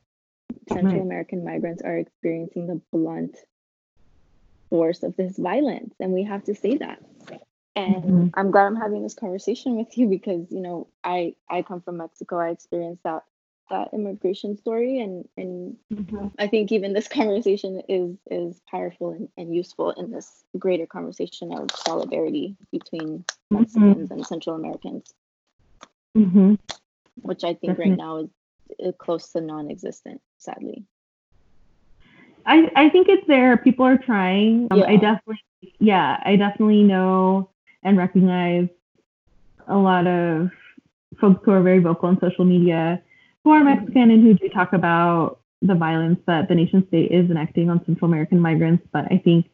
Central 0.69 0.93
right. 0.93 1.01
American 1.01 1.43
migrants 1.43 1.81
are 1.83 1.97
experiencing 1.97 2.67
the 2.67 2.81
blunt 2.91 3.37
source 4.69 5.03
of 5.03 5.15
this 5.15 5.37
violence 5.37 5.93
and 5.99 6.11
we 6.11 6.23
have 6.23 6.43
to 6.43 6.55
say 6.55 6.77
that 6.77 6.99
and 7.77 7.95
mm-hmm. 7.95 8.27
i'm 8.33 8.51
glad 8.51 8.65
i'm 8.65 8.75
having 8.75 9.03
this 9.03 9.13
conversation 9.13 9.77
with 9.77 9.97
you 9.97 10.07
because 10.07 10.51
you 10.51 10.59
know 10.59 10.87
i 11.03 11.33
i 11.49 11.61
come 11.61 11.81
from 11.81 11.97
mexico 11.97 12.37
i 12.39 12.49
experienced 12.49 13.03
that 13.03 13.23
that 13.69 13.89
immigration 13.93 14.57
story 14.57 14.99
and 14.99 15.27
and 15.37 15.77
mm-hmm. 15.93 16.27
i 16.39 16.47
think 16.47 16.71
even 16.71 16.93
this 16.93 17.07
conversation 17.19 17.81
is 17.87 18.17
is 18.29 18.61
powerful 18.69 19.11
and, 19.11 19.29
and 19.37 19.55
useful 19.55 19.91
in 19.91 20.11
this 20.11 20.43
greater 20.57 20.85
conversation 20.85 21.53
of 21.53 21.69
solidarity 21.75 22.57
between 22.71 23.19
mm-hmm. 23.19 23.55
mexicans 23.55 24.11
and 24.11 24.25
central 24.25 24.55
americans 24.55 25.13
mm-hmm. 26.17 26.55
which 27.21 27.43
i 27.43 27.53
think 27.53 27.77
Definitely. 27.77 27.91
right 27.91 27.97
now 27.97 28.29
is 28.79 28.95
close 28.97 29.31
to 29.31 29.41
non-existent 29.41 30.21
sadly 30.37 30.85
I, 32.47 32.71
I 32.75 32.89
think 32.89 33.09
it's 33.09 33.27
there. 33.27 33.57
People 33.57 33.85
are 33.85 33.97
trying. 33.97 34.67
Um, 34.71 34.79
yeah. 34.79 34.85
I 34.85 34.95
definitely, 34.95 35.43
yeah, 35.79 36.21
I 36.25 36.35
definitely 36.37 36.83
know 36.83 37.49
and 37.83 37.97
recognize 37.97 38.69
a 39.67 39.77
lot 39.77 40.07
of 40.07 40.49
folks 41.19 41.41
who 41.43 41.51
are 41.51 41.61
very 41.61 41.79
vocal 41.79 42.09
on 42.09 42.19
social 42.19 42.45
media 42.45 43.01
who 43.43 43.51
are 43.51 43.63
Mexican 43.63 44.11
and 44.11 44.23
who 44.23 44.33
do 44.33 44.49
talk 44.49 44.73
about 44.73 45.39
the 45.61 45.75
violence 45.75 46.19
that 46.27 46.47
the 46.49 46.55
nation 46.55 46.85
state 46.87 47.11
is 47.11 47.29
enacting 47.29 47.69
on 47.69 47.83
Central 47.85 48.09
American 48.09 48.39
migrants. 48.39 48.85
But 48.91 49.05
I 49.11 49.21
think 49.23 49.45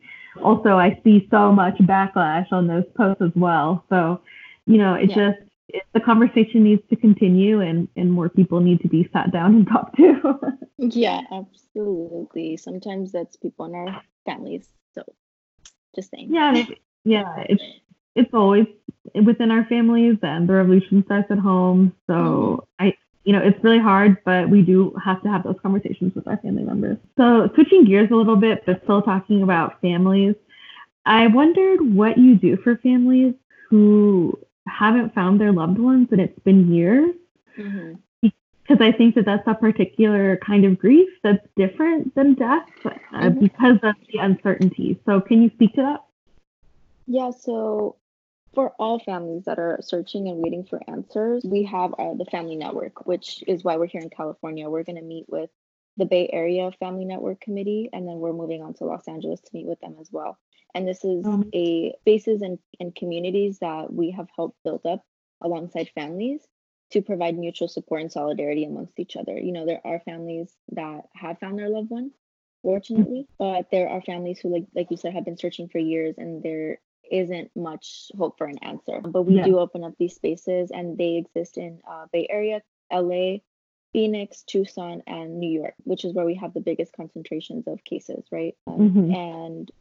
also 0.44 0.78
I 0.78 1.00
see 1.04 1.28
so 1.30 1.52
much 1.52 1.78
backlash 1.78 2.52
on 2.52 2.68
those 2.68 2.86
posts 2.96 3.22
as 3.22 3.32
well. 3.36 3.86
So, 3.90 4.22
you 4.66 4.78
know, 4.78 4.96
it 4.96 5.10
yeah. 5.10 5.16
just 5.32 5.50
the 5.94 6.00
conversation 6.00 6.64
needs 6.64 6.82
to 6.90 6.96
continue 6.96 7.62
and, 7.62 7.88
and 7.96 8.12
more 8.12 8.30
people 8.30 8.60
need 8.60 8.82
to 8.82 8.88
be 8.88 9.10
sat 9.14 9.32
down 9.32 9.56
and 9.56 9.68
talked 9.68 9.96
to. 9.98 10.38
yeah, 10.78 11.22
absolutely. 11.32 12.58
Sometimes 12.58 13.12
that's 13.12 13.38
people 13.38 13.66
in 13.66 13.76
our 13.76 14.02
families. 14.26 14.68
So 14.94 15.04
just 15.96 16.12
saying. 16.12 16.34
Yeah, 16.34 16.56
it, 16.56 16.80
yeah, 17.06 17.44
it's 17.50 17.64
it's 18.16 18.34
always 18.34 18.68
within 19.26 19.52
our 19.52 19.66
families 19.66 20.18
and 20.22 20.48
the 20.48 20.54
revolution 20.54 21.04
starts 21.06 21.32
at 21.32 21.40
home. 21.40 21.94
So 22.08 22.14
mm-hmm. 22.14 22.86
I 22.86 22.94
you 23.24 23.32
know, 23.32 23.40
it's 23.40 23.64
really 23.64 23.80
hard, 23.80 24.18
but 24.26 24.50
we 24.50 24.62
do 24.62 24.94
have 25.04 25.22
to 25.24 25.30
have 25.30 25.44
those 25.44 25.56
conversations 25.62 26.14
with 26.14 26.28
our 26.28 26.38
family 26.38 26.64
members. 26.64 26.98
So 27.18 27.50
switching 27.56 27.86
gears 27.86 28.12
a 28.12 28.16
little 28.16 28.36
bit, 28.36 28.66
but 28.66 28.82
still 28.84 29.02
talking 29.02 29.44
about 29.44 29.80
families, 29.80 30.36
I 31.06 31.28
wondered 31.28 31.96
what 31.96 32.18
you 32.18 32.36
do 32.36 32.58
for 32.58 32.78
families 32.78 33.34
who 33.70 34.38
haven't 34.68 35.14
found 35.14 35.40
their 35.40 35.52
loved 35.52 35.78
ones 35.78 36.08
and 36.12 36.22
it's 36.22 36.40
been 36.40 36.74
years. 36.74 37.16
Mm-hmm. 37.58 37.96
Because 38.22 38.80
I 38.80 38.94
think 38.94 39.16
that 39.16 39.26
that's 39.26 39.46
a 39.46 39.56
particular 39.56 40.38
kind 40.38 40.64
of 40.64 40.80
grief 40.80 41.10
that's 41.22 41.46
different 41.58 42.16
than 42.16 42.36
death 42.36 42.64
uh, 42.86 42.92
mm-hmm. 43.14 43.40
because 43.40 43.78
of 43.84 43.96
the 44.12 44.20
uncertainty. 44.20 44.98
So, 45.06 45.20
can 45.20 45.44
you 45.44 45.50
speak 45.50 45.74
to 45.74 45.82
that? 45.82 46.04
Yeah, 47.06 47.32
so 47.32 47.98
for 48.54 48.72
all 48.80 49.00
families 49.00 49.44
that 49.46 49.60
are 49.60 49.80
searching 49.82 50.28
and 50.28 50.38
waiting 50.38 50.64
for 50.64 50.80
answers, 50.88 51.44
we 51.44 51.64
have 51.64 51.94
uh, 51.98 52.14
the 52.14 52.26
Family 52.26 52.56
Network, 52.56 53.06
which 53.06 53.44
is 53.48 53.64
why 53.64 53.78
we're 53.78 53.88
here 53.88 54.02
in 54.02 54.10
California. 54.10 54.70
We're 54.70 54.84
going 54.84 54.98
to 54.98 55.02
meet 55.02 55.26
with 55.28 55.50
the 55.98 56.06
Bay 56.06 56.30
Area 56.32 56.72
Family 56.80 57.06
Network 57.06 57.42
Committee, 57.42 57.90
and 57.92 58.08
then 58.08 58.16
we're 58.16 58.34
moving 58.34 58.62
on 58.62 58.74
to 58.76 58.86
Los 58.86 59.08
Angeles 59.08 59.42
to 59.42 59.50
meet 59.54 59.66
with 59.66 59.80
them 59.80 59.96
as 60.00 60.10
well. 60.12 60.38
And 60.76 60.88
this 60.88 61.04
is 61.04 61.26
um, 61.26 61.50
a 61.54 61.94
spaces 62.02 62.42
and, 62.42 62.60
and 62.80 62.96
communities 62.96 63.60
that 63.60 63.94
we 63.94 64.12
have 64.12 64.28
helped 64.36 64.58
build 64.64 64.86
up 64.86 65.04
alongside 65.42 65.90
families 65.94 66.42
to 66.92 67.02
provide 67.02 67.38
mutual 67.38 67.68
support 67.68 68.02
and 68.02 68.12
solidarity 68.12 68.66
amongst 68.66 69.00
each 69.00 69.16
other. 69.16 69.38
You 69.38 69.52
know, 69.52 69.66
there 69.66 69.82
are 69.84 70.00
families 70.00 70.52
that 70.72 71.06
have 71.14 71.40
found 71.40 71.58
their 71.58 71.70
loved 71.70 71.90
one, 71.90 72.12
fortunately, 72.62 73.28
but 73.38 73.70
there 73.72 73.90
are 73.90 74.02
families 74.02 74.40
who, 74.40 74.50
like 74.50 74.66
like 74.76 74.88
you 74.92 74.98
said, 74.98 75.14
have 75.14 75.26
been 75.26 75.38
searching 75.38 75.70
for 75.70 75.80
years 75.80 76.16
and 76.18 76.42
there 76.42 76.80
isn't 77.12 77.52
much 77.56 78.12
hope 78.18 78.38
for 78.38 78.48
an 78.48 78.60
answer. 78.60 79.02
But 79.02 79.24
we 79.24 79.36
yeah. 79.36 79.46
do 79.46 79.60
open 79.60 79.84
up 79.84 79.94
these 80.00 80.16
spaces 80.16 80.72
and 80.72 80.98
they 80.98 81.18
exist 81.18 81.58
in 81.58 81.80
uh, 81.88 82.06
Bay 82.12 82.28
Area, 82.30 82.62
LA, 82.92 83.38
Phoenix, 83.92 84.44
Tucson, 84.44 85.04
and 85.06 85.40
New 85.40 85.50
York, 85.50 85.76
which 85.84 86.06
is 86.06 86.14
where 86.14 86.26
we 86.26 86.36
have 86.36 86.54
the 86.54 86.60
biggest 86.60 86.94
concentrations 86.94 87.68
of 87.68 87.84
cases, 87.84 88.26
right? 88.32 88.56
Um, 88.68 88.90
mm-hmm. 88.90 89.14
And 89.14 89.72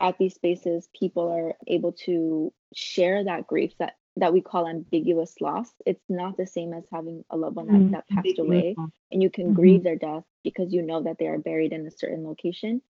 at 0.00 0.18
these 0.18 0.34
spaces, 0.34 0.88
people 0.98 1.28
are 1.30 1.54
able 1.66 1.92
to 2.04 2.52
share 2.74 3.24
that 3.24 3.46
grief 3.46 3.72
that 3.78 3.94
that 4.16 4.32
we 4.32 4.40
call 4.40 4.66
ambiguous 4.66 5.40
loss. 5.40 5.68
It's 5.86 6.02
not 6.08 6.36
the 6.36 6.46
same 6.46 6.72
as 6.72 6.84
having 6.92 7.24
a 7.30 7.36
loved 7.36 7.56
one 7.56 7.66
that, 7.66 7.72
mm-hmm. 7.72 7.92
that 7.92 8.08
passed 8.08 8.38
away, 8.38 8.74
and 9.12 9.22
you 9.22 9.30
can 9.30 9.46
mm-hmm. 9.46 9.54
grieve 9.54 9.82
their 9.84 9.96
death 9.96 10.24
because 10.42 10.72
you 10.72 10.82
know 10.82 11.02
that 11.04 11.18
they 11.18 11.26
are 11.26 11.38
buried 11.38 11.72
in 11.72 11.86
a 11.86 11.90
certain 11.90 12.24
location. 12.24 12.82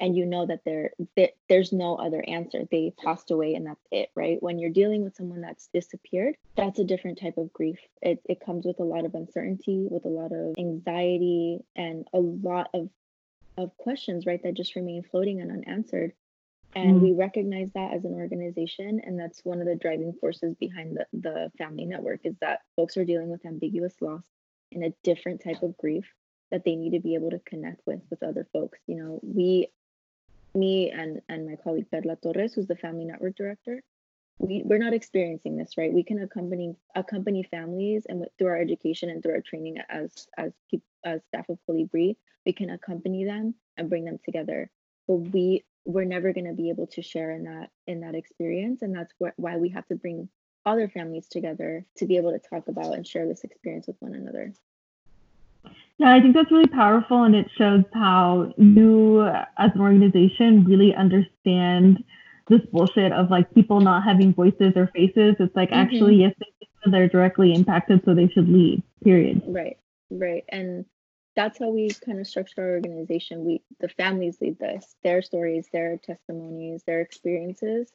and 0.00 0.16
you 0.16 0.26
know 0.26 0.46
that 0.46 0.60
there, 0.64 0.92
there 1.16 1.30
there's 1.48 1.72
no 1.72 1.96
other 1.96 2.22
answer 2.28 2.64
they 2.70 2.92
passed 3.02 3.30
away 3.30 3.54
and 3.54 3.66
that's 3.66 3.86
it 3.90 4.10
right 4.14 4.42
when 4.42 4.58
you're 4.58 4.70
dealing 4.70 5.02
with 5.02 5.16
someone 5.16 5.40
that's 5.40 5.68
disappeared 5.72 6.36
that's 6.54 6.78
a 6.78 6.84
different 6.84 7.18
type 7.18 7.38
of 7.38 7.52
grief 7.52 7.78
it, 8.02 8.20
it 8.28 8.44
comes 8.44 8.66
with 8.66 8.78
a 8.78 8.84
lot 8.84 9.04
of 9.04 9.14
uncertainty 9.14 9.86
with 9.90 10.04
a 10.04 10.08
lot 10.08 10.32
of 10.32 10.54
anxiety 10.58 11.64
and 11.74 12.06
a 12.12 12.18
lot 12.18 12.68
of 12.74 12.90
of 13.56 13.74
questions 13.78 14.26
right 14.26 14.42
that 14.42 14.54
just 14.54 14.76
remain 14.76 15.02
floating 15.02 15.40
and 15.40 15.50
unanswered 15.50 16.12
and 16.74 17.00
mm. 17.00 17.02
we 17.02 17.12
recognize 17.12 17.70
that 17.74 17.94
as 17.94 18.04
an 18.04 18.14
organization 18.14 19.00
and 19.04 19.18
that's 19.18 19.44
one 19.44 19.60
of 19.60 19.66
the 19.66 19.76
driving 19.76 20.12
forces 20.20 20.54
behind 20.58 20.96
the, 20.96 21.06
the 21.12 21.50
family 21.58 21.84
network 21.84 22.20
is 22.24 22.34
that 22.40 22.60
folks 22.76 22.96
are 22.96 23.04
dealing 23.04 23.28
with 23.28 23.46
ambiguous 23.46 23.94
loss 24.00 24.24
and 24.72 24.84
a 24.84 24.92
different 25.02 25.42
type 25.42 25.62
of 25.62 25.76
grief 25.76 26.04
that 26.50 26.64
they 26.64 26.76
need 26.76 26.90
to 26.90 27.00
be 27.00 27.14
able 27.14 27.30
to 27.30 27.40
connect 27.40 27.80
with 27.86 28.00
with 28.10 28.22
other 28.22 28.46
folks 28.52 28.78
you 28.86 28.96
know 28.96 29.20
we 29.22 29.68
me 30.56 30.90
and 30.90 31.20
and 31.28 31.46
my 31.46 31.56
colleague 31.56 31.90
Perla 31.90 32.16
Torres, 32.16 32.54
who's 32.54 32.66
the 32.66 32.76
family 32.76 33.04
network 33.04 33.36
director, 33.36 33.82
we, 34.38 34.62
we're 34.64 34.78
not 34.78 34.94
experiencing 34.94 35.56
this, 35.56 35.76
right? 35.76 35.92
We 35.92 36.02
can 36.02 36.22
accompany 36.22 36.74
accompany 36.94 37.44
families 37.44 38.06
and 38.08 38.20
with, 38.20 38.30
through 38.38 38.48
our 38.48 38.60
education 38.60 39.10
and 39.10 39.22
through 39.22 39.34
our 39.34 39.40
training 39.40 39.76
as 39.88 40.26
as 40.36 40.52
as 41.04 41.20
staff 41.28 41.48
of 41.48 41.58
Colibri, 41.68 42.16
we 42.44 42.52
can 42.52 42.70
accompany 42.70 43.24
them 43.24 43.54
and 43.76 43.88
bring 43.88 44.04
them 44.04 44.18
together. 44.24 44.70
But 45.06 45.16
we 45.16 45.64
we're 45.84 46.04
never 46.04 46.32
going 46.32 46.46
to 46.46 46.52
be 46.52 46.70
able 46.70 46.88
to 46.88 47.02
share 47.02 47.30
in 47.30 47.44
that 47.44 47.70
in 47.86 48.00
that 48.00 48.14
experience, 48.14 48.82
and 48.82 48.94
that's 48.94 49.12
wh- 49.22 49.38
why 49.38 49.56
we 49.56 49.70
have 49.70 49.86
to 49.86 49.94
bring 49.94 50.28
other 50.64 50.88
families 50.88 51.28
together 51.28 51.86
to 51.96 52.06
be 52.06 52.16
able 52.16 52.32
to 52.32 52.40
talk 52.40 52.66
about 52.68 52.94
and 52.94 53.06
share 53.06 53.26
this 53.26 53.44
experience 53.44 53.86
with 53.86 53.96
one 54.00 54.14
another. 54.14 54.52
Yeah, 55.98 56.12
I 56.12 56.20
think 56.20 56.34
that's 56.34 56.50
really 56.50 56.66
powerful, 56.66 57.22
and 57.22 57.34
it 57.34 57.48
shows 57.56 57.84
how 57.94 58.52
you, 58.58 59.26
as 59.56 59.70
an 59.74 59.80
organization, 59.80 60.64
really 60.64 60.94
understand 60.94 62.04
this 62.48 62.60
bullshit 62.72 63.12
of 63.12 63.30
like 63.30 63.52
people 63.54 63.80
not 63.80 64.04
having 64.04 64.34
voices 64.34 64.72
or 64.76 64.88
faces. 64.88 65.36
It's 65.38 65.56
like 65.56 65.70
mm-hmm. 65.70 65.78
actually, 65.78 66.16
yes, 66.16 66.34
they're 66.84 67.08
directly 67.08 67.54
impacted, 67.54 68.02
so 68.04 68.14
they 68.14 68.28
should 68.28 68.48
lead. 68.48 68.82
Period. 69.02 69.42
Right, 69.46 69.78
right, 70.10 70.44
and 70.50 70.84
that's 71.36 71.58
how 71.58 71.68
we 71.68 71.90
kind 72.04 72.18
of 72.18 72.26
structure 72.26 72.62
our 72.62 72.70
organization. 72.74 73.44
We, 73.44 73.62
the 73.78 73.88
families, 73.88 74.38
lead 74.40 74.58
this. 74.58 74.96
Their 75.04 75.22
stories, 75.22 75.68
their 75.72 75.98
testimonies, 75.98 76.82
their 76.86 77.02
experiences, 77.02 77.92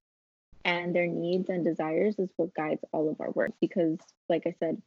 and 0.63 0.95
their 0.95 1.07
needs 1.07 1.49
and 1.49 1.65
desires 1.65 2.15
is 2.19 2.29
what 2.37 2.53
guides 2.53 2.83
all 2.93 3.09
of 3.09 3.19
our 3.19 3.31
work. 3.31 3.51
Because, 3.59 3.97
like 4.29 4.43
I 4.45 4.53
said, 4.59 4.81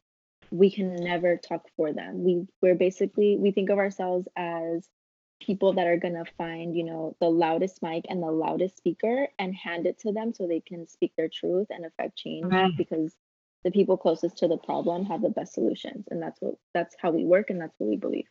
we 0.51 0.71
can 0.71 0.95
never 0.95 1.37
talk 1.37 1.67
for 1.75 1.91
them. 1.91 2.23
We 2.23 2.47
we're 2.61 2.75
basically 2.75 3.37
we 3.37 3.51
think 3.51 3.69
of 3.69 3.77
ourselves 3.77 4.27
as 4.37 4.87
people 5.41 5.73
that 5.73 5.87
are 5.87 5.97
going 5.97 6.13
to 6.13 6.31
find, 6.37 6.75
you 6.75 6.83
know, 6.83 7.15
the 7.19 7.29
loudest 7.29 7.81
mic 7.83 8.05
and 8.07 8.23
the 8.23 8.31
loudest 8.31 8.77
speaker 8.77 9.27
and 9.37 9.53
hand 9.53 9.85
it 9.85 9.99
to 9.99 10.13
them 10.13 10.33
so 10.33 10.47
they 10.47 10.61
can 10.61 10.87
speak 10.87 11.11
their 11.17 11.27
truth 11.27 11.67
and 11.69 11.85
affect 11.85 12.17
change 12.17 12.45
right. 12.45 12.71
because 12.77 13.13
the 13.65 13.71
people 13.71 13.97
closest 13.97 14.37
to 14.37 14.47
the 14.47 14.57
problem 14.57 15.05
have 15.05 15.21
the 15.21 15.29
best 15.29 15.53
solutions 15.53 16.05
and 16.09 16.21
that's 16.21 16.39
what 16.39 16.53
that's 16.73 16.95
how 17.01 17.11
we 17.11 17.25
work 17.25 17.49
and 17.49 17.59
that's 17.59 17.75
what 17.77 17.89
we 17.89 17.97
believe. 17.97 18.27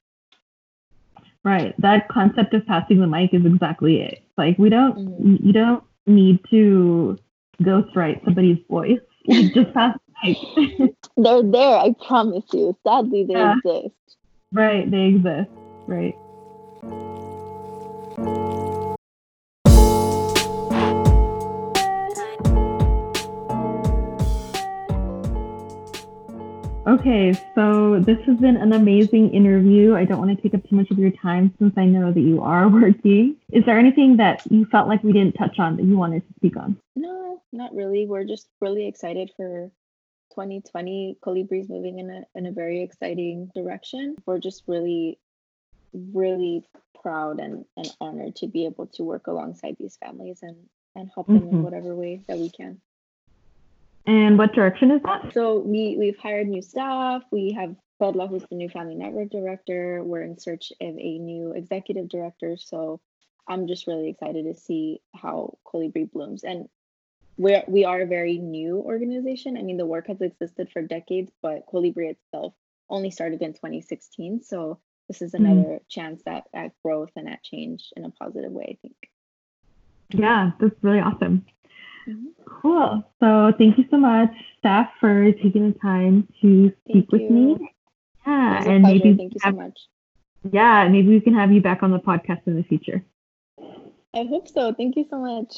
Right. 1.44 1.74
That 1.78 2.08
concept 2.08 2.54
of 2.54 2.66
passing 2.66 3.00
the 3.00 3.06
mic 3.06 3.34
is 3.34 3.44
exactly 3.44 4.00
it. 4.00 4.24
Like 4.38 4.58
we 4.58 4.70
don't 4.70 4.96
mm-hmm. 4.96 5.46
you 5.46 5.52
don't 5.52 5.84
need 6.06 6.40
to 6.50 7.18
ghostwrite 7.62 8.24
somebody's 8.24 8.58
voice. 8.68 9.00
just 9.30 9.72
pass 9.74 9.96
the 10.24 10.28
mic. 10.78 10.94
They're 11.16 11.42
there, 11.42 11.76
I 11.78 11.94
promise 12.06 12.44
you. 12.52 12.76
Sadly, 12.86 13.24
they 13.24 13.34
yeah. 13.34 13.56
exist. 13.58 13.94
Right, 14.52 14.90
they 14.90 15.04
exist. 15.06 15.50
Right. 15.86 16.16
Okay, 26.86 27.32
so 27.54 27.98
this 27.98 28.18
has 28.26 28.36
been 28.36 28.58
an 28.58 28.74
amazing 28.74 29.32
interview. 29.32 29.94
I 29.94 30.04
don't 30.04 30.18
want 30.18 30.36
to 30.36 30.42
take 30.42 30.52
up 30.52 30.68
too 30.68 30.76
much 30.76 30.90
of 30.90 30.98
your 30.98 31.12
time 31.12 31.54
since 31.58 31.72
I 31.78 31.86
know 31.86 32.12
that 32.12 32.20
you 32.20 32.42
are 32.42 32.68
working. 32.80 33.36
Is 33.50 33.64
there 33.64 33.78
anything 33.78 34.18
that 34.18 34.42
you 34.50 34.66
felt 34.66 34.86
like 34.86 35.02
we 35.02 35.12
didn't 35.12 35.32
touch 35.32 35.58
on 35.58 35.76
that 35.76 35.84
you 35.84 35.96
wanted 35.96 36.26
to 36.28 36.34
speak 36.36 36.58
on? 36.58 36.76
No, 36.94 37.40
not 37.52 37.74
really. 37.74 38.06
We're 38.06 38.24
just 38.24 38.48
really 38.60 38.86
excited 38.86 39.30
for 39.34 39.70
2020 40.32 41.16
Colibri 41.24 41.60
is 41.60 41.70
moving 41.70 42.00
in 42.00 42.10
a 42.10 42.24
in 42.34 42.44
a 42.44 42.52
very 42.52 42.82
exciting 42.82 43.50
direction. 43.54 44.16
We're 44.26 44.40
just 44.40 44.64
really, 44.66 45.18
really 45.94 46.64
proud 47.00 47.40
and, 47.40 47.64
and 47.78 47.96
honored 47.98 48.36
to 48.36 48.46
be 48.46 48.66
able 48.66 48.88
to 48.88 49.04
work 49.04 49.26
alongside 49.26 49.76
these 49.78 49.96
families 49.96 50.40
and 50.42 50.56
and 50.96 51.10
help 51.14 51.28
them 51.28 51.40
mm-hmm. 51.40 51.56
in 51.56 51.62
whatever 51.62 51.94
way 51.94 52.20
that 52.28 52.36
we 52.36 52.50
can. 52.50 52.80
And 54.06 54.38
what 54.38 54.52
direction 54.52 54.90
is 54.90 55.02
that? 55.02 55.32
So 55.32 55.58
we 55.58 55.96
we've 55.98 56.18
hired 56.18 56.48
new 56.48 56.62
staff. 56.62 57.22
We 57.30 57.52
have 57.52 57.74
Perla, 57.98 58.26
who's 58.26 58.44
the 58.50 58.56
new 58.56 58.68
family 58.68 58.94
network 58.94 59.30
director. 59.30 60.02
We're 60.02 60.22
in 60.22 60.38
search 60.38 60.72
of 60.80 60.98
a 60.98 61.18
new 61.18 61.52
executive 61.52 62.08
director. 62.08 62.56
So 62.58 63.00
I'm 63.48 63.66
just 63.66 63.86
really 63.86 64.10
excited 64.10 64.44
to 64.44 64.54
see 64.54 65.00
how 65.14 65.58
Colibri 65.66 66.10
blooms. 66.10 66.44
And 66.44 66.68
we're 67.36 67.64
we 67.66 67.84
are 67.84 68.02
a 68.02 68.06
very 68.06 68.38
new 68.38 68.78
organization. 68.78 69.56
I 69.56 69.62
mean, 69.62 69.76
the 69.78 69.86
work 69.86 70.08
has 70.08 70.20
existed 70.20 70.70
for 70.70 70.82
decades, 70.82 71.32
but 71.42 71.66
Colibri 71.72 72.10
itself 72.10 72.54
only 72.90 73.10
started 73.10 73.40
in 73.42 73.54
2016. 73.54 74.42
So 74.42 74.78
this 75.08 75.22
is 75.22 75.32
mm-hmm. 75.32 75.44
another 75.44 75.68
mm-hmm. 75.68 75.84
chance 75.88 76.22
at, 76.26 76.44
at 76.52 76.72
growth 76.82 77.10
and 77.16 77.28
at 77.28 77.42
change 77.42 77.92
in 77.96 78.04
a 78.04 78.10
positive 78.10 78.52
way, 78.52 78.76
I 78.76 78.78
think. 78.82 78.96
Yeah, 80.10 80.52
that's 80.60 80.74
really 80.82 81.00
awesome. 81.00 81.44
Cool. 82.46 83.04
So 83.20 83.52
thank 83.58 83.78
you 83.78 83.84
so 83.90 83.96
much, 83.96 84.30
Steph, 84.58 84.88
for 85.00 85.32
taking 85.32 85.72
the 85.72 85.78
time 85.80 86.28
to 86.40 86.72
speak 86.82 87.08
thank 87.08 87.12
with 87.12 87.22
you. 87.22 87.30
me. 87.30 87.56
Yeah, 88.26 88.70
and 88.70 88.82
maybe 88.82 89.16
thank 89.16 89.34
you 89.34 89.40
have, 89.40 89.54
so 89.54 89.60
much. 89.60 89.78
Yeah, 90.52 90.88
maybe 90.88 91.08
we 91.08 91.20
can 91.20 91.34
have 91.34 91.52
you 91.52 91.60
back 91.60 91.82
on 91.82 91.90
the 91.90 91.98
podcast 91.98 92.46
in 92.46 92.56
the 92.56 92.62
future. 92.62 93.04
I 94.14 94.24
hope 94.28 94.48
so. 94.48 94.72
Thank 94.72 94.96
you 94.96 95.06
so 95.10 95.18
much. 95.18 95.54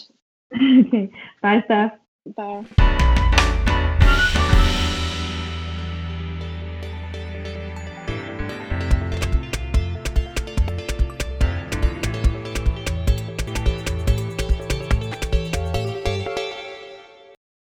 okay. 0.86 1.10
Bye, 1.42 1.62
Steph. 1.66 1.92
Bye. 2.36 3.22